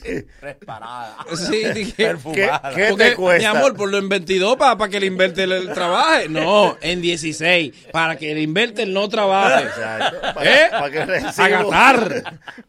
[0.05, 1.17] Eh, Preparada.
[1.37, 2.73] Sí, dije, ¿Qué, Perfumada.
[2.75, 3.39] qué Porque, te cuesta?
[3.53, 6.29] mi amor, por lo en 22 para que el inverter el trabaje.
[6.29, 9.65] No, en 16 para que el inverter no trabaje.
[9.65, 10.17] Exacto.
[10.43, 10.67] ¿Eh?
[10.71, 12.23] Para que recibo- Agatar.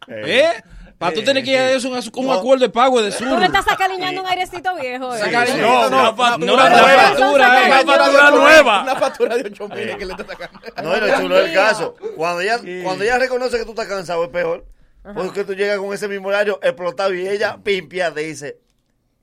[0.08, 0.62] ¿Eh?
[0.98, 3.28] Para tú tener que ir a eso un, acuerdo de pago de sur.
[3.30, 5.16] Tú le estás acaliñando un airecito viejo.
[5.16, 5.32] eh.
[5.62, 7.02] No, no, una factura no, la nueva.
[7.04, 7.84] factura, eh.
[7.84, 8.82] Una factura nueva.
[8.82, 10.60] Una factura de 8 mil que le está sacando.
[10.84, 11.96] No, y lo chulo del caso.
[12.16, 14.66] Cuando ella, cuando ella reconoce que tú estás cansado, es peor.
[15.14, 18.58] Porque tú llegas con ese mismo horario explotado y ella pimpia te dice,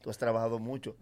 [0.01, 0.95] tú has trabajado mucho.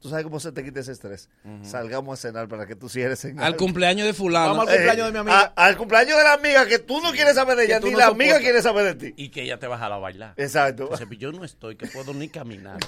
[0.00, 1.28] Tú sabes cómo se te quita ese estrés.
[1.62, 4.48] Salgamos a cenar para que tú cierres en Al cumpleaños de fulano.
[4.54, 5.52] Vamos al cumpleaños de mi amiga.
[5.56, 7.92] a- al cumpleaños de la amiga que tú no quieres saber de ella, tú ni
[7.94, 9.14] no la amiga quiere saber de ti.
[9.16, 10.34] Y que ella te baja a bailar.
[10.36, 10.84] Exacto.
[10.92, 12.78] Entonces, yo no estoy, que puedo ni caminar.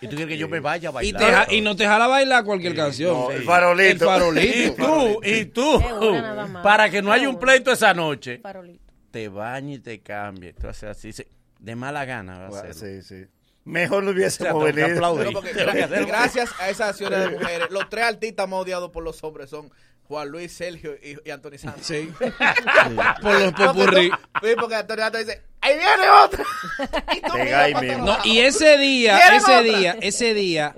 [0.00, 1.22] Y tú quieres que yo me vaya a Y, bailar.
[1.22, 3.12] te ja- y no te jala bailar cualquier canción.
[3.14, 3.88] No, el farolito.
[3.88, 3.98] El Y
[4.68, 4.74] farolito.
[4.86, 6.62] tú, y tú, nada más.
[6.62, 8.92] para que no haya un pleito esa noche, Farolito.
[9.10, 10.56] te bañes y te cambies.
[10.56, 11.28] Tú haces así, se-
[11.60, 13.02] de mala gana va a Bueno, ser.
[13.02, 13.26] sí, sí.
[13.68, 15.16] Mejor no hubiésemos O sea, venido.
[15.16, 15.52] Pero porque
[16.06, 19.70] gracias a esas acciones de mujeres, los tres artistas más odiados por los hombres son
[20.04, 21.84] Juan Luis, Sergio y, y Anthony Santos.
[21.86, 22.10] Sí.
[23.22, 24.10] Por los popurrí.
[24.42, 26.44] Sí, porque Anthony Santos dice, ahí viene otra.
[27.14, 28.06] Y tú ahí mismo.
[28.06, 29.78] No, y ese día, ¿Quieres ese otra?
[29.78, 30.74] día, ese día,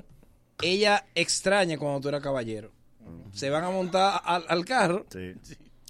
[0.61, 2.73] ella extraña cuando tú eras caballero.
[3.33, 5.07] Se van a montar al, al carro.
[5.13, 5.35] Sí.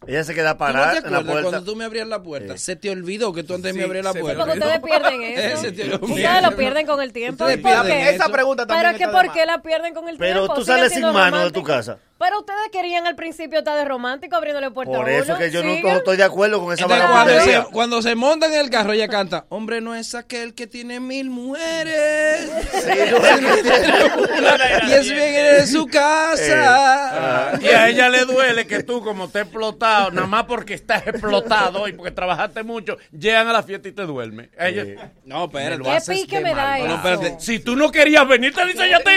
[0.07, 1.43] Ella se queda ¿Tú no te parada en la puerta.
[1.51, 2.57] cuando tú me abrías la puerta?
[2.57, 2.65] Sí.
[2.65, 4.45] Se te olvidó que tú antes me abrías la puerta.
[4.45, 5.69] Porque ustedes pierden eso.
[6.03, 7.45] Ustedes lo pierden con el tiempo.
[7.45, 8.15] Ustedes ¿Por pierden.
[8.15, 10.55] Esa pregunta Pero también es que ¿por qué la pierden con el Pero tiempo?
[10.55, 11.99] tú Siguen sales sin mano de tu casa.
[12.21, 15.39] Pero ustedes querían al principio estar de romántico abriéndole puerta Por eso uno.
[15.39, 18.61] que yo no estoy de acuerdo con esa Entonces, cuando, se, cuando se montan en
[18.61, 22.47] el carro, ella canta, hombre no es aquel que tiene mil mujeres.
[24.87, 27.53] y es bien en su casa.
[27.59, 31.89] Y a ella le duele que tú, como te explotado, nada más porque estás explotado
[31.89, 34.51] y porque trabajaste mucho, llegan a la fiesta y te duermes.
[34.59, 35.79] A ella- No, espérate.
[35.79, 36.77] lo ¿Qué pique me da.
[36.81, 37.41] No.
[37.41, 39.11] Si tú no querías venir, te dice ella a ti.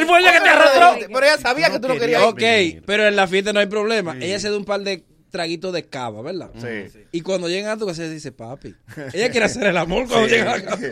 [0.00, 0.96] Y fue ella que te arrastró.
[1.12, 2.19] Pero ella sabía que tú no querías.
[2.28, 4.16] Ok, pero en la fiesta no hay problema.
[4.20, 6.50] Ella se da un par de traguitos de cava, ¿verdad?
[6.56, 7.04] Sí.
[7.12, 8.74] Y cuando llegan a tu casa, ella dice, papi.
[9.12, 10.34] Ella quiere hacer el amor cuando Sí.
[10.34, 10.82] llega a la casa.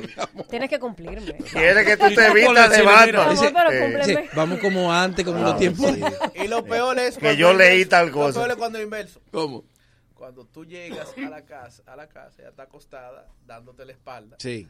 [0.48, 1.34] Tienes que cumplirme.
[1.52, 4.06] Quiere que tú te ¿Cómo le vistas de.
[4.06, 5.90] Dice, vamos como antes, como en los tiempos.
[5.92, 6.00] sí.
[6.44, 8.28] Y lo peor es Que cuando yo leí inverso- tal cosa.
[8.28, 9.20] Lo peor es cuando es inverso.
[9.32, 9.64] ¿Cómo?
[10.14, 14.36] Cuando tú llegas a la casa, a la casa, ella está acostada, dándote la espalda.
[14.38, 14.68] Sí.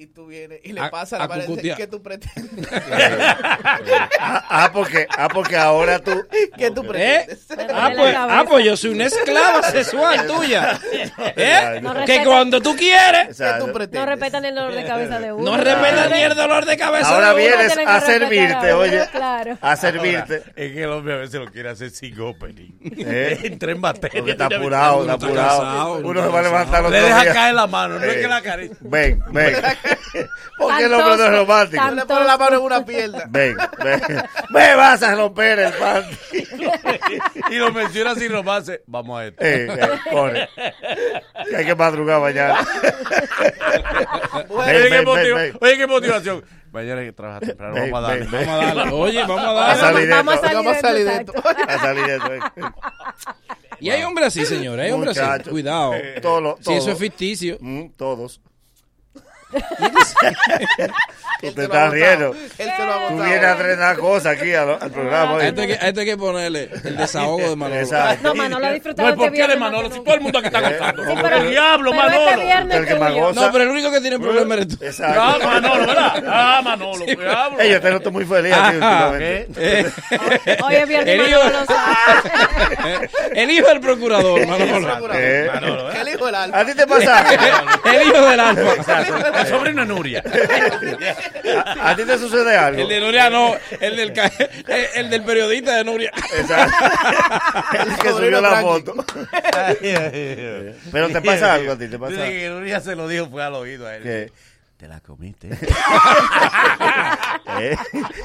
[0.00, 1.76] Y tú vienes y le A- pasas a la mano y dices, cucutear.
[1.76, 2.68] ¿qué tú pretendes?
[4.22, 6.26] Ah, ah, porque, ah, porque ahora tú.
[6.56, 7.26] ¿Qué tú ¿Eh?
[7.26, 7.46] pretendes?
[7.74, 10.78] Ah pues, ah, pues yo soy una esclava sexual tuya.
[11.36, 11.80] ¿Eh?
[11.82, 14.08] No que cuando tú quieres, ¿Qué tú No pretendes?
[14.08, 15.44] respetan el dolor de cabeza de uno.
[15.50, 17.08] no respetas ni el dolor de cabeza.
[17.14, 17.42] Ahora de uno.
[17.42, 19.08] vienes tienen que a servirte, oye.
[19.12, 19.58] claro.
[19.60, 20.36] A servirte.
[20.56, 22.72] Es que el hombre a veces lo quiere hacer sin opening.
[22.98, 23.38] ¿Eh?
[23.44, 24.18] Entra en materia.
[24.20, 25.96] Porque está apurado, está apurado.
[25.98, 28.20] Uno se va a levantar los Le deja caer la mano, no es Eh.
[28.20, 28.76] que la acaricia.
[28.80, 29.56] Ven, ven.
[30.58, 31.90] Porque el hombre no es romántico.
[31.90, 33.24] Le pone la mano en una pierna.
[33.28, 34.00] Ven, ven.
[34.50, 36.16] Me vas a romper el panty.
[37.50, 38.82] y lo menciona sin romance.
[38.86, 39.42] Vamos a esto.
[39.44, 40.48] Eh, eh, pone.
[41.48, 42.58] Que hay que madrugar mañana.
[44.48, 45.58] oye, Ven, qué ven, motiva- ven, ven.
[45.60, 46.44] oye, qué motivación.
[46.72, 47.74] Mañana hay que trabajar temprano.
[47.74, 48.26] Ven, Vamos a darle.
[48.30, 48.92] Vamos a darle.
[48.94, 49.80] Oye, vamos a A darle.
[49.80, 50.46] salir de Vamos a esto.
[50.48, 51.32] salir Vamos a salir de exacto.
[51.68, 52.74] A salir de esto.
[53.80, 54.84] Y hay hombres así, señores.
[54.86, 55.50] Hay hombres así.
[55.50, 55.94] Cuidado.
[55.94, 57.56] Eh, todos los- Si eso es ficticio.
[57.60, 58.40] Mm, todos.
[61.40, 62.32] Tú te estás riendo.
[62.32, 65.30] Tú vienes a entrenar cosas aquí al, al programa.
[65.32, 65.48] A oye.
[65.48, 67.80] este, hay a este hay que ponerle el desahogo de Manolo.
[67.80, 68.28] Exacto.
[68.28, 69.90] No, Manolo ha No disfrutado hay este por qué de Manolo.
[69.90, 71.04] Si todo el mundo aquí está gozando.
[71.06, 72.30] Sí, pero- el diablo, pero Manolo.
[72.30, 73.40] este viernes El que goza.
[73.40, 74.84] No, pero el único que tiene problema eres tú.
[74.84, 75.20] Exacto.
[75.22, 76.24] Ah, Manolo, ¿verdad?
[76.28, 77.04] Ah, Manolo.
[77.06, 77.60] Diablo.
[77.60, 79.08] Ey, yo te noto muy feliz aquí Ajá.
[79.08, 79.80] últimamente.
[79.80, 79.92] Eh,
[80.62, 81.66] Hoy es viernes El hijo- Manolo
[83.34, 84.88] el hijo del procurador, Manolo.
[84.88, 85.50] Manolo, ¿eh?
[86.02, 86.58] El hijo del alfa.
[86.60, 87.24] ¿A ti te pasa?
[87.84, 88.72] El hijo del alfa.
[88.74, 89.14] Exacto.
[89.40, 90.22] El sobrino de Nuria.
[91.76, 92.80] ¿A, a ti te sucede algo?
[92.82, 94.30] El de Nuria no, el del, ca-
[94.68, 96.10] el, el del periodista de Nuria.
[96.36, 96.76] Exacto.
[97.80, 98.94] El que subió la foto.
[100.92, 102.34] Pero te pasa algo a ti, te pasa Dice algo.
[102.38, 104.02] que Nuria se lo dijo, fue al oído a él.
[104.02, 104.32] ¿Qué?
[104.76, 105.50] Te la comiste.
[107.60, 107.76] ¿Eh?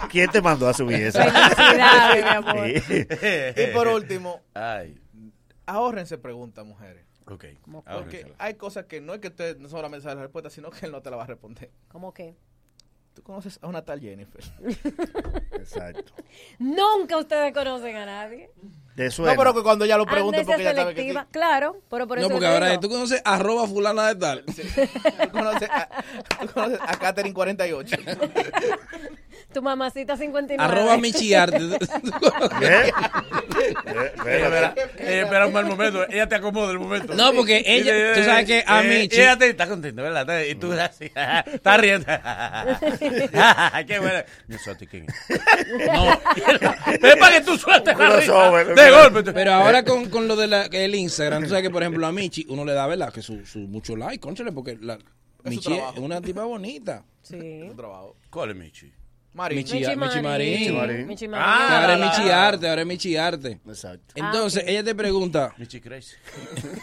[0.10, 1.20] ¿Quién te mandó a subir eso?
[1.22, 2.68] Felicidades, mi amor.
[2.88, 3.08] Sí.
[3.58, 4.96] Y por último, Ay.
[5.66, 7.05] ahórrense preguntas, mujeres.
[7.28, 7.46] Ok.
[7.72, 8.36] Porque Ábrensela.
[8.38, 10.92] hay cosas que no es que usted no solamente sabe la respuesta, sino que él
[10.92, 11.72] no te la va a responder.
[11.88, 12.36] ¿Cómo que?
[13.16, 14.44] Tú conoces a una tal Jennifer.
[15.54, 16.14] Exacto.
[16.60, 18.52] Nunca ustedes conocen a nadie.
[18.96, 19.34] Te suena.
[19.34, 21.16] No, pero que cuando ella lo pregunte, porque ella sabe que.
[21.32, 22.82] Claro, pero por eso No, porque ahora digo.
[22.82, 24.44] tú conoces arroba fulana de tal.
[24.46, 25.90] Tú conoces a,
[26.42, 27.96] tú conoces a Catherine 48.
[29.54, 30.62] Tu mamacita 59.
[30.62, 31.58] Arroba Michiarte.
[33.56, 35.15] Espera, eh, espera
[35.48, 36.08] un mal momento.
[36.10, 37.14] Ella te acomoda el momento.
[37.16, 40.42] No, porque ella- tú sabes que a Eh, Michi- Ella te está contenta, ¿verdad?
[40.44, 41.06] Y tú así,
[41.54, 42.06] estás riendo.
[43.88, 44.24] Qué bueno.
[44.48, 45.88] Yo soy ¿quién es?
[45.92, 46.12] No.
[47.08, 48.52] Es para que tú sueltes la risa.
[48.76, 49.34] De golpe.
[49.34, 52.46] Pero ahora con, con lo del el Instagram, tú sabes que, por ejemplo, a Michi
[52.50, 53.12] uno le da, ¿verdad?
[53.14, 54.98] Que su, su mucho like, conchale, porque la,
[55.44, 57.04] Michi es una tipa bonita.
[57.22, 57.72] Sí.
[57.76, 58.18] trabajo.
[58.30, 58.92] ¿Cuál es Michi?
[59.36, 59.56] Mari.
[59.58, 60.76] Michi, Michi Michi Marín.
[60.76, 61.08] Marín.
[61.08, 61.74] Michi Ah, Marín.
[61.74, 63.60] ahora es Michi Arte, ahora es Michi Arte.
[63.68, 64.14] Exacto.
[64.16, 64.70] Entonces, ok.
[64.70, 66.16] ella te pregunta, Michi Crazy.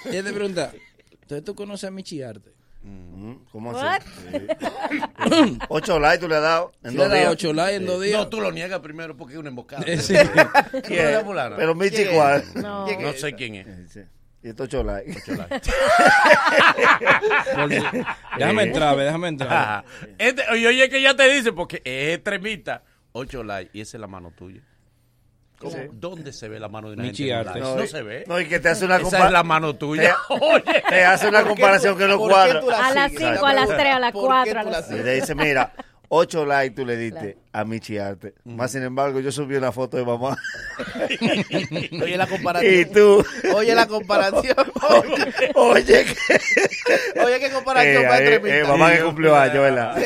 [0.05, 0.71] ella te pregunta,
[1.23, 2.53] entonces tú conoces a Michi Arte.
[2.85, 4.05] Mm, ¿Cómo así?
[5.31, 5.59] Sí.
[5.69, 7.29] Ocho likes tú le has dado en Sí, dos días.
[7.31, 8.19] ocho likes en dos días.
[8.19, 9.85] No, tú lo niegas primero porque es una emboscada.
[9.99, 10.15] Sí.
[10.85, 11.23] ¿Quién?
[11.57, 12.05] Pero Michi.
[12.07, 12.45] ¿cuál?
[12.57, 12.85] No.
[12.87, 13.99] ¿Quién No sé quién es.
[14.43, 15.15] Y estos ocho likes.
[17.55, 18.05] Porque-
[18.39, 19.53] déjame entrar, ve, déjame entrar.
[19.53, 19.85] Ajá.
[20.19, 22.83] Este, oye, oye, que ya te dice, porque es extremista.
[23.13, 24.63] Ocho likes y esa es la mano tuya.
[25.59, 25.77] ¿Cómo?
[25.93, 27.61] ¿Dónde se ve la mano de una Michi gente?
[27.61, 28.25] No, No, y- se ve.
[28.27, 29.33] No, y que te hace una Esa es comparación.
[29.33, 30.17] la mano tuya.
[30.29, 30.83] Oye.
[30.89, 32.61] Te hace una ¿Por qué comparación tú- que no cuadra.
[32.83, 33.29] A las sigues?
[33.35, 34.63] 5, a las 3, a las ¿Por qué 4.
[34.63, 35.73] tú A la Y le dice, mira,
[36.15, 38.35] ocho likes tú le diste a Michi Arte.
[38.45, 40.37] Más sin embargo, yo subí una foto de mamá.
[42.03, 42.93] Oye la y comparación.
[42.93, 43.25] tú.
[43.55, 44.57] Oye la comparación.
[45.55, 47.21] Oye, que.
[47.25, 48.59] Oye qué comparación Eh, más eh, extremista.
[48.59, 49.97] eh, mamá que cumplió años, ¿verdad?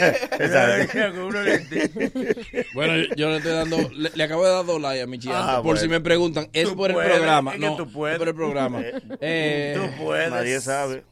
[2.75, 5.41] Bueno, yo, le estoy dando, le, le acabo de dar dos likes a Michi Arte.
[5.43, 5.81] Ah, por bueno.
[5.81, 7.53] si me preguntan, es por el programa.
[7.55, 8.15] es que no, tú puedes.
[8.15, 8.81] es por el programa.
[9.21, 10.31] Eh, Tú puedes.
[10.31, 11.05] Nadie sabe.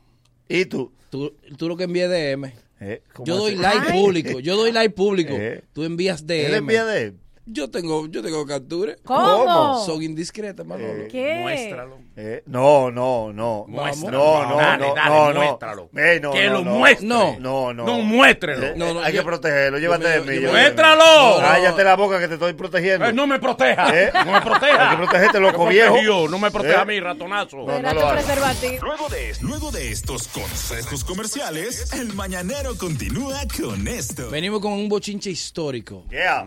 [0.49, 0.93] ¿Y tú?
[1.11, 2.53] tú, tú lo que envíes DM.
[2.87, 4.41] Eh, ¿cómo Yo doy like público.
[4.41, 5.33] Yo doy like público.
[5.35, 5.63] Eh.
[5.73, 6.47] Tú envías DM.
[6.47, 7.19] ¿Él envía de él?
[7.47, 8.95] Yo tengo, yo tengo captura.
[9.05, 9.85] ¿Cómo?
[9.85, 11.05] Son indiscretas, Manolo.
[11.11, 11.41] ¿Qué?
[11.43, 11.99] Muéstralo.
[12.17, 13.67] Eh, no, no, no.
[13.69, 14.11] Muéstralo.
[14.19, 15.41] No, no, Dale, no, dale, no, no.
[15.41, 15.91] muéstralo.
[15.95, 16.71] Eh, no, Que no, lo no.
[16.77, 17.07] muestre.
[17.07, 17.37] No.
[17.39, 17.85] No, no.
[17.85, 18.67] No, muéstrelo.
[18.69, 19.79] Eh, No, no, hay yo- que protegerlo.
[19.79, 20.53] Llévate de yo mí.
[20.53, 21.39] ¡Muéstralo!
[21.41, 23.07] Cállate la boca que te estoy protegiendo.
[23.07, 23.95] Eh, no me proteja.
[23.95, 24.11] ¿Eh?
[24.25, 24.91] No me proteja.
[24.91, 25.89] Hay que protegerte, loco viejo.
[25.93, 26.81] protegió, No me proteja ¿Eh?
[26.81, 27.57] a mí, ratonazo.
[27.59, 28.01] No, no lo.
[28.81, 34.31] Luego de, luego de estos consejos comerciales, el mañanero continúa con esto.
[34.31, 36.05] Venimos con un bochinche histórico.
[36.11, 36.47] Yeah.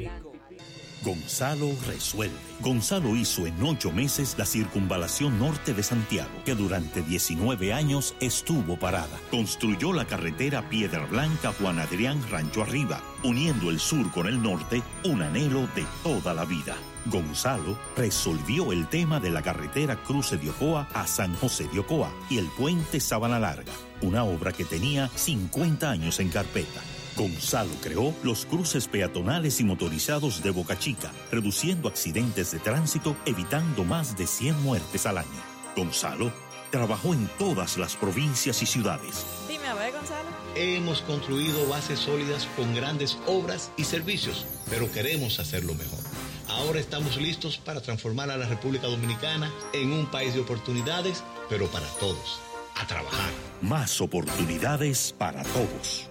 [1.03, 2.37] Gonzalo resuelve.
[2.59, 8.77] Gonzalo hizo en ocho meses la circunvalación norte de Santiago, que durante 19 años estuvo
[8.77, 9.19] parada.
[9.31, 14.83] Construyó la carretera Piedra Blanca Juan Adrián Rancho Arriba, uniendo el sur con el norte,
[15.05, 16.75] un anhelo de toda la vida.
[17.05, 22.11] Gonzalo resolvió el tema de la carretera Cruce de Ocoa a San José de Ocoa
[22.29, 26.79] y el puente Sabana Larga, una obra que tenía 50 años en carpeta.
[27.15, 33.83] Gonzalo creó los cruces peatonales y motorizados de Boca Chica, reduciendo accidentes de tránsito, evitando
[33.83, 35.29] más de 100 muertes al año.
[35.75, 36.31] Gonzalo
[36.71, 39.25] trabajó en todas las provincias y ciudades.
[39.47, 40.29] Dime a ver, Gonzalo.
[40.55, 45.99] Hemos construido bases sólidas con grandes obras y servicios, pero queremos hacerlo mejor.
[46.47, 51.67] Ahora estamos listos para transformar a la República Dominicana en un país de oportunidades, pero
[51.67, 52.39] para todos.
[52.75, 53.29] A trabajar.
[53.61, 56.10] Más oportunidades para todos.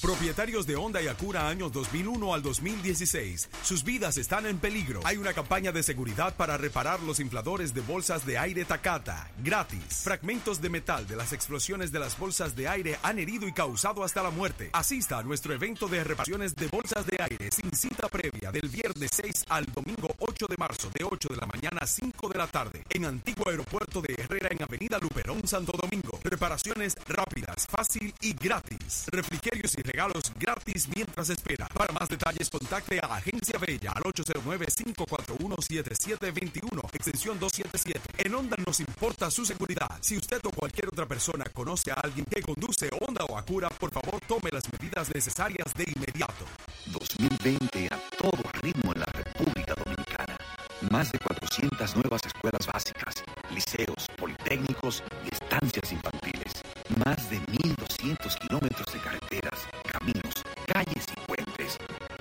[0.00, 3.50] Propietarios de Honda y Acura años 2001 al 2016.
[3.62, 5.00] Sus vidas están en peligro.
[5.04, 9.30] Hay una campaña de seguridad para reparar los infladores de bolsas de aire Takata.
[9.44, 10.00] Gratis.
[10.02, 14.02] Fragmentos de metal de las explosiones de las bolsas de aire han herido y causado
[14.02, 14.70] hasta la muerte.
[14.72, 19.10] Asista a nuestro evento de reparaciones de bolsas de aire sin cita previa del viernes
[19.12, 22.46] 6 al domingo 8 de marzo de 8 de la mañana a 5 de la
[22.46, 26.18] tarde en Antiguo Aeropuerto de Herrera en Avenida Luperón, Santo Domingo.
[26.24, 29.04] Reparaciones rápidas, fácil y gratis.
[29.12, 31.66] Refrigerios y regalos gratis mientras espera.
[31.68, 38.24] Para más detalles, contacte a Agencia Bella al 809-541-7721, extensión 277.
[38.24, 39.90] En Honda nos importa su seguridad.
[40.00, 43.90] Si usted o cualquier otra persona conoce a alguien que conduce Honda o Acura, por
[43.90, 46.44] favor tome las medidas necesarias de inmediato.
[46.86, 50.38] 2020 a todo ritmo en la República Dominicana.
[50.90, 53.22] Más de 400 nuevas escuelas básicas,
[53.52, 56.62] liceos, politécnicos y estancias infantiles.
[56.96, 59.60] Más de 1.200 kilómetros de carreteras,
[59.90, 60.34] caminos,
[60.66, 61.78] calles y puentes.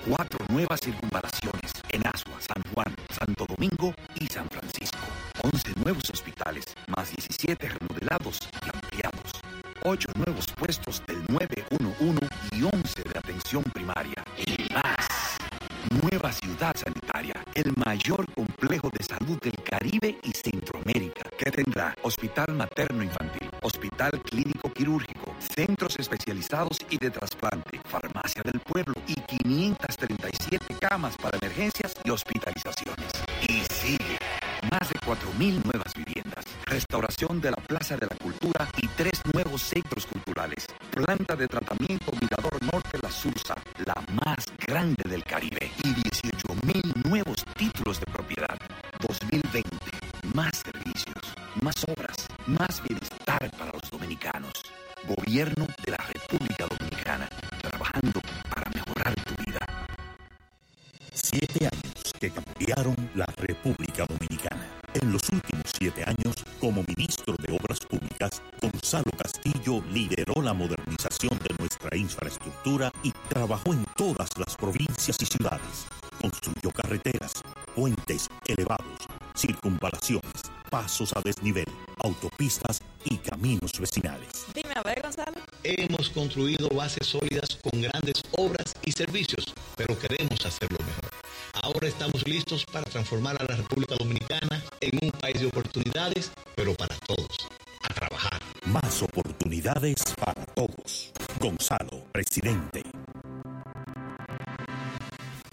[0.07, 4.99] Cuatro nuevas circunvalaciones en Asua, San Juan, Santo Domingo y San Francisco.
[5.41, 6.65] 11 nuevos hospitales,
[6.95, 9.41] más 17 remodelados y ampliados.
[9.83, 14.23] Ocho nuevos puestos del 911 y 11 de atención primaria.
[14.37, 15.07] Y más.
[16.03, 22.53] Nueva ciudad sanitaria, el mayor complejo de salud del Caribe y Centroamérica, que tendrá hospital
[22.53, 30.75] materno infantil, hospital clínico quirúrgico, centros especializados y de trasplante, farmacia del pueblo y 537
[30.79, 33.11] camas para emergencias y hospitalizaciones.
[33.47, 34.17] Y sigue.
[34.71, 39.61] Más de 4.000 nuevas viviendas, restauración de la Plaza de la Cultura y tres nuevos
[39.61, 43.55] centros culturales, planta de tratamiento Mirador Norte La Sursa,
[43.85, 48.57] la más grande del Caribe, y 18.000 nuevos títulos de propiedad.
[49.07, 49.88] 2020,
[50.33, 51.23] más servicios,
[51.61, 54.51] más obras, más bienestar para los dominicanos.
[55.07, 57.29] Gobierno de la República Dominicana,
[57.61, 59.59] trabajando para mejorar tu vida.
[61.13, 64.65] Siete años que cambiaron la República Dominicana.
[64.93, 71.37] En los últimos siete años, como ministro de Obras Públicas, Gonzalo Castillo lideró la modernización
[71.39, 75.87] de nuestra infraestructura y trabajó en todas las provincias y ciudades.
[76.21, 77.33] Construyó carreteras,
[77.75, 81.65] puentes elevados, circunvalaciones, pasos a desnivel,
[82.03, 84.45] autopistas y caminos vecinales.
[84.53, 85.37] Dime a ver, Gonzalo.
[85.63, 91.11] Hemos construido bases sólidas con grandes obras y servicios, pero queremos hacerlo mejor.
[91.63, 96.73] Ahora estamos listos para transformar a la República Dominicana en un país de oportunidades, pero
[96.75, 97.47] para todos.
[97.81, 98.39] A trabajar.
[98.65, 101.11] Más oportunidades para todos.
[101.39, 102.83] Gonzalo, presidente.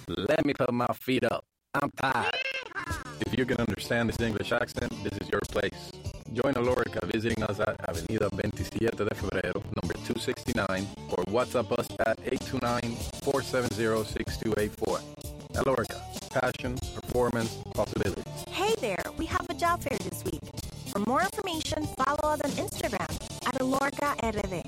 [0.09, 1.45] Let me put my feet up.
[1.75, 2.33] I'm tired.
[3.27, 5.91] If you can understand this English accent, this is your place.
[6.33, 12.25] Join Alorica visiting us at Avenida 27 de Febrero, number 269, or WhatsApp us at
[12.25, 15.01] 829-470-6284.
[15.55, 16.01] Alorica,
[16.31, 18.45] passion, performance, possibilities.
[18.49, 20.41] Hey there, we have a job fair this week.
[20.93, 23.11] For more information, follow us on Instagram
[23.49, 24.63] at Alorca RD.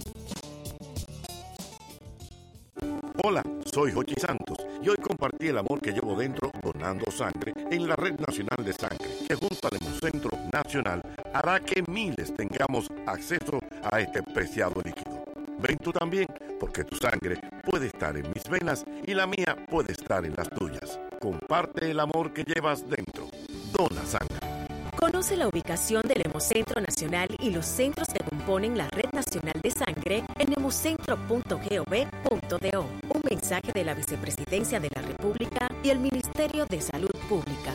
[3.24, 7.88] Hola, soy Jochi Santos y hoy compartí el amor que llevo dentro donando sangre en
[7.88, 11.02] la Red Nacional de Sangre, que junto al Hemocentro Nacional
[11.34, 13.58] hará que miles tengamos acceso
[13.90, 15.24] a este preciado líquido.
[15.58, 16.28] Ven tú también,
[16.60, 20.48] porque tu sangre puede estar en mis venas y la mía puede estar en las
[20.50, 21.00] tuyas.
[21.20, 23.28] Comparte el amor que llevas dentro.
[23.72, 24.57] Dona sangre.
[25.00, 29.70] Conoce la ubicación del Hemocentro Nacional y los centros que componen la Red Nacional de
[29.70, 32.86] Sangre en hemocentro.gov.do.
[33.14, 37.74] Un mensaje de la Vicepresidencia de la República y el Ministerio de Salud Pública.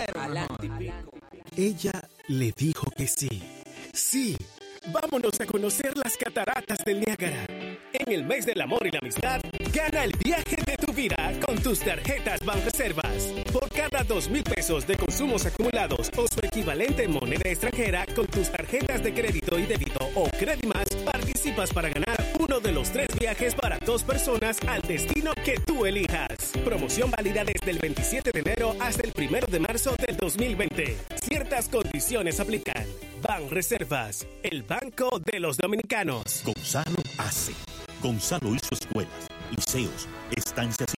[1.55, 3.29] Ella le dijo que sí.
[3.93, 4.37] Sí.
[4.87, 7.45] Vámonos a conocer las cataratas del Niágara.
[7.93, 9.39] En el mes del amor y la amistad,
[9.71, 13.31] gana el viaje de tu vida con tus tarjetas Banreservas.
[13.53, 18.25] Por cada dos mil pesos de consumos acumulados o su equivalente en moneda extranjera con
[18.25, 23.07] tus tarjetas de crédito y débito o Credimas, participas para ganar uno de los tres
[23.17, 26.51] viajes para dos personas al destino que tú elijas.
[26.65, 30.97] Promoción válida desde el 27 de enero hasta el 1 de marzo del 2020.
[31.15, 32.85] Ciertas condiciones aplican.
[33.21, 36.43] Ban Reservas, el banco de los dominicanos.
[36.43, 37.53] Gonzalo hace.
[38.01, 40.93] Gonzalo hizo escuelas, liceos, estancias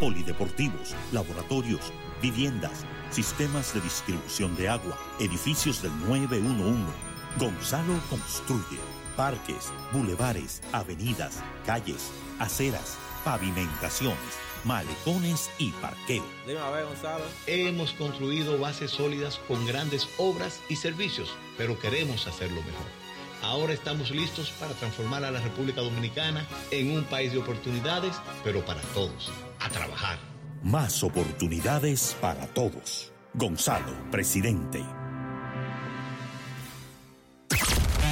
[0.00, 6.92] polideportivos, laboratorios, viviendas, sistemas de distribución de agua, edificios del 911.
[7.38, 8.78] Gonzalo construye
[9.18, 16.22] parques, bulevares, avenidas, calles, aceras, pavimentaciones, malecones y parqueo.
[16.46, 17.24] Dime a ver, Gonzalo.
[17.48, 22.86] Hemos construido bases sólidas con grandes obras y servicios, pero queremos hacerlo mejor.
[23.42, 28.14] Ahora estamos listos para transformar a la República Dominicana en un país de oportunidades,
[28.44, 29.32] pero para todos.
[29.58, 30.18] A trabajar.
[30.62, 33.12] Más oportunidades para todos.
[33.34, 34.84] Gonzalo, presidente.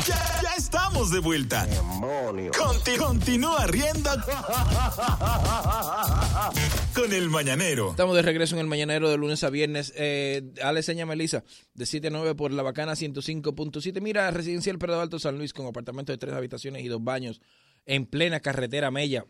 [0.06, 1.66] Ya, ya estamos de vuelta.
[2.56, 4.10] Conti- continúa riendo
[6.94, 7.90] con el mañanero.
[7.90, 9.92] Estamos de regreso en el mañanero de lunes a viernes.
[9.96, 14.00] Eh, Ale Seña Melisa, de 7 a 9 por la bacana 105.7.
[14.00, 17.40] Mira, Residencial Pedro Alto San Luis con apartamento de tres habitaciones y dos baños
[17.84, 19.24] en plena carretera Mella.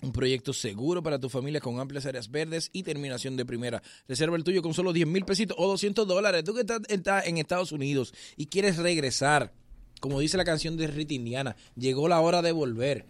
[0.00, 3.82] Un proyecto seguro para tu familia con amplias áreas verdes y terminación de primera.
[4.06, 6.44] Reserva el tuyo con solo 10 mil pesitos o 200 dólares.
[6.44, 6.82] Tú que estás
[7.26, 9.52] en Estados Unidos y quieres regresar,
[10.00, 13.06] como dice la canción de Rita Indiana, llegó la hora de volver.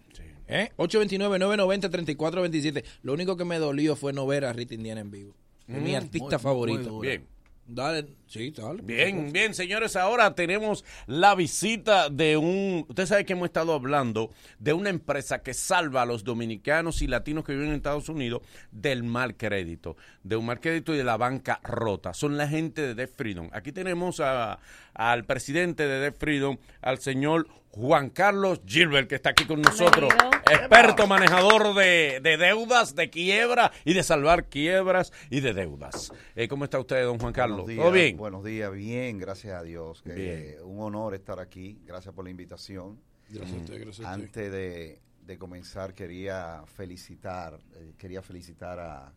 [0.47, 0.69] ¿Eh?
[0.77, 2.83] 829-990-3427.
[3.03, 5.35] Lo único que me dolió fue no ver a Rita Indiana en vivo.
[5.67, 6.91] Mi Mm, artista muy- favorito.
[6.93, 7.07] muy.
[7.07, 7.27] Bien.
[7.67, 8.81] Dale, sí, dale.
[8.83, 14.29] Bien, bien, señores, ahora tenemos la visita de un, usted sabe que hemos estado hablando
[14.59, 18.41] de una empresa que salva a los dominicanos y latinos que viven en Estados Unidos
[18.71, 22.13] del mal crédito, de un mal crédito y de la banca rota.
[22.13, 23.49] Son la gente de Debt Freedom.
[23.51, 24.59] Aquí tenemos a-
[24.93, 30.11] al presidente de Debt Freedom, al señor Juan Carlos Gilbert, que está aquí con nosotros,
[30.51, 36.11] experto manejador de, de deudas, de quiebra y de salvar quiebras y de deudas.
[36.35, 37.67] Eh, ¿Cómo está usted, don Juan Carlos?
[37.75, 38.17] ¿Todo bien?
[38.19, 40.03] Buenos días, bien, gracias a Dios.
[40.65, 42.99] Un honor estar aquí, gracias por la invitación.
[43.29, 44.23] Gracias a usted, gracias a usted.
[44.25, 49.13] Antes de, de comenzar quería felicitar, eh, quería felicitar a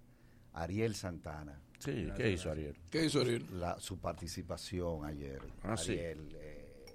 [0.52, 1.60] Ariel Santana.
[1.80, 2.76] Sí, ¿qué hizo Ariel?
[2.92, 3.44] ¿Qué hizo Ariel?
[3.58, 5.40] La, su participación ayer.
[5.64, 5.98] Ah, sí.
[5.98, 6.41] Ariel, eh,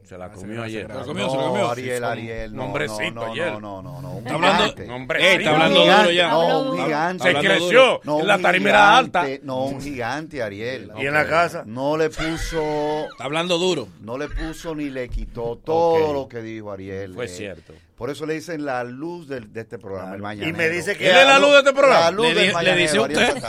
[0.08, 0.88] Se la gracias, comió ayer.
[0.88, 1.70] Se la comió, no, se la comió.
[1.70, 3.52] Ariel, Ariel, no, nombrecito no, no, ayer.
[3.52, 4.96] no, no, no, no, un Está hablando-.
[4.96, 6.30] Un Está hablando gigante, duro ya.
[6.30, 7.24] No, un gigante.
[7.24, 8.02] Se creció.
[8.06, 9.26] No, La un tarima era alta.
[9.44, 10.92] No, un gigante, Ariel.
[10.98, 11.64] ¿Y en la casa?
[11.66, 13.08] No le puso...
[13.12, 13.90] Está hablando duro.
[14.00, 17.14] No le puso ni le quitó todo lo que dijo Ariel.
[17.14, 17.74] Fue eh, cierto.
[17.98, 20.52] Por eso le dicen la luz del- de, este programa, el mañanero.
[20.52, 22.00] Y me dice que- ¿Él es la luz de este programa?
[22.02, 23.44] La luz Le del le dice usted.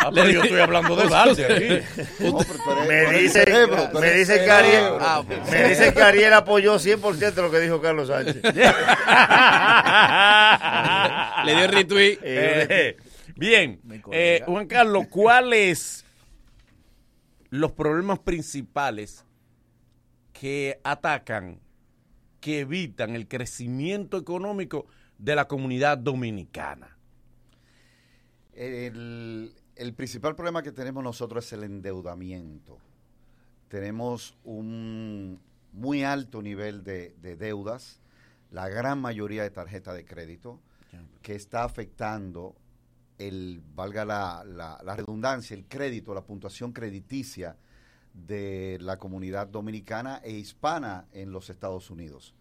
[0.00, 1.68] Ah, pero yo estoy hablando del arte aquí.
[2.24, 5.92] No, pero tú eres- tú Me dice, cerebro, me dice que Ariel, ah, me dice
[5.94, 8.36] que Ariel apoyó 100% lo que dijo Carlos Sánchez.
[11.44, 12.18] Le dio retweet.
[12.22, 12.96] Eh,
[13.36, 14.42] Bien, Mi eh.
[14.46, 16.04] Juan Carlos, ¿cuáles
[17.50, 19.24] los problemas principales
[20.32, 21.60] que atacan,
[22.40, 24.86] que evitan el crecimiento económico
[25.18, 26.96] de la comunidad dominicana?
[28.54, 32.78] El, el principal problema que tenemos nosotros es el endeudamiento.
[33.68, 35.40] Tenemos un
[35.72, 38.00] muy alto nivel de, de deudas,
[38.50, 40.58] la gran mayoría de tarjeta de crédito,
[41.22, 42.56] que está afectando
[43.18, 47.56] el, valga la, la- la redundancia, el crédito, la puntuación crediticia
[48.12, 52.34] de la comunidad dominicana e hispana en los Estados Unidos.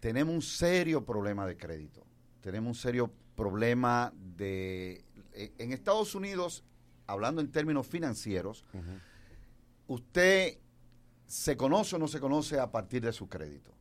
[0.00, 2.04] Tenemos un serio problema de crédito.
[2.40, 5.04] Tenemos un serio problema de...
[5.32, 6.62] e- En Estados Unidos,
[7.06, 8.64] hablando en términos financieros,
[9.86, 10.58] usted
[11.26, 13.72] se conoce o no se conoce a partir de su crédito.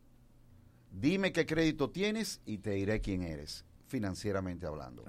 [0.92, 5.04] Dime qué crédito tienes y te diré quién eres, financieramente hablando.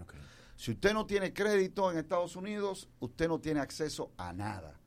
[0.57, 4.79] Si usted no tiene crédito en Estados Unidos, usted no tiene acceso a nada.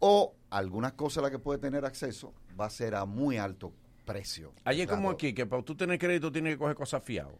[0.00, 3.72] O algunas cosas a las que puede tener acceso va a ser a muy alto
[4.04, 4.52] precio.
[4.64, 5.14] Allí es como Claro.
[5.14, 7.34] aquí, que para tú tener crédito tienes que coger cosas fiadas.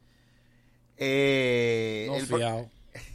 [0.96, 2.70] Eh, No el- fiado.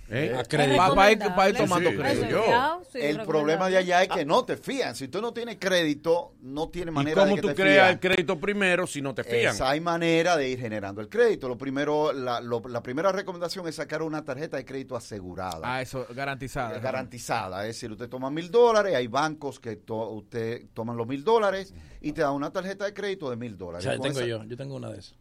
[0.08, 0.36] ¿Eh?
[0.38, 0.78] A crédito.
[0.78, 2.30] Pa- pa' ir- pa' ir tomando Sí, crédito.
[2.30, 2.82] Yo.
[2.94, 4.96] El problema de allá es que no te fían.
[4.96, 7.90] Si tú no tienes crédito, no tienes ¿Y manera cómo de que tú te creas
[7.92, 9.56] el crédito primero si no te fían?
[9.56, 11.48] Esa hay manera de ir generando el crédito.
[11.48, 15.62] Lo primero, la, lo- la primera recomendación es sacar una tarjeta de crédito asegurada.
[15.64, 16.78] Ah, eso, garantizada.
[16.78, 17.62] Eh, garantizada.
[17.68, 21.74] Es decir, usted toma mil dólares, hay bancos que to- usted toman los mil dólares
[22.02, 23.84] y te dan una tarjeta de crédito de mil O dólares.
[23.84, 25.16] sea, Con tengo esa- yo, yo tengo una de esas.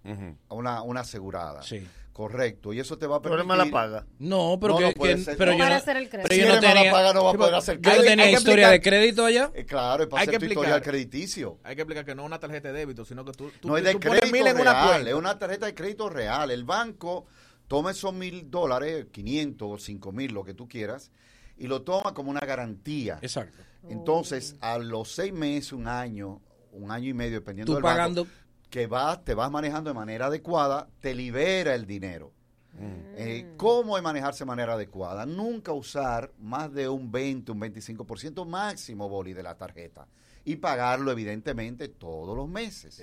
[0.50, 1.62] Una, una asegurada.
[1.62, 1.84] Sí.
[2.14, 2.72] Correcto.
[2.72, 3.52] Y eso te va a Pero permitir...
[3.52, 4.06] él me la paga.
[4.20, 5.36] No, pero No, que, no puede que- ser.
[5.36, 5.58] pero No.
[5.58, 6.28] yo no, hacer el crédito.
[6.28, 7.74] pero yo Si no él me la tenía, paga, no va a poder pero hacer
[7.74, 8.04] yo no crédito.
[8.10, 9.50] tenía que historia de crédito allá.
[9.52, 10.92] Eh, claro, es para Hay que hacer tu historial explicar.
[10.92, 11.58] crediticio.
[11.64, 13.76] Hay que explicar que no es una tarjeta de débito, sino que tú, tú, no
[13.76, 15.10] es de crédito mil en una real, cuenta.
[15.10, 16.50] es una tarjeta de crédito real.
[16.52, 17.26] El banco
[17.66, 21.10] toma esos mil dólares, 500 o 5 mil, lo que tú quieras,
[21.58, 23.18] y lo toma como una garantía.
[23.22, 23.58] Exacto.
[23.88, 27.96] Entonces, a los seis meses, un año, un año y medio, dependiendo Tú del banco,
[27.96, 28.26] pagando-
[28.74, 32.32] que vas, te vas manejando de manera adecuada, te libera el dinero.
[32.72, 33.14] Mm.
[33.16, 35.24] Eh, ¿Cómo es manejarse de manera adecuada?
[35.26, 40.08] Nunca usar más de un 20, un 25% máximo, Boli, de la tarjeta.
[40.44, 43.00] Y pagarlo, evidentemente, todos los meses.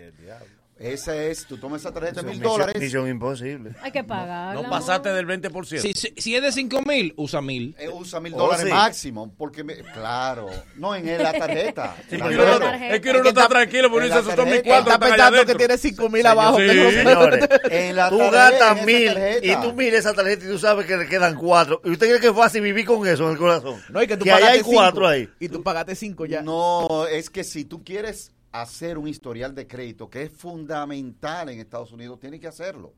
[0.82, 2.74] Ese es, tú tomas esa tarjeta de mil dólares.
[2.82, 3.76] Misión imposible.
[3.84, 4.56] Hay que pagar.
[4.56, 5.78] No pasaste del 20%.
[5.80, 7.76] Si, si, si es de 5 mil, usa mil.
[7.78, 8.72] Eh, usa mil Oh, dólares sí.
[8.72, 11.95] máximo, porque, me- claro, no en la tarjeta.
[12.10, 12.26] Sí, La
[12.60, 12.95] tarjeta.
[12.95, 14.70] es que uno no está tranquilo porque dice, esos son mis tarjeta.
[14.70, 16.58] cuartos, Está pensando que tiene cinco mil Sí, abajo.
[16.58, 16.66] sí.
[16.66, 20.45] que no- Señores, En la tú tarjeta, gastas esa mil y tú miras esa tarjeta
[20.45, 21.80] y tú sabes que le quedan cuatro.
[21.86, 23.80] ¿Y usted cree que es fácil vivir con eso en el corazón?
[23.90, 25.30] No, y que tú hay pagaste cinco, cuatro ahí.
[25.40, 26.41] Y tú pagaste cinco ya.
[26.41, 31.60] No, es que si tú quieres hacer un historial de crédito, que es fundamental en
[31.60, 32.94] Estados Unidos, tienes que hacerlo.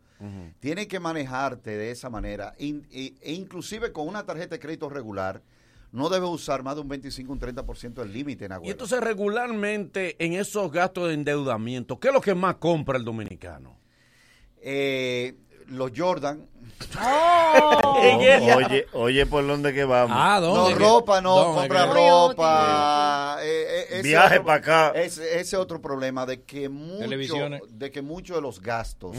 [0.62, 2.54] Tienes que manejarte de esa manera.
[2.58, 5.42] In- e, e inclusive con una tarjeta de crédito regular,
[5.92, 8.72] no debes usar más de un 25, un 30% del límite en Y agua.
[8.72, 13.76] entonces regularmente en esos gastos de endeudamiento, ¿qué es lo que más compra el dominicano?
[14.62, 15.36] Eh,
[15.68, 16.48] los Jordan.
[18.56, 20.16] Oye, oye, por dónde que vamos.
[20.20, 23.38] Ah, No, ropa no, ¿Dónde compra ropa.
[23.42, 24.90] eh, eh, ese Viaje otro- pa' acá.
[24.96, 27.36] Ese, ese otro problema de que mucho,
[27.70, 29.16] de que muchos de los gastos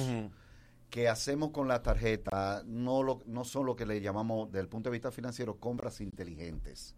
[0.90, 4.68] que hacemos con la tarjeta no, lo, no son lo que le llamamos, desde el
[4.68, 6.94] punto de vista financiero, compras inteligentes.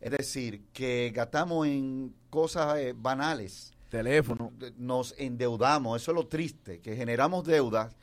[0.00, 3.72] Es decir, que gastamos en cosas eh, banales.
[3.88, 4.52] Teléfono.
[4.76, 7.96] Nos endeudamos, eso es lo triste, que generamos deudas.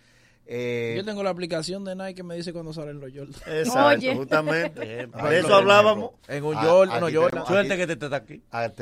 [0.45, 3.33] Eh, Yo tengo la aplicación de Nike que me dice cuando salen los Jordan.
[3.47, 4.15] Exacto, Oye.
[4.15, 5.07] justamente.
[5.07, 6.11] Por De eso hablábamos.
[6.27, 7.45] En un Ah, Jordan, unos Jordan.
[7.47, 8.41] Suerte que te, está aquí.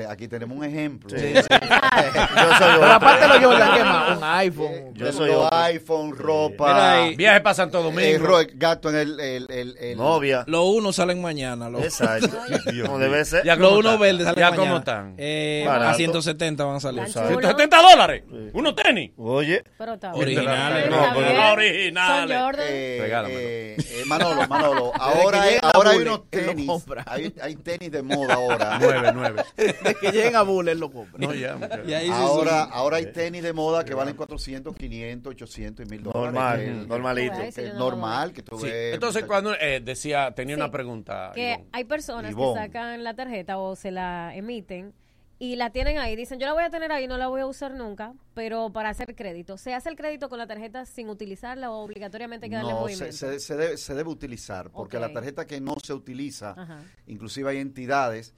[0.10, 1.10] Aquí tenemos un ejemplo.
[1.10, 1.34] Sí, sí.
[1.34, 4.18] Yo soy Pero aparte de los Jordan, ¿qué más?
[4.18, 4.94] Un iPhone.
[4.94, 5.58] Yo Yo soy otro.
[5.58, 6.94] iPhone, ropa.
[7.04, 7.16] Ahí.
[7.16, 8.26] Viaje para Santo Domingo.
[8.26, 10.44] ro- gasto en el, el, el, el- Novia.
[10.48, 11.70] Los unos salen mañana.
[11.70, 12.30] Los, Exacto.
[12.86, 13.44] Como debe ser.
[13.44, 14.00] Ya los están.
[14.00, 14.58] verdes salen Ya mañana.
[14.68, 15.16] cómo están.
[15.18, 17.04] Eh, a 170 van a salir.
[17.04, 17.28] Tan chulo.
[17.28, 18.24] 170 dólares.
[18.54, 19.12] Unos tenis.
[19.18, 20.88] Oye, Pero está Originales.
[20.88, 21.00] bien.
[21.00, 22.38] No, pero originales.
[22.38, 22.66] Son Jordan.
[22.70, 22.98] Eh,
[23.30, 26.70] eh, eh, Manolo, Manolo, ahora, que hay, ahora hay unos tenis,
[27.06, 28.78] hay, hay tenis de moda ahora.
[28.82, 29.44] Nueve, nueve.
[29.58, 31.18] De que lleguen a Bull, él lo compra.
[31.18, 31.84] No, ya, muchacho.
[31.88, 35.90] Y ahí sí Ahora, ahora hay tenis de moda que valen 400, 500, 800 y
[35.90, 36.24] 1000 dólares.
[36.34, 37.38] Normal, que el- normalito.
[37.38, 38.66] que- que es normal que tú Sí.
[38.68, 38.94] ves.
[38.94, 40.62] Entonces, cuando eh, decía, tenía Sí.
[40.62, 41.32] una pregunta.
[41.34, 41.66] que Ivonne.
[41.72, 42.60] hay personas Ivonne.
[42.62, 44.94] que sacan la tarjeta o se la emiten
[45.40, 46.16] y la tienen ahí.
[46.18, 48.90] Dicen, yo la voy a tener ahí, no la voy a usar nunca, pero para
[48.90, 49.58] hacer crédito.
[49.58, 52.78] ¿Se hace el crédito con la tarjeta sin utilizarla o obligatoriamente hay que darle No,
[52.80, 53.16] se, movimiento?
[53.16, 56.84] se- se debe, se debe utilizar, porque la tarjeta que no se utiliza, Ajá.
[57.08, 58.34] inclusive hay entidades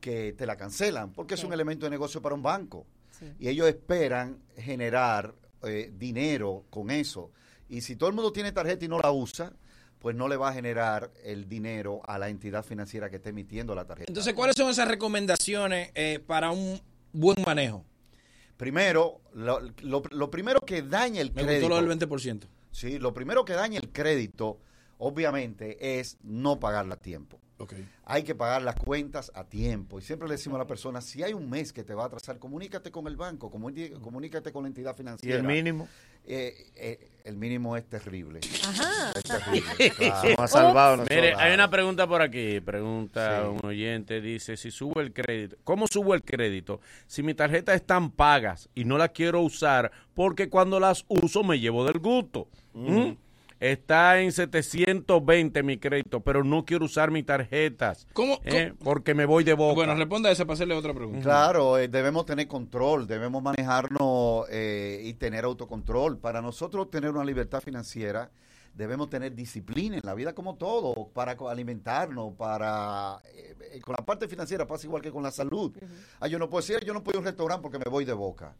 [0.00, 2.86] que te la cancelan, porque es un elemento de negocio para un banco.
[3.10, 3.26] Sí.
[3.38, 7.30] Y ellos esperan generar eh, dinero con eso.
[7.68, 9.52] Y si todo el mundo tiene tarjeta y no la usa,
[10.04, 13.74] pues no le va a generar el dinero a la entidad financiera que esté emitiendo
[13.74, 14.10] la tarjeta.
[14.10, 16.78] Entonces, ¿cuáles son esas recomendaciones eh, para un
[17.14, 17.86] buen manejo?
[18.58, 21.68] Primero, lo, lo- lo primero que daña el Me crédito.
[21.68, 22.46] gustó lo del 20%.
[22.70, 24.60] Sí, lo primero que daña el crédito,
[24.98, 27.40] obviamente, es no pagarla a tiempo.
[28.04, 29.98] Hay que pagar las cuentas a tiempo.
[29.98, 32.06] Y siempre le decimos a la persona, si hay un mes que te va a
[32.08, 35.38] atrasar, comunícate con el banco, comunícate con la entidad ¿Y financiera.
[35.38, 35.88] el mínimo?
[36.26, 38.40] Eh, eh, el mínimo es terrible.
[38.66, 39.12] Ajá.
[39.14, 39.90] Es terrible.
[39.96, 40.28] claro.
[40.30, 41.16] Nos ha salvado nosotros.
[41.20, 42.60] Mire, hay una pregunta por aquí.
[42.60, 43.48] Pregunta Sí.
[43.48, 46.80] un oyente, dice, si subo el crédito, ¿cómo subo el crédito?
[47.06, 51.58] Si mi tarjeta están pagas y no la quiero usar porque cuando las uso me
[51.60, 52.48] llevo del gusto.
[52.74, 53.12] ¿Mm?
[53.60, 58.06] Está en 720 mi crédito, pero no quiero usar mis tarjetas.
[58.12, 58.40] ¿Cómo?
[58.44, 58.74] ¿eh?
[58.82, 59.74] Porque me voy de boca.
[59.74, 61.22] Bueno, responda a esa para hacerle otra pregunta.
[61.22, 66.18] Claro, eh, debemos tener control, debemos manejarnos eh, y tener autocontrol.
[66.18, 68.30] Para nosotros tener una libertad financiera,
[68.74, 73.18] debemos tener disciplina en la vida como todo, para alimentarnos, para...
[73.34, 75.72] eh, eh, con la parte financiera pasa igual que con la salud.
[76.20, 78.04] Ah, yo no puedo decir, yo no puedo ir a un restaurante porque me voy
[78.04, 78.54] de boca.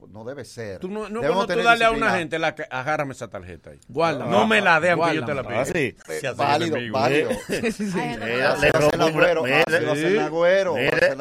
[0.00, 0.80] No, no debe ser.
[0.80, 3.70] Tú no, no Debemos cuando tú darle a una gente, la, que- agárrame esa tarjeta
[3.70, 3.80] ahí.
[3.88, 4.30] Guárdala.
[4.30, 5.60] No me la dé aunque yo te la pida.
[5.60, 5.94] Ah, sí.
[6.06, 6.98] Se hace válido, enemigo.
[6.98, 7.30] válido.
[7.48, 7.98] Sí, sí.
[7.98, 8.42] El
[9.00, 11.20] agüero, el el.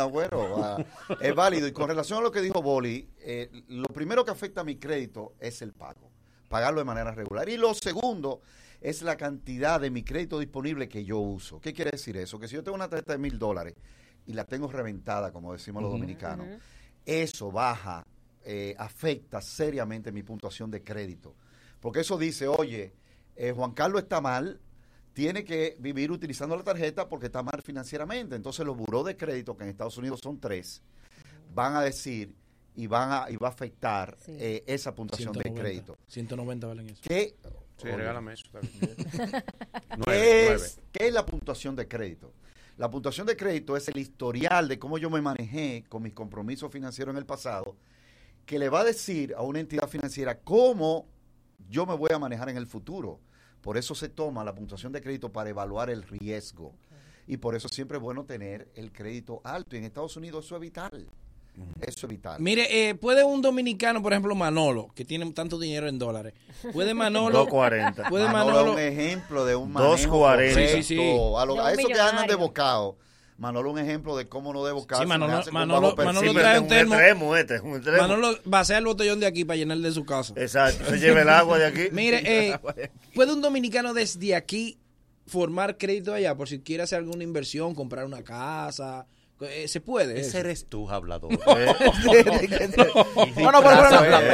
[1.21, 1.67] Es válido.
[1.67, 4.77] Y con relación a lo que dijo Boli, eh, lo primero que afecta a mi
[4.77, 6.11] crédito es el pago.
[6.49, 7.49] Pagarlo de manera regular.
[7.49, 8.41] Y lo segundo
[8.81, 11.59] es la cantidad de mi crédito disponible que yo uso.
[11.59, 12.39] ¿Qué quiere decir eso?
[12.39, 13.75] Que si yo tengo una tarjeta de mil dólares
[14.27, 16.47] y la tengo reventada, como decimos los dominicanos,
[17.05, 18.05] eso baja,
[18.45, 21.35] eh, afecta seriamente mi puntuación de crédito.
[21.79, 22.93] Porque eso dice, oye,
[23.35, 24.59] eh, Juan Carlos está mal,
[25.13, 28.35] tiene que vivir utilizando la tarjeta porque está mal financieramente.
[28.35, 30.81] Entonces los buró de crédito, que en Estados Unidos son tres,
[31.53, 32.35] van a decir
[32.75, 35.61] y van a y va a afectar eh, esa puntuación de 190.
[35.61, 35.97] crédito.
[36.07, 37.01] 190 valen eso.
[37.03, 37.35] ¿Qué,
[37.77, 37.97] Sí, Oye.
[37.97, 38.45] regálame eso.
[38.45, 38.95] está bien.
[38.95, 39.43] ¿Qué
[40.05, 42.33] Nueve, es, qué es la puntuación de crédito?
[42.77, 46.71] La puntuación de crédito es el historial de cómo yo me manejé con mis compromisos
[46.71, 47.75] financieros en el pasado,
[48.45, 51.07] que le va a decir a una entidad financiera cómo
[51.69, 53.19] yo me voy a manejar en el futuro.
[53.61, 56.73] Por eso se toma la puntuación de crédito para evaluar el riesgo.
[57.27, 59.75] Y por eso siempre es bueno tener el crédito alto.
[59.75, 61.07] Y en Estados Unidos eso es vital.
[61.81, 62.39] Eso es vital.
[62.41, 66.33] Mire, eh, puede un dominicano, por ejemplo, Manolo, que tiene tanto dinero en dólares,
[66.73, 67.47] puede Manolo...
[67.47, 68.09] 2.40.
[68.09, 68.77] Puede Manolo Manolo...
[68.77, 70.09] es un ejemplo de un manejo 2.40.
[70.09, 70.59] correcto.
[70.59, 70.99] Sí, sí, sí.
[70.99, 72.97] A, lo- a esos que andan de bocado.
[73.37, 76.93] Manolo un ejemplo de cómo no debo Sí, Manolo- Manolo- Manolo trae un termo.
[76.95, 77.97] extremo, este es un extremo.
[78.01, 80.33] Manolo vacía el botellón de aquí para llenar de su casa.
[80.37, 81.81] Exacto, se lleva el agua de aquí.
[81.91, 82.59] Mire, eh,
[83.13, 84.79] ¿puede un dominicano desde aquí
[85.27, 89.05] formar crédito allá por si quiere hacer alguna inversión, comprar una casa?
[89.41, 90.17] Eh, ¿Se puede?
[90.19, 90.37] Ese eso?
[90.37, 91.29] eres tú, hablador.
[93.35, 93.89] No, no, pero, pero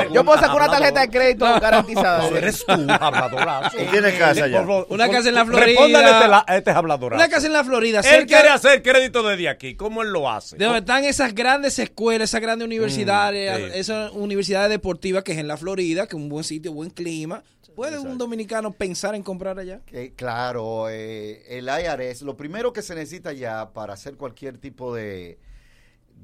[0.08, 0.14] no.
[0.14, 2.30] Yo puedo sacar una tarjeta de crédito garantizada.
[2.30, 3.78] No, eres tú, habladorazo.
[3.82, 4.62] ¿Y tiene casa ya?
[4.90, 5.66] Una casa en la Florida.
[5.66, 7.24] Respóndale a este, este habladorazo.
[7.24, 8.02] Una casa en la Florida.
[8.02, 9.76] Él quiere hacer crédito desde aquí.
[9.76, 10.58] ¿Cómo él lo hace?
[10.58, 13.80] de donde están esas grandes escuelas, esas grandes universidades, Mm, sí.
[13.80, 17.44] esas universidades deportivas que es en la Florida, que es un buen sitio, buen clima.
[17.76, 19.82] ¿Puede un dominicano pensar en comprar allá?
[19.92, 24.94] Eh, claro, eh, el IRS, lo primero que se necesita ya para hacer cualquier tipo
[24.94, 25.40] de,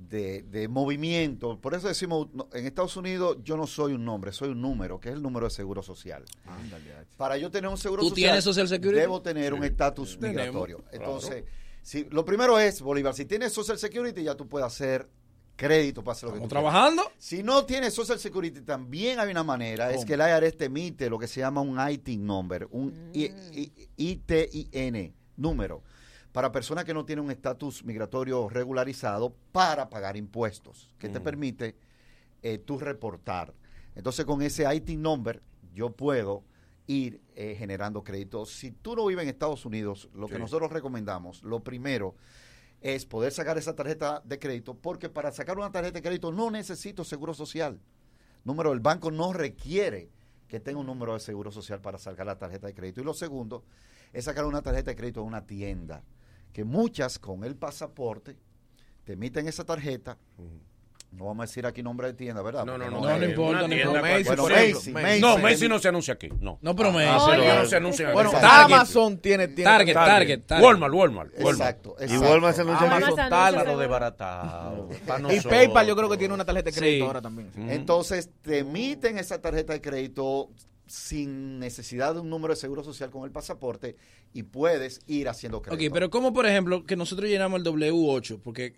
[0.09, 4.31] de, de movimiento, por eso decimos, no, en Estados Unidos yo no soy un nombre,
[4.31, 6.23] soy un número, que es el número de seguro social.
[7.17, 8.99] Para yo tener un seguro ¿Tú social, tienes Social Security?
[8.99, 10.83] debo tener un estatus migratorio.
[10.91, 11.45] Entonces,
[11.81, 15.07] si, lo primero es, Bolívar, si tienes Social Security ya tú puedes hacer
[15.57, 16.71] crédito para hacer lo que ¿Estamos tú quieras.
[16.71, 17.11] trabajando?
[17.17, 21.09] Si no tienes Social Security, también hay una manera, es que el IRS te emite
[21.09, 23.11] lo que se llama un IT number, un
[23.97, 25.83] ITIN número,
[26.31, 31.75] para personas que no tienen un estatus migratorio regularizado para pagar impuestos, que te permite
[32.43, 33.53] eh, tú reportar.
[33.95, 35.41] Entonces, con ese IT number,
[35.73, 36.43] yo puedo
[36.85, 38.45] ir eh, generando crédito.
[38.45, 42.15] Si tú no vives en Estados Unidos, lo que nosotros recomendamos, lo primero
[42.81, 46.51] es poder sacar esa tarjeta de crédito, porque para sacar una tarjeta de crédito no
[46.51, 47.79] necesito seguro social.
[48.43, 50.09] Número, el banco no requiere
[50.47, 53.01] que tenga un número de seguro social para sacar la tarjeta de crédito.
[53.01, 53.63] Y lo segundo
[54.13, 56.03] es sacar una tarjeta de crédito en una tienda,
[56.53, 58.37] que muchas con el pasaporte
[59.03, 60.17] te emiten esa tarjeta.
[61.09, 62.65] No vamos a decir aquí nombre de tienda, ¿verdad?
[62.65, 63.01] No, no, no.
[63.01, 63.99] No, no eh, importa, no tienda, importa.
[64.01, 64.55] cualquier Bueno, cosa.
[64.55, 65.21] Macy, Macy.
[65.21, 66.29] No, Macy no se anuncia aquí.
[66.41, 66.59] No.
[66.61, 68.39] No, pero Ah, pero no se anuncia Bueno, aquí.
[68.41, 68.75] Target.
[68.75, 70.65] Amazon tiene, tiene Target, Target, Target.
[70.65, 71.33] Walmart, Walmart.
[71.39, 71.59] Walmart.
[71.59, 72.29] Exacto, Y exacto.
[72.29, 73.65] Walmart se anuncia Amazon seguro.
[73.73, 74.89] lo desbaratado.
[75.07, 75.39] Pa' Y.
[75.41, 77.07] PayPal yo creo que tiene una tarjeta de crédito Sí.
[77.07, 77.51] ahora también.
[77.69, 80.49] Entonces, te emiten esa tarjeta de crédito
[80.85, 83.95] sin necesidad de un número de seguro social con el pasaporte
[84.33, 85.93] y puedes ir haciendo Ok, crédito.
[85.93, 88.73] pero como por ejemplo que nosotros llenamos el W8, porque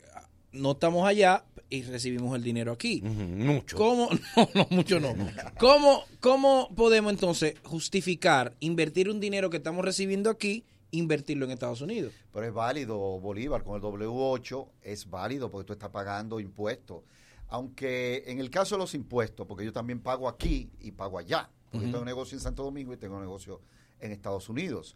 [0.52, 3.02] no estamos allá y recibimos el dinero aquí.
[3.02, 3.78] mucho.
[3.78, 4.10] ¿Cómo?
[4.36, 5.14] No, no, mucho no.
[5.60, 11.82] ¿Cómo, ¿Cómo podemos entonces justificar invertir un dinero que estamos recibiendo aquí, invertirlo en Estados
[11.82, 12.14] Unidos?
[12.34, 17.04] Pero es válido, Bolívar, con el W8 es válido porque tú estás pagando impuestos.
[17.52, 21.50] Aunque en el caso de los impuestos, porque yo también pago aquí y pago allá.
[21.72, 21.92] Porque yo Ujú.
[21.92, 23.62] tengo un negocio en Santo Domingo y tengo un negocio
[24.00, 24.96] en Estados Unidos.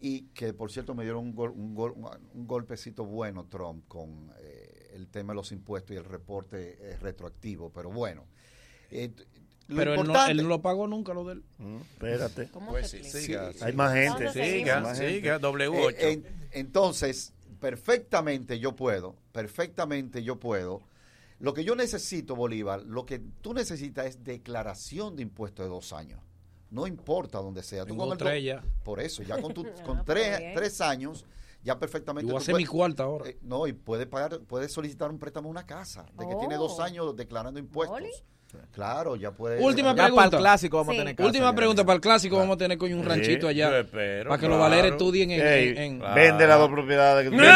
[0.00, 1.94] Y que, por cierto, me dieron un, gol- un, gol-
[2.34, 6.96] un golpecito bueno Trump con eh, el tema de los impuestos y el reporte eh,
[7.00, 7.70] retroactivo.
[7.72, 8.24] Pero bueno.
[8.90, 9.10] eh,
[9.68, 11.42] lo Pero él no, él no lo pagó nunca, lo del.
[11.92, 12.48] Espérate.
[12.68, 13.50] Pues sí, siga.
[13.60, 14.32] Hay más gente.
[14.32, 15.14] Siga, Hay más gente.
[15.16, 15.94] siga, W8.
[15.98, 20.80] Eh, en- entonces, perfectamente yo puedo, perfectamente yo puedo.
[21.38, 25.92] Lo que yo necesito, Bolívar, lo que tú necesitas es declaración de impuestos de dos
[25.92, 26.20] años.
[26.70, 27.84] No importa dónde sea.
[27.84, 28.18] Tú con el.
[28.84, 31.24] Por eso, ya con, tu- con pues tres, tres años,
[31.62, 32.26] ya perfectamente.
[32.28, 33.28] Yo voy a hacer mi cuarta ahora.
[33.28, 36.56] eh, no, y puedes pagar, puedes solicitar un préstamo a una casa, de que tiene
[36.56, 36.82] dos Oh.
[36.82, 37.98] años declarando impuestos.
[38.72, 39.60] Claro, ya puede.
[39.62, 40.24] Última ya pregunta.
[40.30, 41.84] para el clásico vamos a tener casa, Última pregunta.
[41.84, 43.70] Para el clásico vamos a tener coño un Sí, ranchito allá.
[43.70, 44.70] yo espero, para que los claro.
[44.70, 45.46] valeres estudien en.
[45.46, 47.42] Ey, en- en- Vende las dos propiedades que tú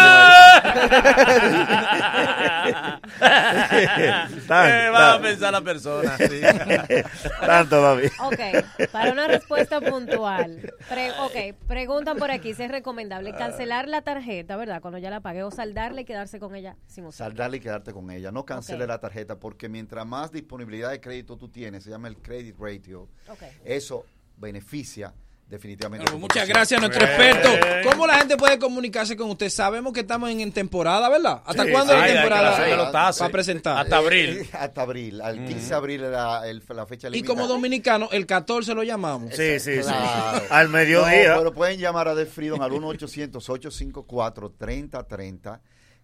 [4.52, 6.16] Eh, va a pensar la persona.
[6.18, 6.40] sí.
[7.40, 8.06] Tanto, papi.
[8.24, 10.72] Ok, para una respuesta puntual.
[10.88, 14.80] Pre- ok, preguntan por aquí si es recomendable cancelar la tarjeta, ¿verdad?
[14.80, 17.28] Cuando ya la pagué o saldarla y quedarse con ella sin usar.
[17.28, 18.30] Saldarla y quedarte con ella.
[18.32, 22.16] No cancele la tarjeta porque mientras más disponibilidad de crédito tú tienes, se llama el
[22.18, 23.08] credit ratio,
[23.64, 24.04] eso
[24.36, 25.12] beneficia
[25.48, 26.04] definitivamente.
[26.06, 27.50] Bueno, muchas gracias a nuestro experto.
[27.90, 29.50] ¿Cómo la gente puede comunicarse con usted?
[29.50, 31.42] Sabemos que estamos en, en temporada, ¿verdad?
[31.44, 33.18] ¿Hasta Sí, cuándo sí, es la temporada hacer los tases.
[33.20, 33.76] para presentar?
[33.76, 33.80] Eh,
[34.54, 35.20] hasta abril.
[35.20, 37.28] Al 15 de abril era el- la fecha Y límite.
[37.28, 39.34] como dominicano, el 14 lo llamamos.
[39.34, 39.82] Sí, sí, sí.
[39.82, 40.42] Claro.
[40.48, 41.32] Al mediodía.
[41.34, 45.60] No, pero pueden llamar a The Freedom al 1-800-854-3030,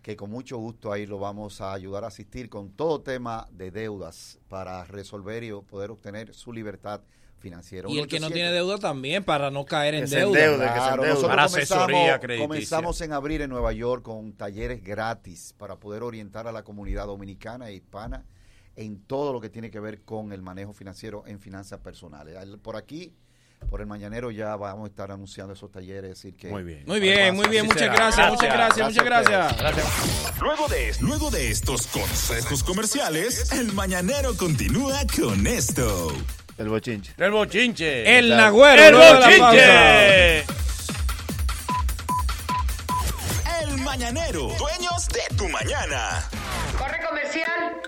[0.08, 3.70] que con mucho gusto ahí lo vamos a ayudar a asistir con todo tema de
[3.70, 7.02] deudas para resolver y poder obtener su libertad
[7.36, 7.90] financiera.
[7.90, 8.32] Y el que no 1-800.
[8.32, 10.38] tiene deuda también, para no caer en deuda.
[10.72, 12.48] que Para comenzamos- asesoría crediticia.
[12.48, 17.04] Comenzamos en abril en Nueva York con talleres gratis para poder orientar a la comunidad
[17.04, 18.24] dominicana e hispana
[18.76, 22.34] en todo lo que tiene que ver con el manejo financiero en finanzas personales.
[22.38, 23.12] Al- Por aquí,
[23.68, 26.84] por el mañanero ya vamos a estar anunciando esos talleres, decir que Muy bien.
[26.86, 30.40] Muy bien, muy bien, muchas gracias, muchas gracias, muchas gracias.
[30.40, 36.12] Luego de, luego de estos consejos comerciales, el mañanero continúa con esto.
[36.56, 37.12] El bochinche.
[37.18, 38.18] El bochinche.
[38.18, 39.00] El nagüero.
[39.00, 40.38] El bochinche.
[43.60, 46.28] El mañanero, dueños de tu mañana.
[46.76, 47.87] Corre comercial.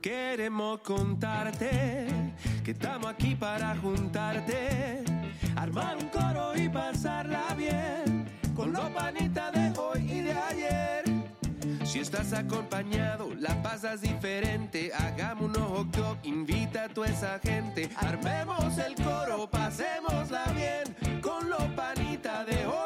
[0.00, 2.08] Queremos contarte
[2.62, 5.02] que estamos aquí para juntarte,
[5.56, 11.04] armar un coro y pasarla bien con los panitas de hoy y de ayer.
[11.84, 14.92] Si estás acompañado, la pasas diferente.
[14.92, 17.88] Hagamos un ojo invita a toda esa gente.
[17.96, 22.83] Armemos el coro, pasémosla bien con los panitas de hoy.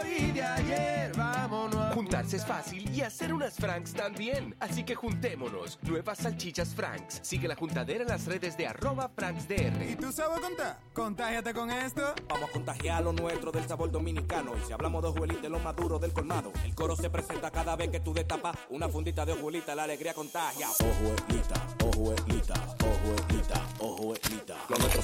[2.31, 4.55] Es fácil y hacer unas Franks también.
[4.61, 5.79] Así que juntémonos.
[5.83, 7.21] Nuevas salchichas Franks.
[7.23, 9.83] Sigue la juntadera en las redes de arroba FranksDR.
[9.89, 10.79] ¿Y tú sabes contar?
[10.93, 12.03] Contágiate con esto.
[12.29, 14.53] Vamos a contagiar lo nuestro del sabor dominicano.
[14.59, 16.53] Y si hablamos de ojuelita, lo más duro del colmado.
[16.65, 19.75] El coro se presenta cada vez que tú destapas una fundita de ojuelita.
[19.75, 20.69] La alegría contagia.
[20.69, 23.68] Ojuelita, ojuelita, ojuelita, ojuelita.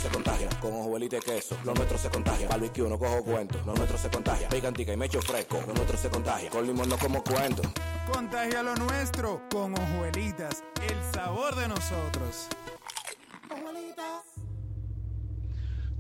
[0.05, 1.57] Se contagia con ojuelita y queso.
[1.65, 2.47] Lo nuestro se contagia.
[2.47, 3.59] Barbecue no cojo cuento.
[3.65, 4.51] Lo nuestro se contagia.
[4.51, 5.63] Picantica y mecho fresco.
[5.67, 6.51] Lo nuestro se contagia.
[6.51, 7.63] Con limón no como cuento.
[8.13, 10.63] Contagia lo nuestro con hojuelitas.
[10.91, 12.49] El sabor de nosotros.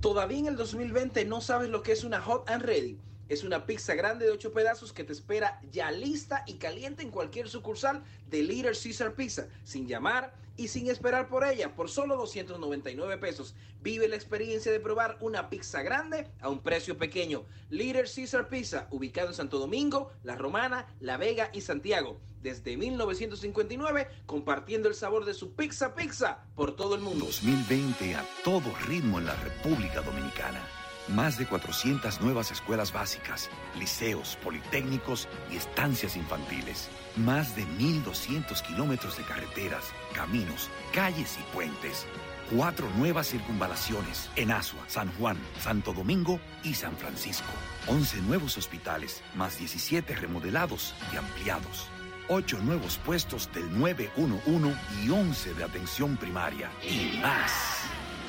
[0.02, 3.00] ¿Todavía en el 2020 no sabes lo que es una Hot and Ready?
[3.30, 7.10] Es una pizza grande de 8 pedazos que te espera ya lista y caliente en
[7.10, 12.16] cualquier sucursal de Little Caesar Pizza, sin llamar y sin esperar por ella, por solo
[12.16, 13.54] 299 pesos.
[13.82, 17.44] Vive la experiencia de probar una pizza grande a un precio pequeño.
[17.70, 22.20] Little Caesar Pizza, ubicado en Santo Domingo, La Romana, La Vega y Santiago.
[22.42, 27.24] Desde 1959, compartiendo el sabor de su pizza pizza por todo el mundo.
[27.26, 30.83] 2020 a todo ritmo en la República Dominicana.
[31.08, 36.88] Más de 400 nuevas escuelas básicas, liceos, politécnicos y estancias infantiles.
[37.16, 42.06] Más de 1.200 kilómetros de carreteras, caminos, calles y puentes.
[42.50, 47.52] Cuatro nuevas circunvalaciones en Asua, San Juan, Santo Domingo y San Francisco.
[47.86, 51.88] 11 nuevos hospitales, más 17 remodelados y ampliados.
[52.28, 54.74] Ocho nuevos puestos del 911
[55.04, 56.70] y 11 de atención primaria.
[56.82, 57.52] Y más.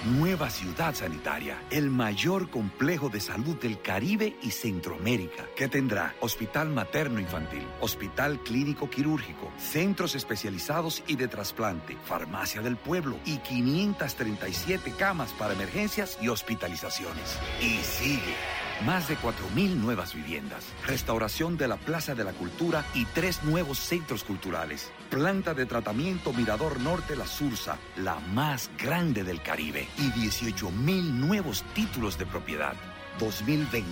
[0.03, 6.69] Nueva ciudad sanitaria, el mayor complejo de salud del Caribe y Centroamérica, que tendrá hospital
[6.69, 14.91] materno infantil, hospital clínico quirúrgico, centros especializados y de trasplante, farmacia del pueblo y 537
[14.91, 17.39] camas para emergencias y hospitalizaciones.
[17.61, 18.35] Y sigue.
[18.83, 23.79] Más de 4.000 nuevas viviendas, restauración de la Plaza de la Cultura y tres nuevos
[23.79, 24.91] centros culturales.
[25.09, 29.87] Planta de tratamiento Mirador Norte La Sursa, la más grande del Caribe.
[29.97, 32.73] Y 18.000 nuevos títulos de propiedad.
[33.19, 33.87] 2020,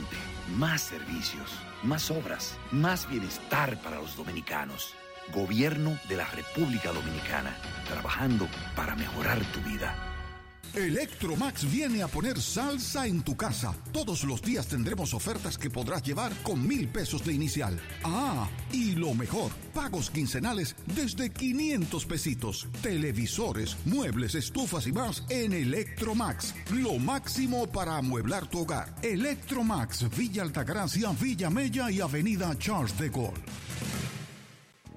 [0.58, 1.50] más servicios,
[1.82, 4.94] más obras, más bienestar para los dominicanos.
[5.34, 7.56] Gobierno de la República Dominicana,
[7.88, 10.13] trabajando para mejorar tu vida.
[10.76, 13.76] Electromax viene a poner salsa en tu casa.
[13.92, 17.80] Todos los días tendremos ofertas que podrás llevar con mil pesos de inicial.
[18.04, 22.68] Ah, y lo mejor, pagos quincenales desde 500 pesitos.
[22.82, 26.56] Televisores, muebles, estufas y más en Electromax.
[26.72, 28.96] Lo máximo para amueblar tu hogar.
[29.04, 33.44] Electromax, Villa Altagracia, Villa Mella y Avenida Charles de Gaulle.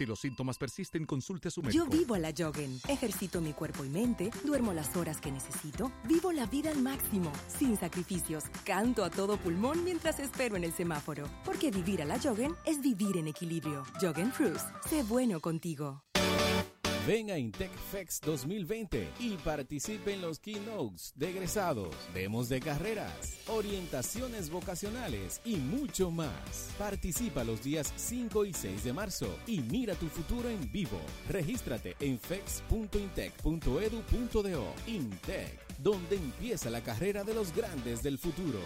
[0.00, 1.84] Si los síntomas persisten, consulte a su médico.
[1.84, 2.80] Yo vivo a la Joggen.
[2.88, 7.30] Ejercito mi cuerpo y mente, duermo las horas que necesito, vivo la vida al máximo,
[7.48, 8.44] sin sacrificios.
[8.64, 11.28] Canto a todo pulmón mientras espero en el semáforo.
[11.44, 13.84] Porque vivir a la Joggen es vivir en equilibrio.
[14.00, 16.02] Joggen Fruits, sé bueno contigo.
[17.06, 23.38] Ven a Intec Fex 2020 y participe en los keynotes de egresados, demos de carreras,
[23.48, 26.74] orientaciones vocacionales y mucho más.
[26.78, 31.00] Participa los días 5 y 6 de marzo y mira tu futuro en vivo.
[31.28, 34.74] Regístrate en fex.intec.edu.do.
[34.86, 38.60] Intec, donde empieza la carrera de los grandes del futuro.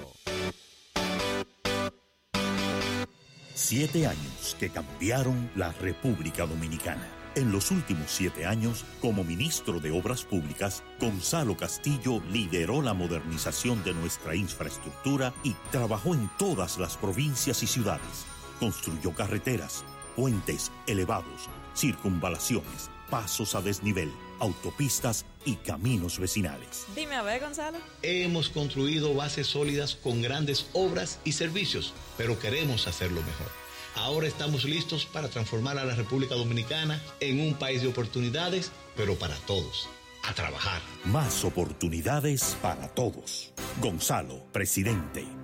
[3.55, 7.14] Siete años que cambiaron la República Dominicana.
[7.37, 13.83] En los últimos siete años, como ministro de Obras Públicas, Gonzalo Castillo lideró la modernización
[13.83, 18.25] de nuestra infraestructura y trabajó en todas las provincias y ciudades.
[18.61, 19.85] Construyó carreteras,
[20.15, 26.87] puentes elevados, circunvalaciones, pasos a desnivel, autopistas y caminos vecinales.
[26.95, 27.79] Dime a ver, Gonzalo.
[28.03, 33.64] Hemos construido bases sólidas con grandes obras y servicios, pero queremos hacerlo mejor.
[33.97, 39.15] Ahora estamos listos para transformar a la República Dominicana en un país de oportunidades, pero
[39.17, 39.89] para todos.
[40.23, 40.81] A trabajar.
[41.05, 43.53] Más oportunidades para todos.
[43.81, 45.44] Gonzalo, presidente.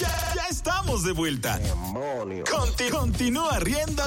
[0.00, 1.58] Ya, ya estamos de vuelta.
[2.50, 4.02] Conti- continúa riendo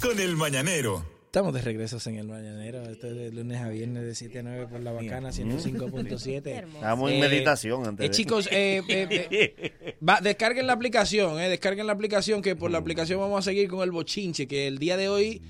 [0.00, 1.04] con el mañanero.
[1.26, 4.42] Estamos de regreso en el Mañanero, este es de lunes a viernes de 7 a
[4.42, 6.46] 9 por la bacana 105.7.
[6.76, 11.50] Estamos en meditación antes eh, de- chicos, eh, eh, eh, va, descarguen la aplicación, eh,
[11.50, 14.78] descarguen la aplicación que por la aplicación vamos a seguir con el bochinche, que el
[14.78, 15.42] día de hoy...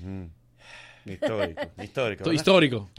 [1.13, 2.33] Histórico, histórico.
[2.33, 2.89] Histórico.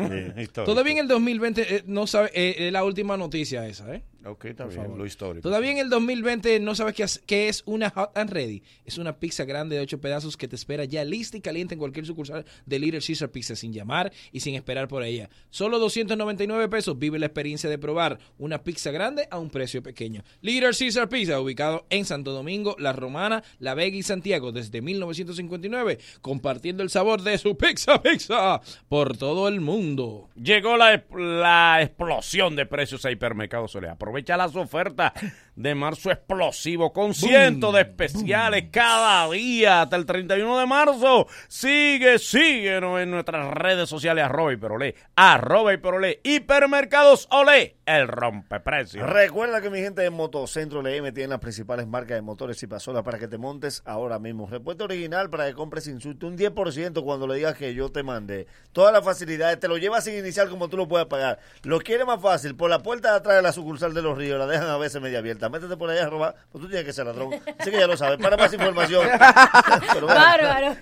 [0.65, 4.03] Todavía en el 2020 eh, no sabe, eh, es la última noticia esa, ¿eh?
[4.25, 4.99] Ok, está Por bien, favor.
[4.99, 5.43] lo histórico.
[5.49, 8.63] Todavía en el 2020 no sabes qué, es- qué es una Hot and Ready.
[8.85, 11.79] Es una pizza grande de 8 pedazos que te espera ya lista y caliente en
[11.79, 15.31] cualquier sucursal de Little Caesar Pizza sin llamar y sin esperar por ella.
[15.51, 16.99] Solo 299 pesos.
[16.99, 20.25] Vive la experiencia de probar una pizza grande a un precio pequeño.
[20.41, 25.99] Little Caesar Pizza, ubicado en Santo Domingo, La Romana, La Vega y Santiago desde 1959,
[26.21, 30.29] compartiendo el sabor de su pizza pizza por todo el mundo.
[30.35, 33.95] Llegó la, la explosión de precios a Hipermercado Soleil.
[34.09, 35.13] Aprovecha las ofertas
[35.59, 41.27] de marzo explosivo con cientos de especiales cada día hasta el 31 de marzo.
[41.49, 49.11] Sigue, síguenos en nuestras redes sociales arroba hiperolé, arroba hiperolé, hipermercados olé, el rompeprecios.
[49.11, 53.03] Recuerda que mi gente de Motocentro LM tiene las principales marcas de motores y pasolas
[53.03, 54.47] para que te montes ahora mismo.
[54.47, 58.05] Repuesto original para que compres sin susto un 10% cuando le digas que yo te
[58.05, 58.47] mandé.
[58.71, 61.41] Todas las facilidades, te lo llevas sin inicial como tú lo puedes pagar.
[61.65, 64.39] Lo quieres más fácil, por la puerta de atrás de la sucursal de los ríos,
[64.39, 65.48] la dejan a veces media abierta.
[65.51, 67.31] Métete por ahí a robar, pues tú tienes que ser ladrón.
[67.59, 68.19] Así que ya lo sabes.
[68.19, 69.07] Para más información.
[69.93, 70.77] Pero bueno, Bárbaro.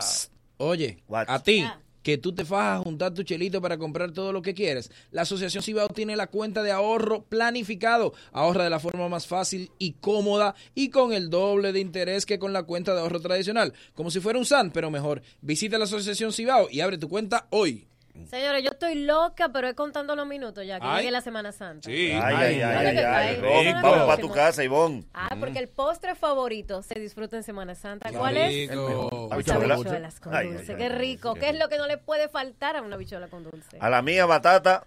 [0.58, 1.66] Oye, a ti,
[2.04, 4.92] que tú te fajas a juntar tu chelito para comprar todo lo que quieres.
[5.10, 8.14] La Asociación Cibao tiene la cuenta de ahorro planificado.
[8.32, 12.38] Ahorra de la forma más fácil y cómoda y con el doble de interés que
[12.38, 13.74] con la cuenta de ahorro tradicional.
[13.96, 15.24] Como si fuera un SAN, pero mejor.
[15.42, 17.89] Visita la Asociación Cibao y abre tu cuenta hoy.
[18.28, 20.98] Señores, yo estoy loca, pero es contando los minutos ya que Ay.
[21.00, 21.90] llegue la Semana Santa.
[21.90, 23.80] Ay, ay, ay, ay, ay, Ay, Ivonne, rico.
[23.82, 25.04] Vamos para tu casa, Ivonne.
[25.14, 28.12] Ah, porque el postre favorito se disfruta en Semana Santa.
[28.12, 28.70] ¿Cuál es?
[28.70, 30.72] Las habichuelas con dulce.
[30.72, 31.34] ay, Qué rico.
[31.36, 33.78] ¿Qué es lo que no le puede faltar a una habichuela con dulce?
[33.80, 34.86] A la mía batata,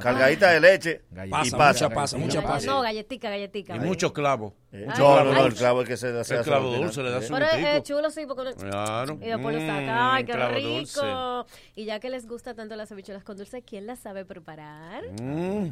[0.00, 2.66] cargadita de leche y Pasa, mucha pasa, mucha pasa.
[2.66, 3.76] No, galletica, galletica.
[3.76, 4.52] Y muchos clavos.
[4.72, 5.46] Eh, no, no, no, ay.
[5.46, 8.10] el clavo es que se hace El clavo dulce le da su Pero es, chulo,
[8.10, 8.52] sí, porque.
[8.54, 9.18] Claro.
[9.22, 10.14] Y después lo Mm, saca.
[10.14, 10.68] ¡Ay, qué clavo rico!
[10.70, 11.02] dulce.
[11.76, 15.04] Y ya que les gusta tanto las habichuelas con dulce, ¿quién las sabe preparar?
[15.20, 15.70] Mm,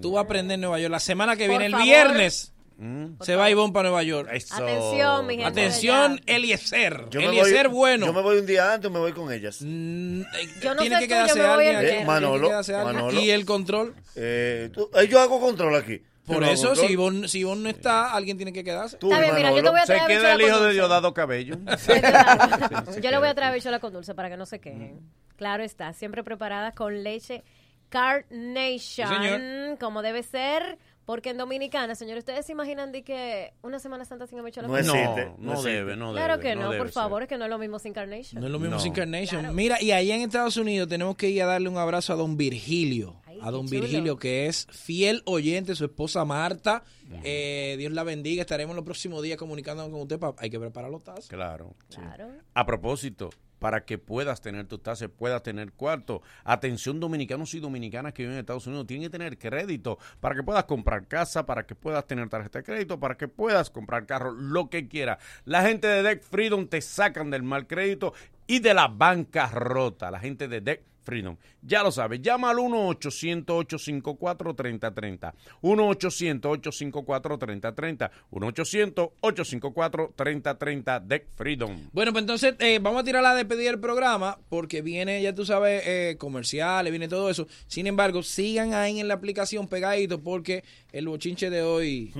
[0.00, 0.90] Tú vas a aprender en Nueva York.
[0.92, 1.84] La semana que Por viene, el favor.
[1.86, 3.20] viernes, Mm.
[3.20, 4.28] se va Ivonne para Nueva York.
[4.28, 7.06] Atención, mi gente Atención, Eliezer.
[7.10, 8.06] Yo Eliezer voy- bueno.
[8.06, 9.58] Yo me voy un día antes o me voy con ellas.
[9.60, 11.94] Yo no tiene sé que tú, quedarse yo me voy alguien.
[12.02, 12.94] Eh, Manolo, Tiene que quedarse alguien.
[12.96, 13.20] Manolo.
[13.20, 13.94] ¿Y el control?
[14.14, 16.00] Eh, tú- eh, yo hago control aquí.
[16.24, 18.96] Por No, eso, no, si Ivonne, si Ivonne no está, alguien tiene que quedarse.
[19.00, 20.72] Está bien, mira, yo te voy a Se queda el hijo de.
[20.74, 21.56] Diosdado Cabello.
[23.02, 25.00] Yo le voy a traer habichuela con dulce para que no se quejen.
[25.36, 27.42] Claro está, siempre preparada con leche
[27.88, 29.78] Carnation, Sí, señor.
[29.78, 30.76] como debe ser,
[31.08, 34.76] porque en Dominicana, señores, ¿ustedes se imaginan de que una Semana Santa sin habichuela No
[34.76, 35.70] existe, no existe.
[35.72, 36.92] debe, no Claro debe, que no no, por ser.
[36.92, 38.38] favor, es que no es lo mismo sin Carnation.
[38.42, 38.78] No es lo mismo No.
[38.82, 39.54] sin Carnation.
[39.56, 42.36] Mira, y allá en Estados Unidos tenemos que ir a darle un abrazo a don
[42.36, 43.16] Virgilio.
[43.40, 43.80] A don chulo.
[43.80, 46.84] Virgilio, que es fiel oyente, su esposa Marta.
[47.22, 48.42] Eh, Dios la bendiga.
[48.42, 50.20] Estaremos los próximos días comunicándonos con usted.
[50.38, 51.28] Hay que preparar los tazos.
[51.28, 51.74] Claro.
[51.88, 52.30] Claro.
[52.54, 56.22] A propósito, para que puedas tener tus tasas, puedas tener cuarto.
[56.44, 60.42] Atención dominicanos y dominicanas que viven en Estados Unidos, tienen que tener crédito para que
[60.42, 64.32] puedas comprar casa, para que puedas tener tarjeta de crédito, para que puedas comprar carro,
[64.32, 65.18] lo que quieras.
[65.44, 68.12] La gente de Deck Freedom te sacan del mal crédito
[68.46, 70.10] y de la bancarrota.
[70.10, 71.36] La gente de Deck Freedom.
[71.62, 75.32] Ya lo sabes, llama al 1-800-854-3030.
[75.62, 78.10] 1-800-854-3030.
[78.30, 81.06] 1-800-854-3030.
[81.06, 81.88] Deck Freedom.
[81.94, 85.46] Bueno, pues entonces eh, vamos a tirar la despedida del programa porque viene, ya tú
[85.46, 87.46] sabes, eh, comerciales, viene todo eso.
[87.68, 90.62] Sin embargo, sigan ahí en la aplicación pegadito porque
[90.92, 92.12] el bochinche de hoy...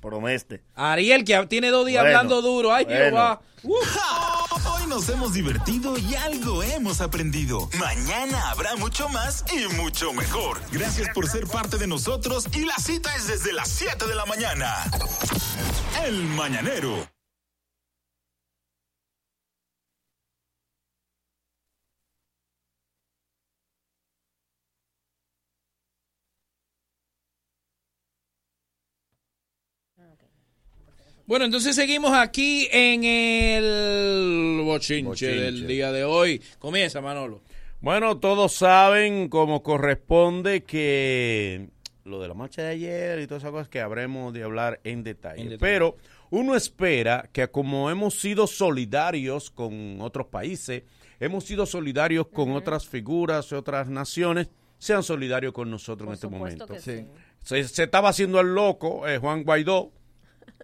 [0.00, 0.62] promeste.
[0.74, 2.72] Ariel, que tiene dos días Bueno, hablando duro.
[2.72, 3.04] Ay, bueno.
[3.04, 3.40] Jehová.
[4.78, 7.68] Hoy nos hemos divertido y algo hemos aprendido.
[7.78, 10.60] Mañana habrá mucho más y mucho mejor.
[10.70, 14.26] Gracias por ser parte de nosotros y la cita es desde las 7 de la
[14.26, 14.84] mañana.
[16.04, 17.15] El Mañanero.
[31.26, 35.34] Bueno, entonces seguimos aquí en el bochinche, Bochinche.
[35.34, 36.40] del día de hoy.
[36.60, 37.42] Comienza, Manolo.
[37.80, 41.68] Bueno, todos saben como corresponde que
[42.04, 45.02] lo de la marcha de ayer y todas esas cosas que habremos de hablar en
[45.02, 45.42] detalle.
[45.42, 45.58] En detalle.
[45.58, 45.96] Pero
[46.30, 50.84] uno espera que como hemos sido solidarios con otros países,
[51.18, 54.48] hemos sido solidarios con otras figuras, otras naciones,
[54.78, 56.68] sean solidarios con nosotros en este momento.
[56.68, 57.04] que sí.
[57.42, 59.92] Se, se estaba haciendo el loco eh, Juan Guaidó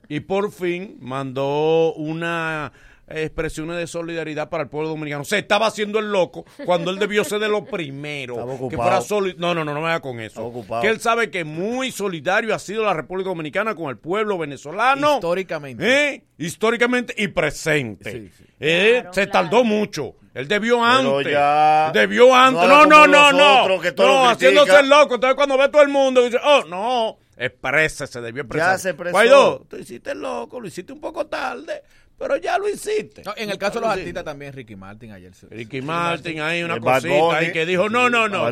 [0.09, 2.73] y por fin mandó una
[3.15, 5.23] expresiones de solidaridad para el pueblo dominicano.
[5.25, 8.37] Se estaba haciendo el loco cuando él debió ser de lo primero.
[8.71, 10.41] Que fuera soli- No, no, no, no me haga con eso.
[10.81, 15.15] Que él sabe que muy solidario ha sido la República Dominicana con el pueblo venezolano.
[15.17, 15.85] Históricamente.
[16.15, 16.25] ¿eh?
[16.39, 18.31] Históricamente y presente.
[18.61, 20.15] Eh, se tardó mucho.
[20.33, 21.33] Él debió antes.
[21.33, 22.63] ya- Debió antes.
[22.63, 23.69] no No, no, no, no.
[24.07, 25.15] No, lo haciéndose el loco.
[25.17, 28.75] Entonces cuando ve todo el mundo dice, oh, no, exprese, se debió expresar.
[28.75, 29.13] Ya se expresó.
[29.13, 31.83] Guaidó, tú hiciste el loco, lo hiciste un poco tarde,
[32.19, 33.23] pero ya lo hiciste.
[33.25, 35.35] No, en el caso de los artistas también, Ricky Martin ayer.
[35.35, 38.51] se- Ricky Martin, ahí una cosita ahí que dijo, no, no, no.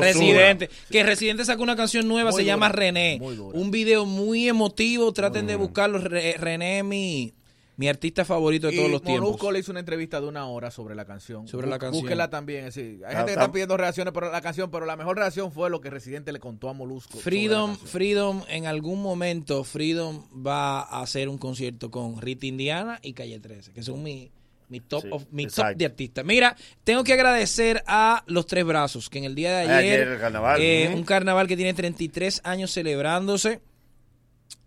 [0.00, 0.70] Residente.
[0.90, 3.18] Que Residente sacó una canción nueva, Muy se llama René.
[3.20, 5.98] Un video muy emotivo, traten de buscarlo.
[5.98, 7.32] Re- René, mi,
[7.78, 9.22] mi artista favorito de todos y los tiempos.
[9.24, 11.48] Molusco le hizo una entrevista de una hora sobre la canción.
[11.48, 12.02] Sobre la canción.
[12.02, 12.66] Búsquela también.
[12.66, 15.16] es decir, hay Ah, gente que está pidiendo reacciones por la canción, pero la mejor
[15.16, 17.16] reacción fue lo que Residente le contó a Molusco.
[17.18, 17.76] Freedom.
[17.76, 23.38] Freedom, en algún momento, Freedom va a hacer un concierto con Rita Indiana y Calle
[23.40, 24.30] 13, que son mi,
[24.68, 26.24] mi top, Sí, of- mi top de artistas.
[26.24, 30.08] Mira, tengo que agradecer a Los Tres Brazos, que en el día de ayer, Ayer
[30.08, 30.60] el carnaval.
[30.60, 33.60] eh, un carnaval que tiene 33 años celebrándose.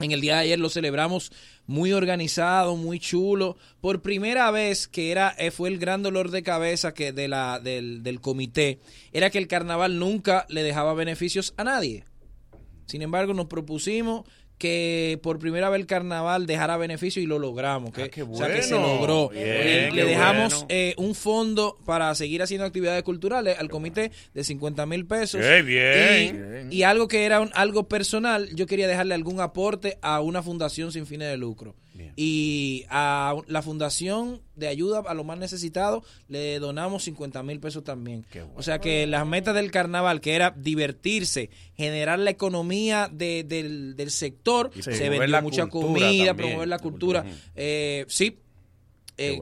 [0.02, 1.32] En el día de ayer lo celebramos
[1.68, 3.57] muy organizado, muy chulo.
[3.80, 7.60] Por primera vez que era eh, fue el gran dolor de cabeza que de la
[7.60, 8.80] del, del comité
[9.14, 12.06] era que el carnaval nunca le dejaba beneficios a nadie.
[12.86, 14.26] Sin embargo, nos propusimos
[14.62, 17.92] que por primera vez el carnaval dejara beneficio y lo logramos.
[17.92, 18.96] Que, qué O sea, que se bueno.
[18.96, 19.30] logró.
[19.30, 20.68] Bien, le dejamos bueno.
[20.70, 25.42] eh, un fondo para seguir haciendo actividades culturales al comité de 50 mil pesos.
[25.42, 26.68] Qué bien.
[26.72, 30.44] Y, y algo que era un- algo personal, yo quería dejarle algún aporte a una
[30.44, 31.76] fundación sin fines de lucro.
[32.15, 37.84] Y a la fundación de ayuda a los más necesitados le donamos 50 mil pesos
[37.84, 38.26] también.
[38.56, 43.95] O sea que las metas del carnaval, que era divertirse, generar la economía de- del,
[43.95, 46.36] del sector, Y se vendió mucha comida, también.
[46.36, 47.26] promover la cultura.
[47.56, 48.38] Eh, sí,
[49.18, 49.40] eh,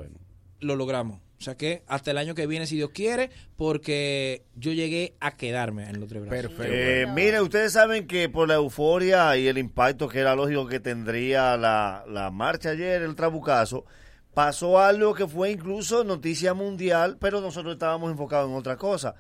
[0.60, 1.20] lo logramos.
[1.40, 5.38] O sea que hasta el año que viene, si Dios quiere, porque yo llegué a
[5.38, 6.52] quedarme en los tres brazos.
[6.66, 10.82] Eh, mire, ustedes saben que por la euforia y el impacto que era lógico que
[10.82, 13.86] tendría la, la marcha ayer, el trabucazo,
[14.34, 19.16] pasó algo que fue incluso noticia mundial, pero nosotros estábamos enfocados en otra cosa.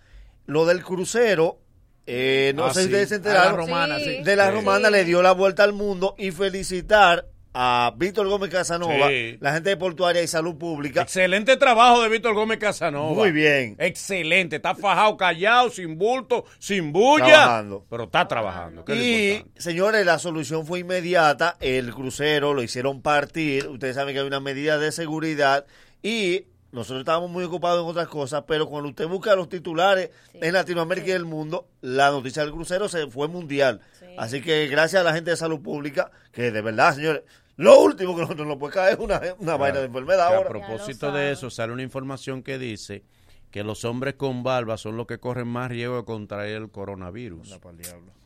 [0.45, 1.59] Lo del crucero,
[2.05, 2.91] eh, no Ah, sé si sí.
[2.93, 4.17] ustedes se A enteraron, la romana, Sí.
[4.17, 4.23] sí.
[4.23, 4.55] de la Sí.
[4.55, 9.37] romana le dio la vuelta al mundo y felicitar a Víctor Gómez Casanova, Sí.
[9.41, 11.01] la gente de Portuaria y Salud Pública.
[11.01, 13.13] Excelente trabajo de Víctor Gómez Casanova.
[13.13, 13.75] Muy bien.
[13.79, 14.57] Excelente.
[14.57, 17.25] Está fajado, callado, sin bulto, sin bulla.
[17.25, 17.85] Trabajando.
[17.89, 18.85] Pero está trabajando.
[18.89, 19.61] Y, importante.
[19.61, 21.57] señores, la solución fue inmediata.
[21.59, 23.67] El crucero lo hicieron partir.
[23.67, 25.65] Ustedes saben que hay una medida de seguridad.
[26.03, 28.43] Y nosotros estábamos muy ocupados en otras cosas.
[28.47, 32.87] Pero cuando usted busca los titulares en Latinoamérica y el mundo, la noticia del crucero
[32.87, 33.81] se fue mundial.
[34.17, 37.23] Así que gracias a la gente de salud pública, que de verdad, señores,
[37.59, 40.47] lo último que nosotros nos puede caer es una, una vaina de enfermedad ahora.
[40.49, 43.03] A propósito de eso, sale una información que dice
[43.51, 47.49] que los hombres con barba son los que corren más riesgo de contraer el coronavirus.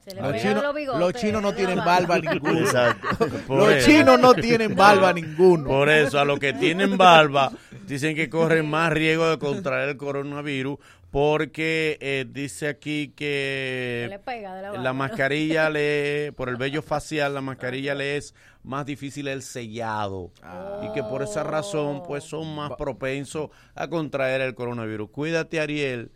[0.04, 2.20] Se le Los chinos, los bigotes, los chinos no tienen barba.
[2.20, 2.60] ninguno.
[3.48, 5.68] Los chinos no tienen barba ninguno.
[5.68, 7.52] Por eso, a los que tienen barba,
[7.88, 10.78] dicen que corren más riesgo de contraer el coronavirus
[11.14, 17.42] porque eh, dice aquí que le pega la mascarilla le, por el vello facial, la
[17.42, 18.34] mascarilla le es
[18.64, 20.32] más difícil el sellado.
[20.82, 25.12] Y que por esa razón pues son más propensos a contraer el coronavirus.
[25.12, 26.12] Cuídate Ariel,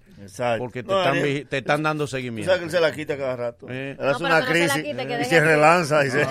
[0.58, 2.46] porque te, No, están, Ariel, te están dando seguimiento.
[2.52, 3.68] sabes que él se la quita cada rato.
[3.70, 3.96] Eh.
[4.00, 6.06] Hace No, una no se crisis que y se relanza.
[6.06, 6.24] Y se...
[6.26, 6.30] Sí.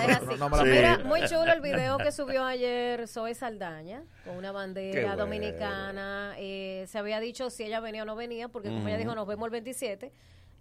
[0.65, 5.17] Mira, muy chulo el video que subió ayer Zoe Saldaña con una bandera bueno.
[5.17, 6.35] dominicana.
[6.37, 9.27] Eh, se había dicho si ella venía o no venía, porque como ella dijo, nos
[9.27, 10.11] vemos el 27.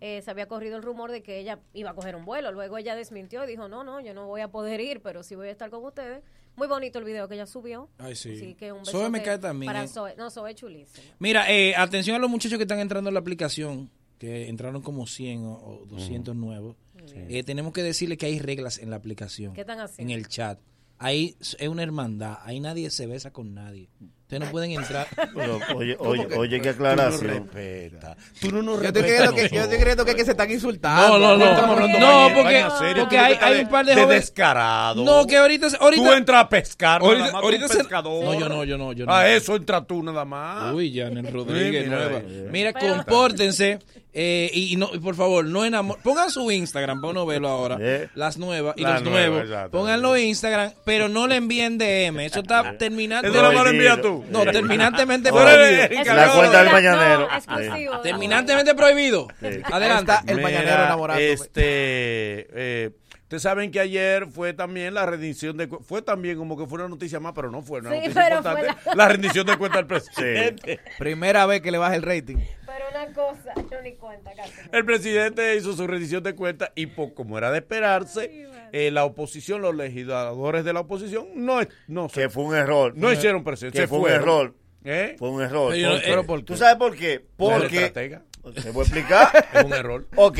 [0.00, 2.52] eh, se había corrido el rumor de que ella iba a coger un vuelo.
[2.52, 5.34] Luego ella desmintió y dijo, no, no, yo no voy a poder ir, pero sí
[5.34, 6.22] voy a estar con ustedes.
[6.56, 7.88] Muy bonito el video que ella subió.
[7.98, 8.34] Ay, sí.
[8.34, 9.88] Así que un Zoe me cae también, Para eh.
[9.88, 10.16] Zoe.
[10.16, 11.06] No, Zoe es chulísima.
[11.18, 15.06] Mira, eh, atención a los muchachos que están entrando en la aplicación, que entraron como
[15.06, 16.76] 100 o, o 200 nuevos.
[17.14, 19.52] Eh, tenemos que decirle que hay reglas en la aplicación.
[19.54, 20.12] ¿Qué están haciendo?
[20.12, 20.58] En el chat.
[20.98, 22.38] Ahí es una hermandad.
[22.42, 23.88] Ahí nadie se besa con nadie.
[24.26, 25.06] Ustedes no pueden entrar.
[25.36, 27.28] Pero, oye, ¿Cómo oye, que- oye, qué Tú no aclaración.
[27.54, 28.16] respetas.
[28.40, 29.80] Tú no nos Yo estoy respetas creyendo que, yo estoy nosotros.
[29.80, 31.18] creyendo que, que se están insultando.
[31.20, 31.50] No, no, no.
[31.52, 32.64] Estamos hablando No, porque,
[32.98, 34.24] porque hay, hay un par de de jóvenes.
[34.24, 35.04] descarado.
[35.04, 35.68] No, que ahorita.
[35.78, 38.24] ahorita Tú entras a pescar, nada Ahorita, más, ahorita tú se- pescador.
[38.24, 38.92] No, yo no, yo no.
[38.92, 39.12] Yo no.
[39.14, 40.74] A eso entra tú nada más.
[40.74, 42.18] Uy, Janel Rodríguez, Sí, mira, nueva.
[42.18, 42.48] eh.
[42.50, 43.78] Mira, Pero- compórtense.
[44.18, 47.48] eh, y, y no, y por favor, no enamor Pongan su Instagram, para uno verlo
[47.48, 47.78] ahora.
[48.14, 49.70] Las nuevas y La los nueva, nuevos.
[49.70, 52.20] Pónganlo Instagram, pero no le envíen DM.
[52.24, 53.28] Eso está terminante.
[53.28, 54.15] Eso lo envías tú.
[54.30, 56.14] No, terminantemente Tú eres prohibido.
[56.14, 57.28] La cuenta del mañanero.
[57.28, 58.00] No, exclusivo.
[58.00, 59.28] Terminantemente prohibido.
[59.72, 60.12] Adelante.
[60.26, 61.32] el Mira, mañanero enamorándome.
[61.32, 62.90] Este, eh,
[63.22, 66.88] ustedes saben que ayer fue también la rendición de fue también como que fue una
[66.88, 68.72] noticia más, pero no fue una Sí, noticia pero importante.
[68.82, 68.94] fue la...
[69.04, 70.80] la- rendición de cuenta del presidente.
[70.98, 72.36] Primera vez que le baja el rating.
[72.66, 74.52] Pero una cosa, yo ni cuenta casi.
[74.72, 78.46] El presidente hizo su rendición de cuentas y po- como era de esperarse,
[78.78, 82.92] eh, la oposición, los legisladores de la oposición, no, no Que fue un error.
[82.96, 84.54] No hicieron presencia, Que se fue un error.
[84.84, 85.16] ¿Eh?
[85.18, 85.74] Fue un error.
[85.76, 86.42] No-.
[86.44, 87.24] ¿Tú sabes por qué?
[87.36, 87.76] Porque...
[87.86, 88.22] estratega.
[88.62, 89.46] ¿Te voy a explicar?
[89.54, 90.06] Es un error.
[90.16, 90.38] Ok.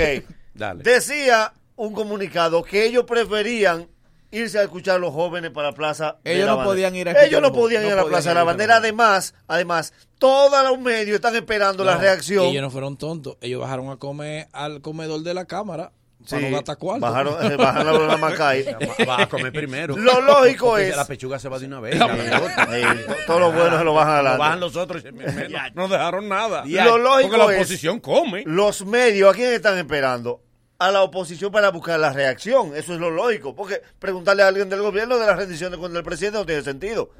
[0.54, 0.82] Dale.
[0.84, 3.88] Decía un comunicado que ellos preferían
[4.30, 6.18] irse a escuchar a los jóvenes para la plaza.
[6.22, 7.96] de Ellos la no podían ir a Ellos escuchar no un- podían no ir a
[7.96, 8.76] la podían plaza de ir la bandera.
[8.76, 12.44] Además, además, todos los medios están esperando la No, reacción.
[12.44, 13.36] Y ellos no fueron tontos.
[13.40, 15.92] Ellos bajaron a comer al comedor de la cámara.
[16.18, 17.06] Para Sí, no gastar cuarto.
[17.06, 18.64] bajaron- eh, bajaron la Macay.
[19.08, 19.96] Va a comer primero.
[19.96, 21.94] Lo lógico Porque es- La pechuga se va de una vez.
[21.94, 24.36] Sí, sí, todo lo bueno se lo bajan adelante.
[24.36, 25.04] Lo bajan los otros.
[25.04, 26.64] y dicen, "Menos, No dejaron nada.
[26.66, 28.42] Lo lógico Porque la es- oposición come.
[28.46, 30.40] Los medios, ¿a quién están esperando?
[30.78, 32.74] A la oposición para buscar la reacción.
[32.74, 33.54] Eso es lo lógico.
[33.54, 36.62] Porque preguntarle a alguien del gobierno de la rendición de cuenta del presidente no tiene
[36.62, 37.10] sentido.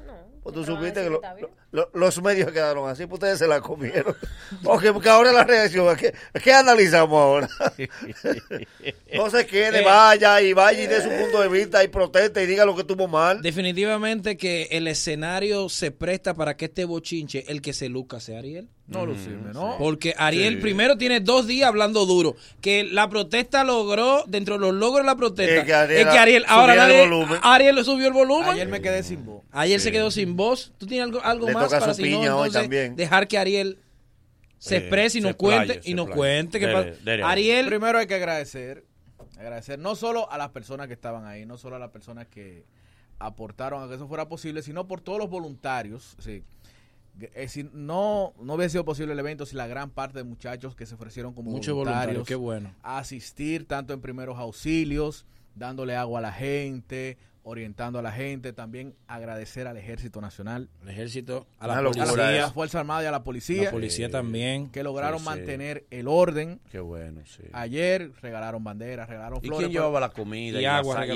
[0.43, 4.15] Pues tú supiste que lo- lo- los medios quedaron así, pues ustedes se la comieron.
[4.63, 6.13] ok, porque ahora la reacción, ¿qué,
[6.43, 7.49] qué analizamos ahora?
[9.13, 12.43] no se quede, Eh, vaya y vaya y dé su punto de vista y proteste
[12.43, 13.41] y diga lo que tuvo mal.
[13.41, 18.39] Definitivamente que el escenario se presta para que este bochinche, el que se luca, sea
[18.39, 18.69] Ariel.
[18.87, 19.75] No, Lucirme, ¿no?
[19.77, 20.61] Porque Ariel Sí.
[20.61, 22.37] primero tiene dos días hablando duro.
[22.61, 26.13] Que la protesta logró, dentro de los logros de la protesta, Es que Ariel es
[26.13, 27.39] que Ariel, ahora nadie-.
[27.41, 28.47] Ariel le subió el volumen.
[28.47, 29.43] Ayer me quedé sin voz.
[29.51, 30.71] Ayer se quedó sin voz.
[30.77, 32.95] ¿Tú tienes algo, algo Le más toca para su si no, piña hoy también.
[32.95, 33.79] dejar que Ariel
[34.57, 37.23] se Eh, exprese y nos cuente y nos cuente Dele, dele.
[37.23, 38.85] Ariel, Primero hay que agradecer,
[39.37, 42.65] agradecer no solo a las personas que estaban ahí, no solo a las personas que
[43.19, 46.15] aportaron a que eso fuera posible, sino por todos los voluntarios.
[46.19, 46.43] Sí.
[47.19, 50.75] Es decir, no, no hubiera sido posible el evento si la gran parte de muchachos
[50.75, 52.75] que se ofrecieron como Muchos voluntarios voluntarios, qué bueno.
[52.83, 55.25] a asistir tanto en primeros auxilios,
[55.55, 57.17] dándole agua a la gente,
[57.49, 61.89] orientando a la gente, también agradecer al Ejército Nacional, el ejército, a a la la,
[61.91, 64.69] policía, a la Fuerza Armada y a la policía, La policía también.
[64.69, 65.29] que lograron Sí, sí.
[65.29, 66.59] mantener el orden.
[66.69, 67.43] Qué bueno, sí.
[67.53, 69.59] Ayer regalaron banderas, regalaron ¿Y flores.
[69.59, 70.59] quién pero- llevaba la comida?
[70.61, 71.07] Y agua, y.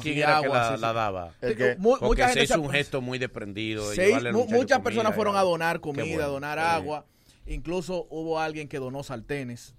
[0.00, 0.80] ¿Quién Y era que la, sí, sí.
[0.80, 1.32] la daba?
[1.40, 3.90] Es que Porque mucha se gente hizo un gesto muy desprendido.
[3.90, 7.04] de Seis- muchas personas y fueron a donar comida, bueno, donar agua.
[7.46, 9.74] Incluso hubo alguien que donó sartenes.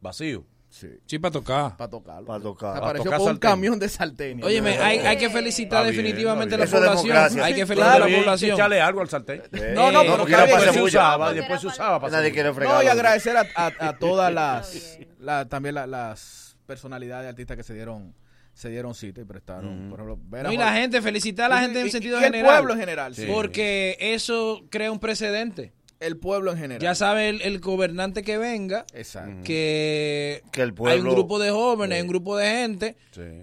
[0.00, 0.44] Vacío.
[0.74, 0.88] Sí.
[1.06, 1.76] sí para tocar.
[1.76, 2.26] Para tocarlo.
[2.26, 2.76] Para tocar.
[2.76, 4.44] Apareció tocar con un camión de salteño.
[4.44, 7.44] Oye, hay, hay, que felicitar definitivamente a la población.
[7.44, 8.54] Hay que felicitar claro, a la población.
[8.54, 9.44] Echarle algo al salteño.
[9.72, 12.00] No, no, pero que después, se usaba, después se usaba.
[12.00, 12.74] Para Nadie quiere fregar.
[12.74, 17.62] No, y agradecer a, a, a todas las, la, también la, las personalidades artistas que
[17.62, 18.12] se dieron
[18.52, 19.90] se dieron cita y prestaron.
[19.90, 22.18] Por ejemplo, ver a y la gente, felicitar a la gente y, en y, sentido
[22.18, 22.46] y general.
[22.46, 23.14] El pueblo en general.
[23.14, 23.26] Sí.
[23.30, 25.72] Porque eso crea un precedente
[26.04, 26.82] el pueblo en general.
[26.82, 29.42] Ya sabe el, el gobernante que venga Exacto.
[29.44, 32.96] que, que el pueblo, hay un grupo de jóvenes, hay un grupo de gente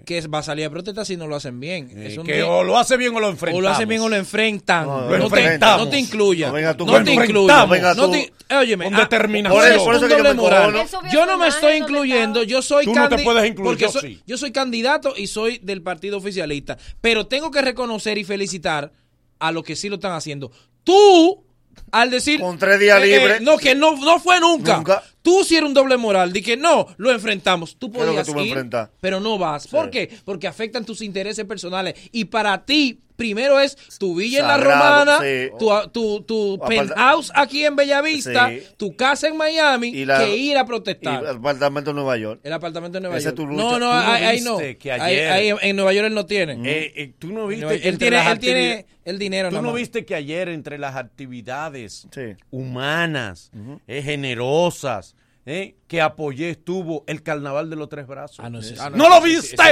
[0.06, 1.90] que va a salir a protestar si no lo hacen bien.
[2.24, 3.58] Que o lo hace bien o lo enfrentan.
[3.58, 4.86] O lo hacen bien o lo enfrentan.
[4.86, 6.48] No, no, no, te, no te, incluya.
[6.48, 7.66] No, venga tú, no te incluya.
[7.66, 9.62] Venga tú, no te, óyeme, con ah, determinación.
[9.62, 10.74] Por eso, por eso que yo, moral.
[11.12, 12.44] yo no me estoy incluyendo.
[12.44, 15.60] Yo soy tú no te puedes incluir, porque yo, soy, yo soy candidato y soy
[15.60, 16.78] del partido oficialista.
[17.00, 18.92] Pero tengo que reconocer y felicitar
[19.40, 20.52] a los que sí lo están haciendo.
[20.84, 21.44] Tú
[21.92, 22.40] al decir.
[22.40, 23.42] Con tres días eh, eh, libres.
[23.42, 24.78] No, que no, no fue nunca.
[24.78, 25.04] nunca.
[25.22, 26.34] Tú sí un doble moral.
[26.34, 27.76] De que no, lo enfrentamos.
[27.78, 28.68] Tú podías tú ir,
[29.00, 29.64] pero no vas.
[29.64, 29.70] Sí.
[29.70, 30.10] ¿Por qué?
[30.26, 31.96] Porque afectan tus intereses personales.
[32.12, 35.20] Y para ti, primero es tu villa en La Romana,
[35.60, 38.64] tu, tu, tu penthouse aquí en Bellavista, sí.
[38.78, 41.22] tu casa en Miami, que ir a protestar.
[41.22, 42.40] Y el apartamento en Nueva York.
[42.44, 43.40] El apartamento en Nueva Ese York.
[43.40, 43.64] Es tu lucha.
[43.64, 44.58] No, no, ahí no.
[44.58, 46.56] Ahí, ahí en Nueva York él no tiene.
[46.56, 46.66] Mm.
[46.66, 47.88] Eh, eh, tú no viste.
[47.88, 49.50] Él, tiene, él tiene el dinero.
[49.50, 52.08] Tú no viste que ayer entre las actividades
[52.50, 55.16] humanas, uh generosas,
[55.46, 55.76] ¿eh?
[55.92, 58.40] que apoyé estuvo el carnaval de los tres brazos.
[58.40, 59.58] Ah, no, lo ah, viste.
[59.60, 59.72] Ah,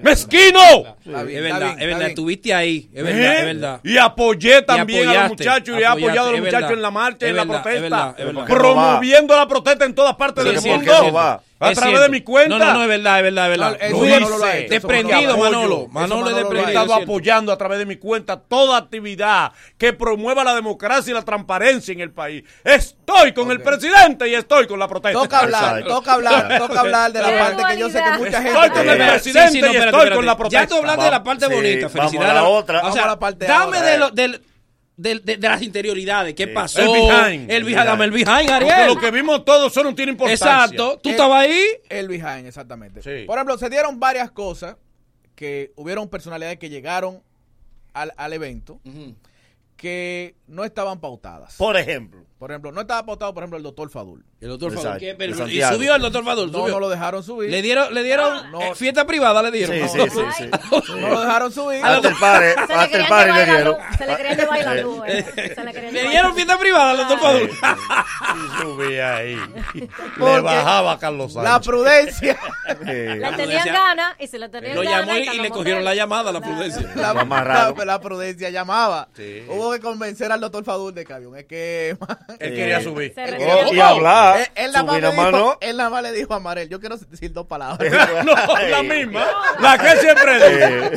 [0.00, 0.60] Mezquino.
[1.04, 3.38] Es verdad, es verdad, estuviste ahí, es verdad, ¿Eh?
[3.38, 3.80] es verdad.
[3.82, 6.92] Y apoyé también y a los muchachos y he apoyado a los muchachos en la
[6.92, 8.14] marcha, en la protesta,
[8.46, 11.40] promoviendo la protesta en todas partes del mundo.
[11.60, 12.56] A través de mi cuenta.
[12.56, 13.78] No, no, es verdad, es verdad, es verdad.
[13.90, 15.88] No, lo he Desprendido, Manolo.
[15.88, 20.54] Manolo, Manolo he estado apoyando a través de mi cuenta toda actividad que promueva la
[20.54, 22.44] democracia y la transparencia en el país.
[22.64, 25.20] Estoy con el presidente y estoy con la protesta.
[25.20, 28.42] Toca toca hablar, toca hablar, toca hablar de la parte que yo sé que mucha
[28.42, 28.48] gente.
[28.50, 30.62] Estoy con el presidente y estoy con la protesta.
[30.62, 32.34] Ya tú hablaste de la parte bonita, felicidades.
[32.34, 32.86] la otra.
[32.86, 34.10] O sea, dame de lo
[35.00, 36.80] de, las interioridades, qué pasó.
[36.80, 37.50] El behind.
[37.50, 40.46] El behind, dame el behind, Porque lo que vimos todos solo no tiene importancia.
[40.46, 40.98] Exacto.
[41.02, 41.62] ¿Tú estabas ahí?
[41.88, 43.00] El behind, exactamente.
[43.24, 44.76] Por ejemplo, se dieron varias cosas
[45.34, 47.22] que hubieron personalidades que llegaron
[47.94, 48.80] al, evento
[49.76, 51.56] que no estaban pautadas.
[51.56, 52.26] Por ejemplo.
[52.40, 54.24] Por ejemplo, no estaba apostado, por ejemplo, el doctor Fadul.
[54.40, 55.02] El doctor Fadul.
[55.52, 56.50] Y subió el doctor Fadul.
[56.50, 57.50] No, no lo dejaron subir.
[57.50, 58.58] Le dieron, le dieron ah.
[58.62, 59.76] eh, fiesta privada, le dieron.
[59.90, 60.50] Sí, sí, sí.
[61.00, 61.84] No lo dejaron subir.
[61.84, 63.76] Hasta el padre, hasta el padre le dieron.
[63.98, 65.02] Se le querían llevar la luz.
[65.92, 67.50] Le dieron fiesta privada al doctor Fadul.
[67.50, 69.36] Y subía ahí.
[70.16, 71.50] Le bajaba Carlos Sánchez.
[71.52, 72.38] La prudencia.
[73.20, 76.40] La tenían gana y se la tenían Lo llamó y, le cogieron la llamada, la
[76.40, 76.90] prudencia.
[76.96, 79.08] La, prudencia llamaba.
[79.46, 82.18] Hubo que convencer al doctor Fadul de que había un esquema.
[82.38, 83.12] Él quería eh, subir.
[83.14, 83.68] Se retiró.
[83.68, 84.40] Oh, y hablar.
[84.40, 85.58] Él, él, nada más Subir dijo, mano.
[85.60, 87.90] él nada más le dijo a Marel, yo quiero decir dos palabras.
[88.24, 89.26] no, la eh, misma.
[89.60, 90.50] La que siempre eh.
[90.50, 90.90] dice.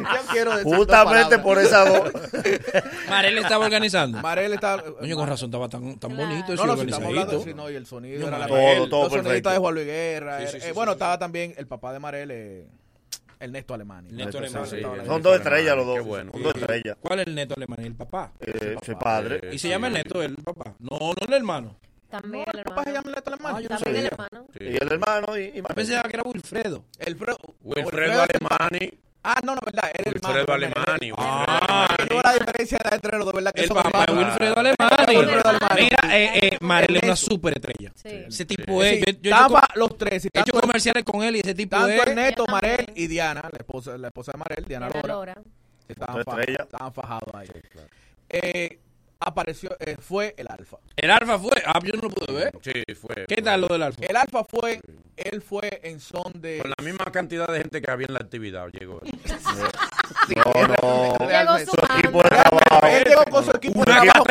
[0.00, 2.12] yo quiero decir Justamente por esa voz.
[3.08, 4.20] Marel estaba organizando.
[4.20, 4.82] Marel está...
[4.82, 6.28] Coño, con razón, estaba tan, tan Claro.
[6.28, 7.44] bonito No, ese no, si estamos hablando, organizadito.
[7.44, 8.20] sí, no, y el sonido.
[8.20, 8.76] No, era Marel.
[8.78, 9.50] Todo, todo los soniditos perfecto.
[9.50, 10.40] de Juan Luis Guerra.
[10.40, 12.66] Sí, sí, eh, sí, bueno, sí, estaba también el papá de Marel, eh,
[13.44, 14.06] Ernesto Alemán.
[14.06, 14.66] Ernesto Alemán.
[14.66, 15.96] Sí, sí, Son dos estrellas los dos.
[15.96, 16.32] Qué bueno.
[16.32, 16.96] Son dos estrellas.
[17.00, 17.80] ¿Cuál es Ernesto Alemán?
[17.80, 18.32] ¿El papá?
[18.40, 19.40] Eh, padre.
[19.52, 20.74] ¿Y se llama Ernesto el papá?
[20.78, 21.76] No, no el hermano.
[22.10, 23.54] También no, el, el papá se llama Ernesto Alemán.
[23.56, 24.46] Ah, yo también el hermano.
[24.58, 25.38] Y el hermano.
[25.38, 26.84] Y, y Pensaba que era Wilfredo.
[26.98, 27.16] El
[27.62, 28.98] Wilfredo Alemani.
[29.26, 29.90] Ah, no, no, verdad.
[29.94, 31.08] Era el Wilfredo Alemani.
[31.08, 33.52] Eh, ah, no eh, eh, la diferencia de entre ¿verdad?
[33.54, 35.16] El papá de Wilfredo Alemani.
[35.82, 37.90] Mira, eh, eh, Marela es una superestrella.
[37.94, 38.24] Sí.
[38.28, 39.02] Ese tipo es.
[39.02, 39.30] Sí,
[39.76, 40.26] los tres.
[40.26, 42.04] he hecho comerciales con él y ese tipo tanto es.
[42.04, 45.08] Tanto Neto, Marel y Diana, la esposa, la esposa de Marel, Diana, Lora.
[45.08, 45.34] Lora.
[45.88, 47.46] Estaban, estaban fajados ahí.
[47.46, 47.88] Sí, claro.
[48.28, 48.78] eh,
[49.20, 50.78] apareció, eh, fue el alfa.
[50.96, 51.62] ¿El alfa fue?
[51.66, 52.52] Ah, yo no lo pude ver.
[52.62, 53.26] Sí, fue.
[53.26, 54.04] ¿Qué tal lo del alfa?
[54.04, 54.80] El alfa fue,
[55.16, 56.58] él fue en son de...
[56.58, 59.00] Con la misma cantidad de gente que había en la actividad llegó.
[59.04, 59.13] Él.
[60.36, 61.58] No, no.
[61.58, 62.86] Su equipo de trabajo.
[62.86, 64.24] Él llegó con su equipo de trabajo.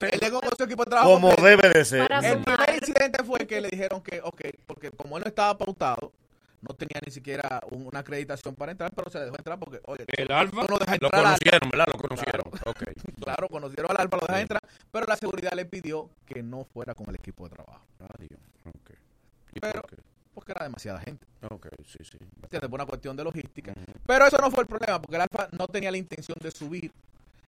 [0.00, 1.14] Él llegó con su equipo de trabajo.
[1.14, 2.10] Como debe de ser.
[2.22, 6.12] El primer incidente fue que le dijeron que, ok, porque como él no estaba pautado,
[6.60, 10.04] no tenía ni siquiera una acreditación para entrar, pero se le dejó entrar porque, oye,
[10.08, 11.86] el Alfa no lo conocieron, ¿verdad?
[11.86, 12.50] Lo conocieron.
[13.22, 16.94] Claro, conocieron al Alfa, lo dejaron entrar, pero la seguridad le pidió que no fuera
[16.94, 17.86] con el equipo de trabajo.
[18.00, 18.40] Ah, Dios.
[18.82, 18.96] Okay.
[19.60, 19.82] Pero
[20.38, 21.26] porque era demasiada gente.
[21.50, 22.16] Ok, sí, sí.
[22.44, 22.70] ¿Entiendes?
[22.70, 23.74] Por una cuestión de logística.
[24.06, 26.92] Pero eso no fue el problema, porque el Alfa no tenía la intención de subir.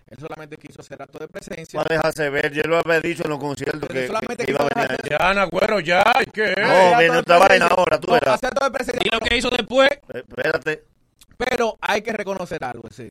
[0.09, 1.79] Él solamente quiso hacer acto de presencia.
[1.79, 4.67] Va a dejarse ver, yo lo había dicho en los conciertos que, solamente que iba
[4.67, 4.99] a venir.
[5.09, 6.03] Ya, Nagüero, ya,
[6.33, 6.53] ¿qué?
[6.59, 8.41] No, no, no vaina ahora, tú verás.
[9.05, 9.89] Y lo que hizo después.
[9.89, 10.83] Eh, espérate.
[11.37, 13.09] Pero hay que reconocer algo, sí.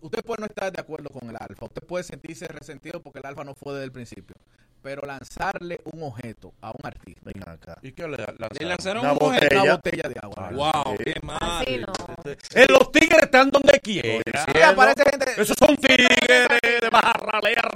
[0.00, 3.26] Usted puede no estar de acuerdo con el Alfa, usted puede sentirse resentido porque el
[3.26, 4.34] Alfa no fue desde el principio
[4.82, 7.20] pero lanzarle un objeto a un artista.
[7.24, 7.78] Ven acá.
[7.82, 8.48] ¿Y qué le lanzaron?
[8.58, 9.44] Le lanzaron Una un objeto.
[9.44, 9.62] botella.
[9.62, 10.50] Una botella de agua.
[10.52, 11.04] Wow, Sí.
[11.04, 11.40] qué mal.
[11.86, 12.32] No.
[12.54, 14.22] Eh, los tigres están donde quiera.
[14.54, 15.40] Y aparece gente.
[15.40, 16.90] Esos son tigres de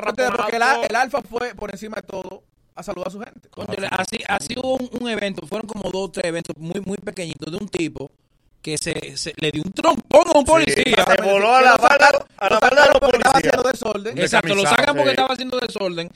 [0.08, 2.42] Ustedes, porque el, a- el Alfa fue por encima de todo
[2.74, 3.48] a saludar a su gente.
[3.90, 7.50] Así, así hubo un, un evento, fueron como dos o tres eventos muy, muy pequeñitos
[7.50, 8.10] de un tipo
[8.62, 11.04] que se, se- le dio un trompón a un policía.
[11.06, 13.54] Se voló a la bala, a la bala de los porque estaba policías.
[13.54, 14.18] haciendo desorden.
[14.18, 16.10] Exacto, lo sacan porque estaba haciendo desorden.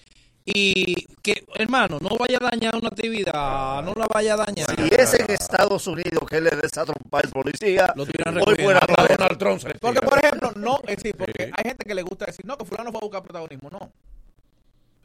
[0.45, 4.67] Y que, hermano, no vaya a dañar una actividad, no la vaya a dañar.
[4.75, 9.07] Si es en Estados Unidos que le desatrompa el policía, Lo tiran hoy fuera A
[9.07, 11.53] Donald Trump Porque, por ejemplo, no, es decir, porque Sí.
[11.57, 13.69] hay gente que le gusta decir, no, que fulano fue a buscar protagonismo.
[13.71, 13.93] No.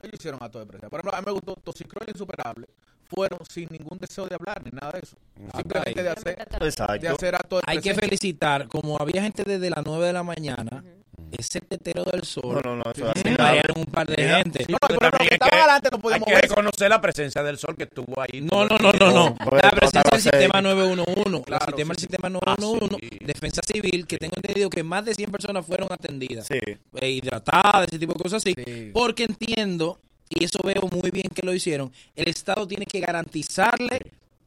[0.02, 0.90] Ellos hicieron acto de presencia.
[0.90, 2.68] Por ejemplo, a mí me gustó Toxicroy Insuperable.
[3.08, 5.16] Fueron sin ningún deseo de hablar ni nada de eso.
[5.56, 7.10] Simplemente de hacer, de Exacto.
[7.12, 8.02] hacer acto de Hay que presencia.
[8.02, 10.84] felicitar, como había gente desde las 9 de la mañana,
[11.32, 13.06] ese tetero del sol, No, no, no, eso
[13.38, 14.64] variaron un par de gente.
[14.66, 17.44] sí, No, ejemplo, también que hay estaban adelante no podíamos hay que reconocer la presencia
[17.44, 18.42] del sol que estuvo ahí.
[18.42, 19.36] No, no, no, no, no.
[19.36, 22.02] Pues, La presencia del sistema hacer- 911, la Claro, sistema del sí.
[22.02, 23.26] sistema Ah, 911, sí.
[23.26, 26.60] defensa civil, que tengo entendido que más de 100 personas fueron atendidas, Sí.
[27.02, 28.92] eh, hidratadas, ese tipo de cosas así, Sí.
[28.94, 30.00] porque entiendo,
[30.30, 34.00] y eso veo muy bien que lo hicieron, el Estado tiene que garantizarle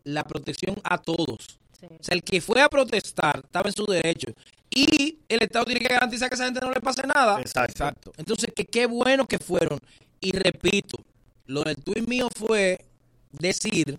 [0.05, 1.59] la protección a todos.
[1.79, 1.87] Sí.
[1.87, 4.33] O sea, el que fue a protestar estaba en su derecho.
[4.71, 7.41] Y el Estado tiene que garantizar que a esa gente no le pase nada.
[7.41, 7.73] Exacto.
[7.73, 8.13] Exacto.
[8.17, 9.79] Entonces, que qué bueno que fueron.
[10.21, 10.99] Y repito,
[11.47, 12.85] lo del tuit mío fue
[13.33, 13.99] decir,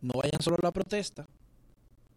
[0.00, 1.26] no vayan solo a la protesta,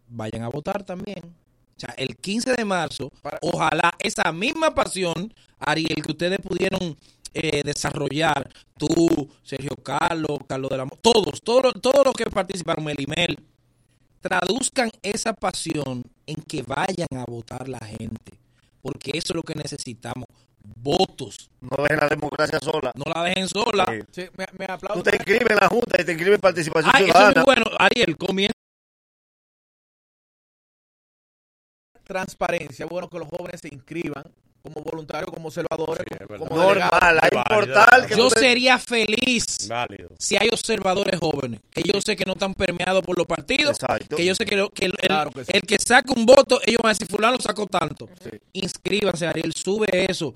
[0.08, 1.22] vayan a votar también.
[1.24, 3.10] O sea, el 15 de marzo,
[3.40, 6.96] ojalá esa misma pasión, Ariel, que ustedes pudieron
[7.34, 13.38] eh, desarrollar, tú, Sergio Carlos, Carlos de la todos, todos, todos los que participaron, Melimel,
[14.20, 18.32] traduzcan esa pasión en que vayan a votar la gente,
[18.82, 20.26] porque eso es lo que necesitamos,
[20.76, 22.92] votos, No dejen la democracia sola.
[22.94, 23.86] no la dejen sola.
[24.12, 24.22] Sí.
[24.22, 25.02] Sí, me, me Tú aplaudo.
[25.02, 27.44] te inscribes en la Junta y te inscribes en participación Ay, eso es ciudadana.
[27.44, 28.52] muy bueno, Ariel, comienza.
[32.04, 32.86] Transparencia.
[32.86, 34.24] Bueno, que los jóvenes se inscriban
[34.62, 36.56] como voluntarios, como observadores, Sí, es como.
[36.56, 40.10] Normal, hay portal que Yo sería feliz Válido.
[40.18, 44.16] si hay observadores jóvenes, que yo sé que no están permeados por los partidos, Exacto.
[44.16, 45.50] que yo sé que, lo- que el, Claro que sí.
[45.54, 48.08] el que saca un voto, ellos van a decir, fulano sacó tanto.
[48.22, 48.30] Sí.
[48.52, 50.34] Inscríbanse, Ariel, sube eso.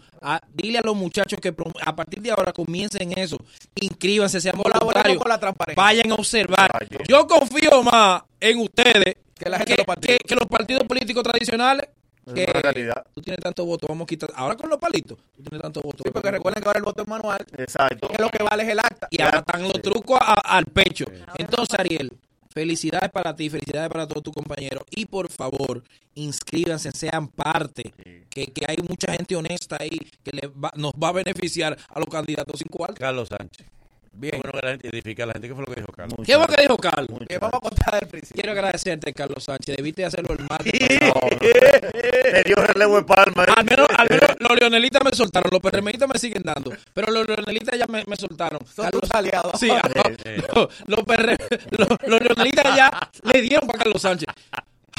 [0.53, 3.39] Dile a los muchachos que a partir de ahora comiencen eso.
[3.81, 5.19] Inscríbanse, sean voluntarios.
[5.19, 5.83] con la transparencia.
[5.83, 6.71] Vayan a observar.
[6.81, 7.05] Exacto.
[7.09, 10.19] Yo confío más en ustedes Que la gente que, de los partidos.
[10.19, 11.89] que- que los partidos políticos tradicionales.
[12.35, 13.05] Que realidad.
[13.15, 14.31] tú tienes tantos votos, vamos a quitar.
[14.35, 16.03] Ahora con los palitos, tú tienes tantos votos.
[16.05, 18.09] Sí, porque recuerden que ahora el voto es manual, Exacto.
[18.09, 19.09] que lo que vale es el acta.
[19.11, 21.05] Y ahora están los trucos a- al pecho.
[21.37, 22.13] Entonces, Ariel,
[22.51, 24.85] felicidades para ti, felicidades para todos tus compañeros.
[24.91, 25.83] Y por favor,
[26.15, 27.93] inscríbanse, sean parte.
[28.31, 31.99] Que, que hay mucha gente honesta ahí que le va- nos va a beneficiar a
[31.99, 32.95] los candidatos sin cuarto.
[32.99, 33.67] Carlos Sánchez.
[34.15, 34.41] Bien.
[34.43, 35.49] Bueno que la gente identifica a la gente.
[35.49, 36.19] ¿Qué fue lo que dijo Carlos?
[36.27, 37.19] ¿Qué fue lo que dijo Carlos?
[37.29, 38.43] Que vamos a contar del principio.
[38.43, 39.77] Quiero agradecerte, Carlos Sánchez.
[39.77, 40.73] Debiste hacerlo el martes.
[40.73, 43.45] Te dio relevo de palma.
[43.45, 43.55] ¿eh?
[43.57, 47.27] Al menos, al menos los leonelitas me soltaron, los PRMistas me siguen dando, pero los
[47.27, 48.61] leonelitas ya me, me soltaron.
[48.67, 49.59] Son tus aliados.
[49.59, 49.83] Sí, ah,
[50.55, 51.37] los, los, PR
[51.71, 54.29] los, los leonelistas ya le dieron para Carlos Sánchez.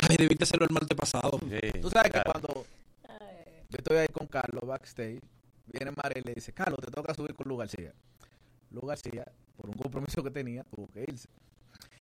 [0.10, 1.40] Ay, debiste hacerlo el martes pasado.
[1.82, 2.66] Tú sabes que cuando
[3.70, 5.20] yo estoy ahí con Carlos backstage,
[5.68, 7.94] viene Mara y le dice, Carlos, te toca subir con Lu García.
[8.74, 11.30] Lu García, por un compromiso que tenía, tuvo que irse.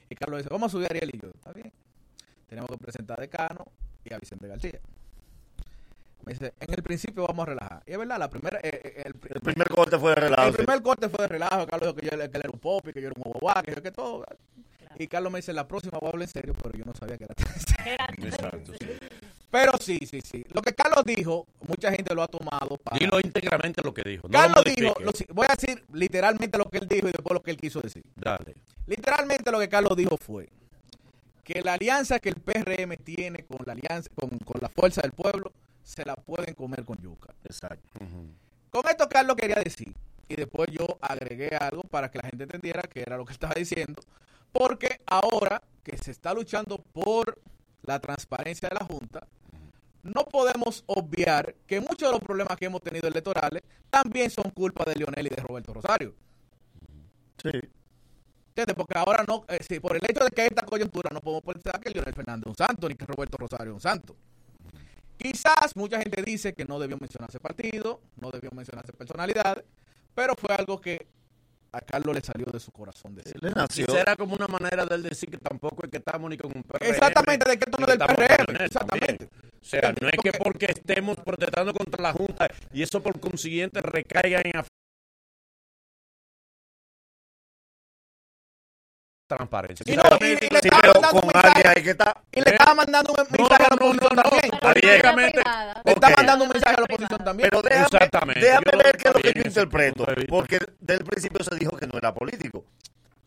[0.08, 1.28] Y Carlos dice, vamos a subir a Ariel y yo.
[1.28, 1.72] Está bien.
[2.48, 3.64] Tenemos que presentar a Decano
[4.04, 4.80] y a Vicente García.
[6.24, 7.82] Me dice, en el principio vamos a relajar.
[7.86, 10.48] Y es verdad, la primera, eh, eh, el, El primer corte fue de relajo.
[10.48, 11.66] el primer corte fue de relajo.
[11.66, 13.74] Carlos dijo que, yo, que él era un pop que yo era un guaguá, que
[13.74, 14.24] yo que todo.
[14.98, 17.18] Y Carlos me dice, la próxima voy a hablar en serio, pero yo no sabía
[17.18, 18.28] que era tan serio.
[18.28, 18.72] Exacto.
[18.78, 18.86] sí.
[19.52, 20.42] Pero sí, sí, sí.
[20.54, 22.98] Lo que Carlos dijo, mucha gente lo ha tomado para...
[22.98, 24.26] Dilo íntegramente lo que dijo.
[24.26, 27.34] No Carlos lo dijo, lo voy a decir literalmente lo que él dijo y después
[27.34, 28.02] lo que él quiso decir.
[28.16, 28.54] Dale.
[28.86, 30.48] Literalmente lo que Carlos dijo fue
[31.44, 35.12] que la alianza que el PRM tiene con la alianza, con, con la fuerza del
[35.12, 37.34] pueblo, se la pueden comer con yuca.
[37.44, 38.00] Exacto.
[38.70, 39.94] Con esto Carlos quería decir,
[40.28, 43.52] y después yo agregué algo para que la gente entendiera que era lo que estaba
[43.54, 44.00] diciendo,
[44.50, 47.38] porque ahora que se está luchando por
[47.82, 49.26] la transparencia de la Junta,
[50.02, 54.84] no podemos obviar que muchos de los problemas que hemos tenido electorales también son culpa
[54.84, 56.14] de Lionel y de Roberto Rosario.
[57.42, 57.50] Sí.
[58.48, 58.76] ¿Entiendes?
[58.76, 61.42] Porque ahora no, eh, sí, por el hecho de que hay esta coyuntura, no podemos
[61.42, 64.16] pensar que Leonel Fernández es un santo, ni que Roberto Rosario es un santo.
[65.16, 69.64] Quizás mucha gente dice que no debió mencionarse partido, no debió mencionarse personalidad,
[70.14, 71.06] pero fue algo que
[71.72, 73.42] a Carlos le salió de su corazón decir.
[73.42, 73.86] Le nació.
[73.96, 76.62] Era como una manera de él decir que tampoco es que estamos ni con un
[76.62, 76.90] PRM.
[76.90, 79.26] Exactamente, de que esto no es del PRM, exactamente.
[79.26, 79.41] también.
[79.62, 83.80] O sea, no es que porque estemos protestando contra la Junta y eso por consiguiente
[83.80, 84.62] recaiga en
[89.36, 89.84] transparencia.
[89.86, 90.16] Y, le, estaba
[92.32, 92.74] ¿Eh?
[92.74, 95.32] mandando un mensaje no, no, a la oposición también.
[95.84, 97.48] Le estaba mandando un mensaje a la oposición también.
[97.50, 101.54] Pero déjame, déjame ver qué es lo que yo interpreto, porque desde el principio se
[101.56, 102.64] dijo que no era político.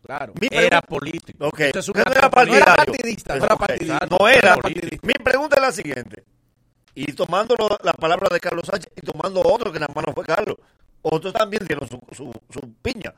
[0.06, 0.32] Claro.
[0.40, 1.50] Mi Era político.
[2.04, 2.30] No era político.
[2.30, 2.54] partidario.
[2.54, 4.06] No era partidista, no era partidista.
[4.10, 4.56] No era.
[5.02, 6.24] Mi pregunta es la siguiente.
[6.94, 10.12] Y tomando lo- la palabra de Carlos Sánchez y tomando otro que nada más no
[10.14, 10.56] fue Carlos.
[11.02, 13.12] Otros también dieron su, su, su piña.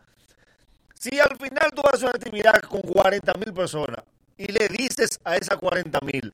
[0.94, 4.02] Si al final tú haces una actividad con 40 mil personas
[4.36, 6.32] y le dices a esas 40 mil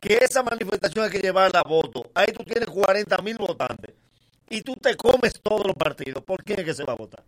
[0.00, 3.94] que esa manifestación hay que llevarla a voto, ahí tú tienes 40 mil votantes
[4.48, 7.22] y tú te comes todos los partidos, ¿por quién es que se va a votar?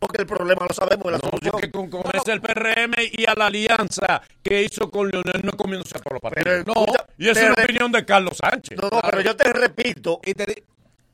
[0.00, 1.52] Porque el problema lo sabemos la No, solución.
[1.52, 5.52] porque con, con ese el PRM y a la alianza que hizo con Leonel no
[5.52, 6.44] comiéndose a todos los partidos.
[6.44, 8.78] Pero, no, escucha, y esa te es la re- opinión de Carlos Sánchez.
[8.80, 10.20] No, no, pero yo te repito.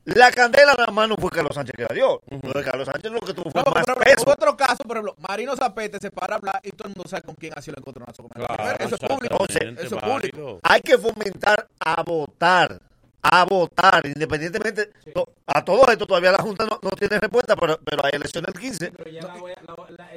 [0.05, 2.21] La candela en la mano fue Carlos Sánchez que la dio.
[2.41, 4.23] Lo de Carlos Sánchez lo que tuvo fue No, más pero peso.
[4.31, 7.23] otro caso, por ejemplo, Marino Zapete se para a hablar y todo el mundo sabe
[7.23, 8.23] con quién ha sido el encontronazo.
[8.29, 9.37] Claro, eso es público.
[9.49, 10.59] Entonces, eso es público.
[10.63, 12.79] Hay que fomentar a votar.
[13.21, 14.89] A votar, independientemente.
[15.13, 18.53] to- A todo esto todavía la Junta no, no tiene respuesta, pero, pero hay elecciones
[18.53, 18.91] el 15.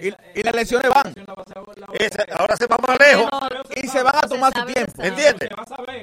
[0.02, 1.14] Y, y las elecciones van.
[2.38, 3.28] Ahora se va más lejos.
[3.76, 5.02] Y se van a tomar su tiempo.
[5.02, 5.48] ¿Entiendes?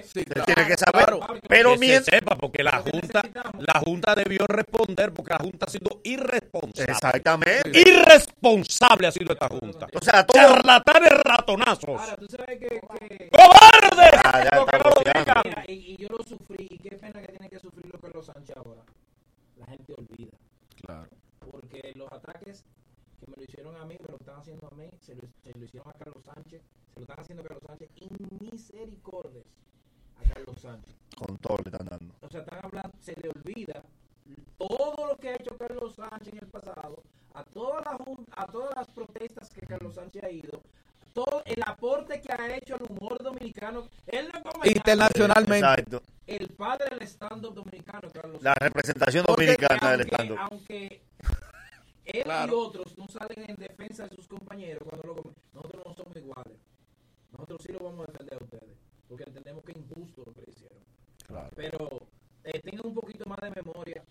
[0.06, 1.16] Sí, Se tiene que saber.
[1.48, 2.06] Pero que mientras.
[2.06, 3.22] se sepa, porque la Junta,
[3.60, 6.92] la Junta debió responder, porque la Junta ha sido irresponsable.
[6.92, 7.80] Exactamente.
[7.80, 9.88] Irresponsable ha sido esta Junta.
[9.94, 12.02] O sea, todo- Charlatanes ratonazos.
[12.02, 12.68] Ahora, tú sabes que...
[13.08, 13.30] que...
[13.30, 14.22] ¡Cobardes!
[14.24, 15.20] Ah, ya Porque está no lo boceando.
[15.20, 15.42] digan.
[15.46, 18.56] Mira, y, y yo lo sufrí, y qué pena que tiene que sufrirlo Carlos Sánchez
[18.58, 18.84] ahora.
[19.58, 20.38] La gente olvida.
[20.82, 21.10] Claro.
[21.40, 22.64] Porque los ataques
[23.20, 25.58] que me lo hicieron a mí, me lo están haciendo a mí, se lo, se
[25.58, 26.62] lo hicieron a Carlos Sánchez,
[26.94, 29.46] se lo están haciendo a Carlos Sánchez, y misericordias
[30.18, 30.96] a Carlos Sánchez.
[31.18, 32.14] Con todo le están dando.
[32.22, 33.84] O sea, están hablando, se le olvida
[34.58, 38.02] todo lo que ha hecho Carlos Sánchez en el pasado, a todas las
[38.32, 40.62] a todas las protestas que Carlos Sánchez ha ido,
[41.26, 45.58] todo el aporte que ha hecho al humor dominicano, él no come Internacionalmente.
[45.66, 46.02] Exacto.
[46.28, 50.38] el padre del stand-up dominicano, Carlos La representación Porque dominicana del stand-up.
[50.40, 51.02] Aunque
[52.06, 52.52] él Claro.
[52.52, 56.16] y otros no salen en defensa de sus compañeros cuando lo comen, nosotros no somos
[56.18, 56.58] iguales.
[57.32, 58.78] Nosotros sí lo vamos a defender a ustedes,
[59.10, 61.50] porque entendemos que es injusto lo que le hicieron.
[61.56, 62.08] Pero
[62.44, 64.04] eh, tengan un poquito más de memoria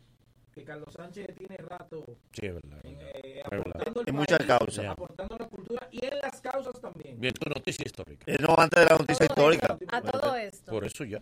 [0.53, 2.81] que Carlos Sánchez tiene rato Sí, verdad.
[2.85, 4.85] en, eh, Aportando el En muchas país, causas.
[4.87, 7.21] aportando a la cultura y en las causas también.
[7.21, 8.25] Bien, tu noticia histórica.
[8.27, 9.77] Eh, no, antes de la noticia histórica.
[9.93, 10.71] A todo esto.
[10.71, 11.21] Por eso ya.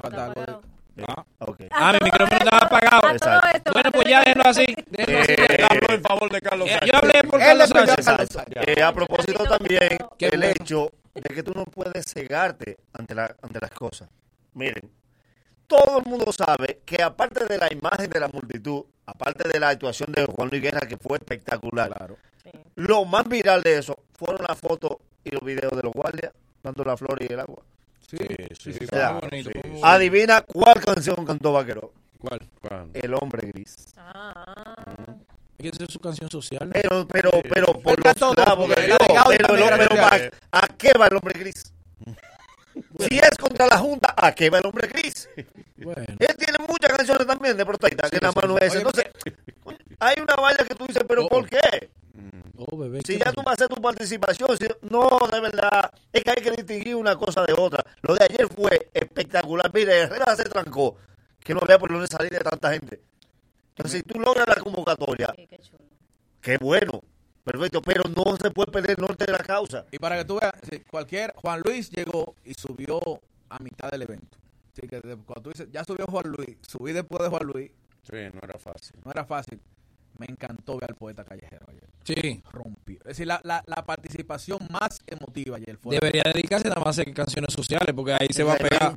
[0.00, 0.56] Falta algo de-
[1.06, 1.24] Ah.
[1.70, 3.06] Ah, mi micrófono estaba apagado.
[3.08, 3.72] A esto.
[3.72, 4.66] Bueno, pues ya déjenlo así.
[4.90, 5.32] déjenlo así.
[5.32, 8.36] Eh, Hablo en favor de Carlos Eh, yo hablé por Él Carlos a Sánchez.
[8.66, 10.44] Eh, a propósito también, el bueno.
[10.44, 14.10] hecho de que tú no puedes cegarte ante, la, ante las cosas.
[14.52, 14.90] Miren,
[15.72, 19.70] todo el mundo sabe que aparte de la imagen de la multitud, aparte de la
[19.70, 22.14] actuación de Juan Luis Guerra, que fue espectacular,
[22.74, 26.84] lo más viral de eso fueron las fotos y los videos de los guardias dando
[26.84, 27.62] la flor y el agua.
[28.06, 28.18] Sí,
[28.60, 28.84] sí, sí.
[28.84, 29.50] O sea, bonito.
[29.82, 31.92] Adivina cuál canción cantó Vaquero.
[32.18, 32.40] ¿Cuál?
[32.60, 32.90] ¿Cuál?
[32.92, 33.94] El hombre gris.
[33.96, 36.70] Hay que hacer su canción social.
[36.72, 38.36] Pero, pero, pero, por los Dios.
[38.36, 41.71] legado y Pero, pero, ¿a, a qué va el hombre gris?
[42.98, 45.28] Si es contra la Junta, ¿a qué va el hombre gris?
[45.76, 46.04] Bueno.
[46.18, 48.74] Él tiene muchas canciones también de protesta, que nada más no es.
[48.74, 49.04] Entonces,
[49.98, 51.90] hay una valla que tú dices, ¿pero por qué?
[52.56, 53.00] Oh, bebé.
[53.04, 56.30] Si qué ya tú vas a hacer tu participación, si- no, de verdad, es que
[56.30, 57.84] hay que distinguir una cosa de otra.
[58.02, 59.70] Lo de ayer fue espectacular.
[59.74, 60.96] Mire, Herrera se trancó,
[61.40, 63.00] que no había por dónde salir de tanta gente.
[63.70, 65.34] Entonces, si tú logras la convocatoria,
[66.40, 67.02] qué bueno,
[67.44, 69.84] perfecto, pero no se puede perder el norte de la causa.
[69.90, 70.52] Y para que tú veas,
[70.90, 73.00] cualquier, Juan Luis llegó y subió
[73.48, 74.38] a mitad del evento.
[74.72, 77.70] Así que cuando tú dices, ya subió Juan Luis, subí después de Juan Luis,
[78.04, 78.96] Sí, no era fácil.
[79.04, 79.60] no era fácil.
[80.18, 81.82] Me encantó ver al poeta callejero ayer.
[82.04, 82.42] Sí.
[82.52, 82.96] Rompió.
[83.00, 85.94] Es decir, la, la, la participación más emotiva ayer fue.
[85.94, 88.94] Debería dedicarse nada más a hacer canciones sociales porque ahí se va a pegar.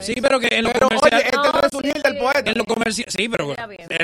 [0.00, 1.14] Sí, pero que en lo Pero, comercial.
[1.14, 2.50] oye, este resurgir del poeta.
[2.50, 3.06] En lo comercial.
[3.08, 3.54] Sí, pero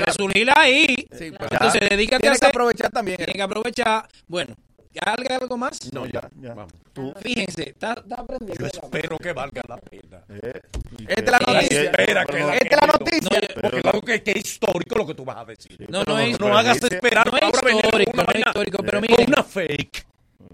[0.07, 0.87] resurgir ahí.
[1.13, 2.49] Sí, pero Entonces, dedícate a Tienes que hacer.
[2.49, 3.17] aprovechar también.
[3.17, 4.09] Tiene que aprovechar.
[4.29, 4.55] Bueno,
[5.01, 5.93] ¿algo, algo más?
[5.93, 6.29] No, ya.
[6.41, 6.55] Ya.
[6.55, 6.73] Vamos.
[7.21, 8.61] Fíjense, está, está aprendiendo.
[8.61, 10.23] Yo espero que valga la pena.
[10.29, 10.61] Eh,
[11.09, 11.83] Esta es la noticia.
[11.83, 13.41] Espera que la- Esta es la noticia.
[13.57, 15.87] No, Porque claro que, que es histórico lo que tú vas a decir.
[15.91, 17.27] No, no es- no hagas esperar.
[17.31, 19.29] no es histórico, no es histórico, pero miren.
[19.29, 20.07] una fake.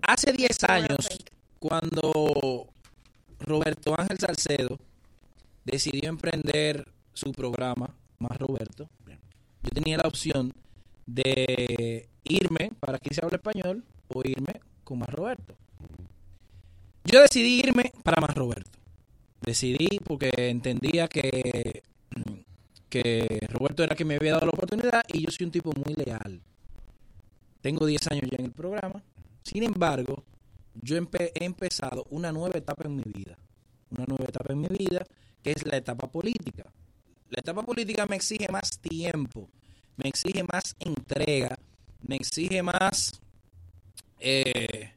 [0.03, 1.09] Hace 10 años,
[1.59, 2.69] cuando
[3.41, 4.79] Roberto Ángel Salcedo
[5.65, 8.89] decidió emprender su programa, Más Roberto,
[9.63, 10.53] yo tenía la opción
[11.07, 15.57] de irme para que se hable español o irme con Más Roberto.
[17.05, 18.79] Yo decidí irme para Más Roberto.
[19.41, 21.83] Decidí porque entendía que,
[22.89, 25.95] que Roberto era quien me había dado la oportunidad y yo soy un tipo muy
[25.95, 26.41] leal.
[27.63, 29.03] Tengo 10 años ya en el programa
[29.43, 30.25] Sin embargo,
[30.75, 33.37] yo he empezado una nueva etapa en mi vida.
[33.91, 35.05] Una nueva etapa en mi vida,
[35.43, 36.65] que es la etapa política.
[37.31, 39.49] La etapa política me exige más tiempo,
[39.97, 41.59] me exige más entrega,
[42.03, 43.21] me exige más,
[44.21, 44.93] eh,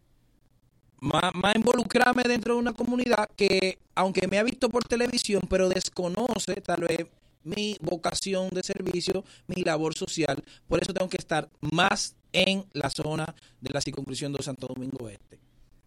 [1.00, 5.70] más, más involucrarme dentro de una comunidad que, aunque me ha visto por televisión, pero
[5.70, 7.08] desconoce tal vez
[7.44, 10.44] mi vocación de servicio, mi labor social.
[10.68, 15.10] Por eso tengo que estar más en la zona de la circunscripción de Santo Domingo
[15.10, 15.40] Este.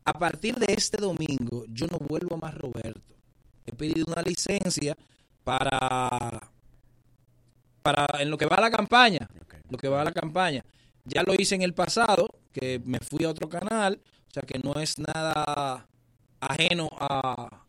[0.04, 3.16] A partir de este domingo, yo no vuelvo más Roberto.
[3.66, 4.96] He pedido una licencia
[5.42, 6.48] para,
[7.82, 9.28] para en lo que va a la campaña.
[9.68, 10.64] Lo que va a la campaña.
[11.04, 12.28] Ya lo hice en el pasado,
[12.58, 15.86] que me fui a otro canal, o sea que no es nada
[16.40, 17.64] ajeno a,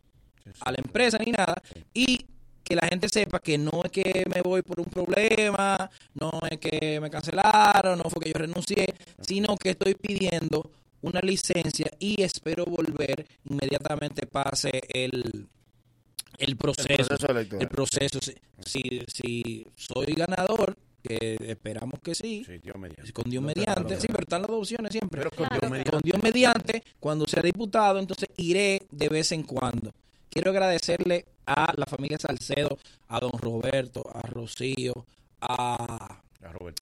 [0.61, 1.61] a la empresa ni nada.
[1.93, 2.25] Y
[2.63, 6.57] que la gente sepa que no es que me voy por un problema, no es
[6.59, 10.69] que me cancelaron, no fue que yo renuncié, sino que estoy pidiendo
[11.01, 15.47] una licencia y espero volver inmediatamente pase el,
[16.37, 16.89] el proceso.
[16.89, 17.61] El proceso electoral.
[17.61, 18.35] El proceso, si,
[18.65, 22.45] si, si soy ganador, que esperamos que sí,
[23.13, 25.21] con Dios No mediante, sí, pero están las dos opciones siempre.
[25.21, 26.01] Pero con Dios Con mediante.
[26.03, 29.93] Dios mediante, cuando sea diputado, entonces iré de vez en cuando.
[30.29, 32.77] Quiero agradecerle a la familia Salcedo,
[33.07, 35.05] a don Roberto, a Rocío,
[35.41, 36.21] a,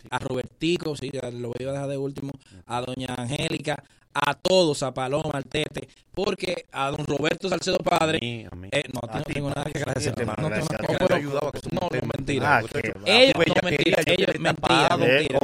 [0.09, 2.31] a Robertico, sí, ya lo voy a dejar de último,
[2.65, 3.83] a doña Angélica,
[4.15, 8.47] a todos, a Paloma, al Tete, porque a don Roberto Salcedo Padre, eh,
[8.93, 11.33] no, a ti no tengo nada que agradecer, no, no tengo nada que agradecer.
[11.73, 12.57] No, no, mentira.
[12.57, 12.61] Ah,
[13.05, 15.39] Ellos, no, mentira, ellos, mentira, mentira.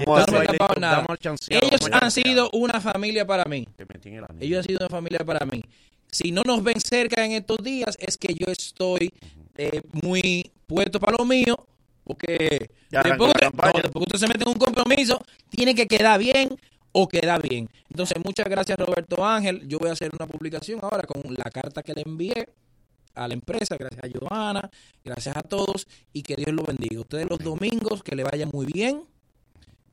[1.49, 3.67] Ellos han sido una familia para mí.
[4.39, 5.61] Ellos han sido una familia para mí.
[6.09, 9.13] Si no nos ven cerca en estos días, es que yo estoy
[9.57, 11.57] eh, muy puesto para lo mío,
[12.05, 16.57] porque después, no, después que usted se mete en un compromiso, tiene que quedar bien
[16.91, 17.69] o quedar bien.
[17.89, 19.67] Entonces, muchas gracias Roberto Ángel.
[19.67, 22.49] Yo voy a hacer una publicación ahora con la carta que le envié
[23.13, 24.69] a la empresa, gracias a Johanna,
[25.03, 27.01] gracias a todos y que Dios lo bendiga.
[27.01, 29.03] Ustedes los domingos, que le vaya muy bien.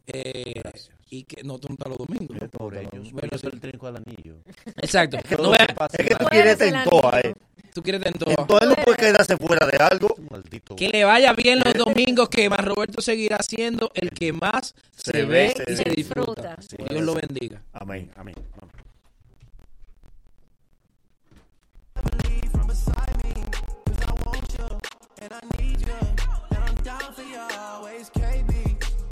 [0.07, 0.63] Eh,
[1.11, 2.37] y que no estás los domingos.
[2.41, 2.49] ¿no?
[2.49, 3.13] Por ellos.
[3.13, 4.37] Bueno, el trinco al anillo.
[4.77, 5.19] Exacto.
[5.39, 8.31] No Es que Tú quieres en todo.
[8.31, 10.15] En todo no puede quedarse fuera de algo.
[10.31, 10.77] Maldito.
[10.77, 15.25] Que le vaya bien los domingos, que más Roberto seguirá siendo el que más se,
[15.25, 16.57] ve, y se disfruta.
[16.57, 16.93] disfruta.
[16.93, 17.63] Dios lo bendiga.
[17.73, 18.35] Amén, amén.
[18.61, 18.69] amén.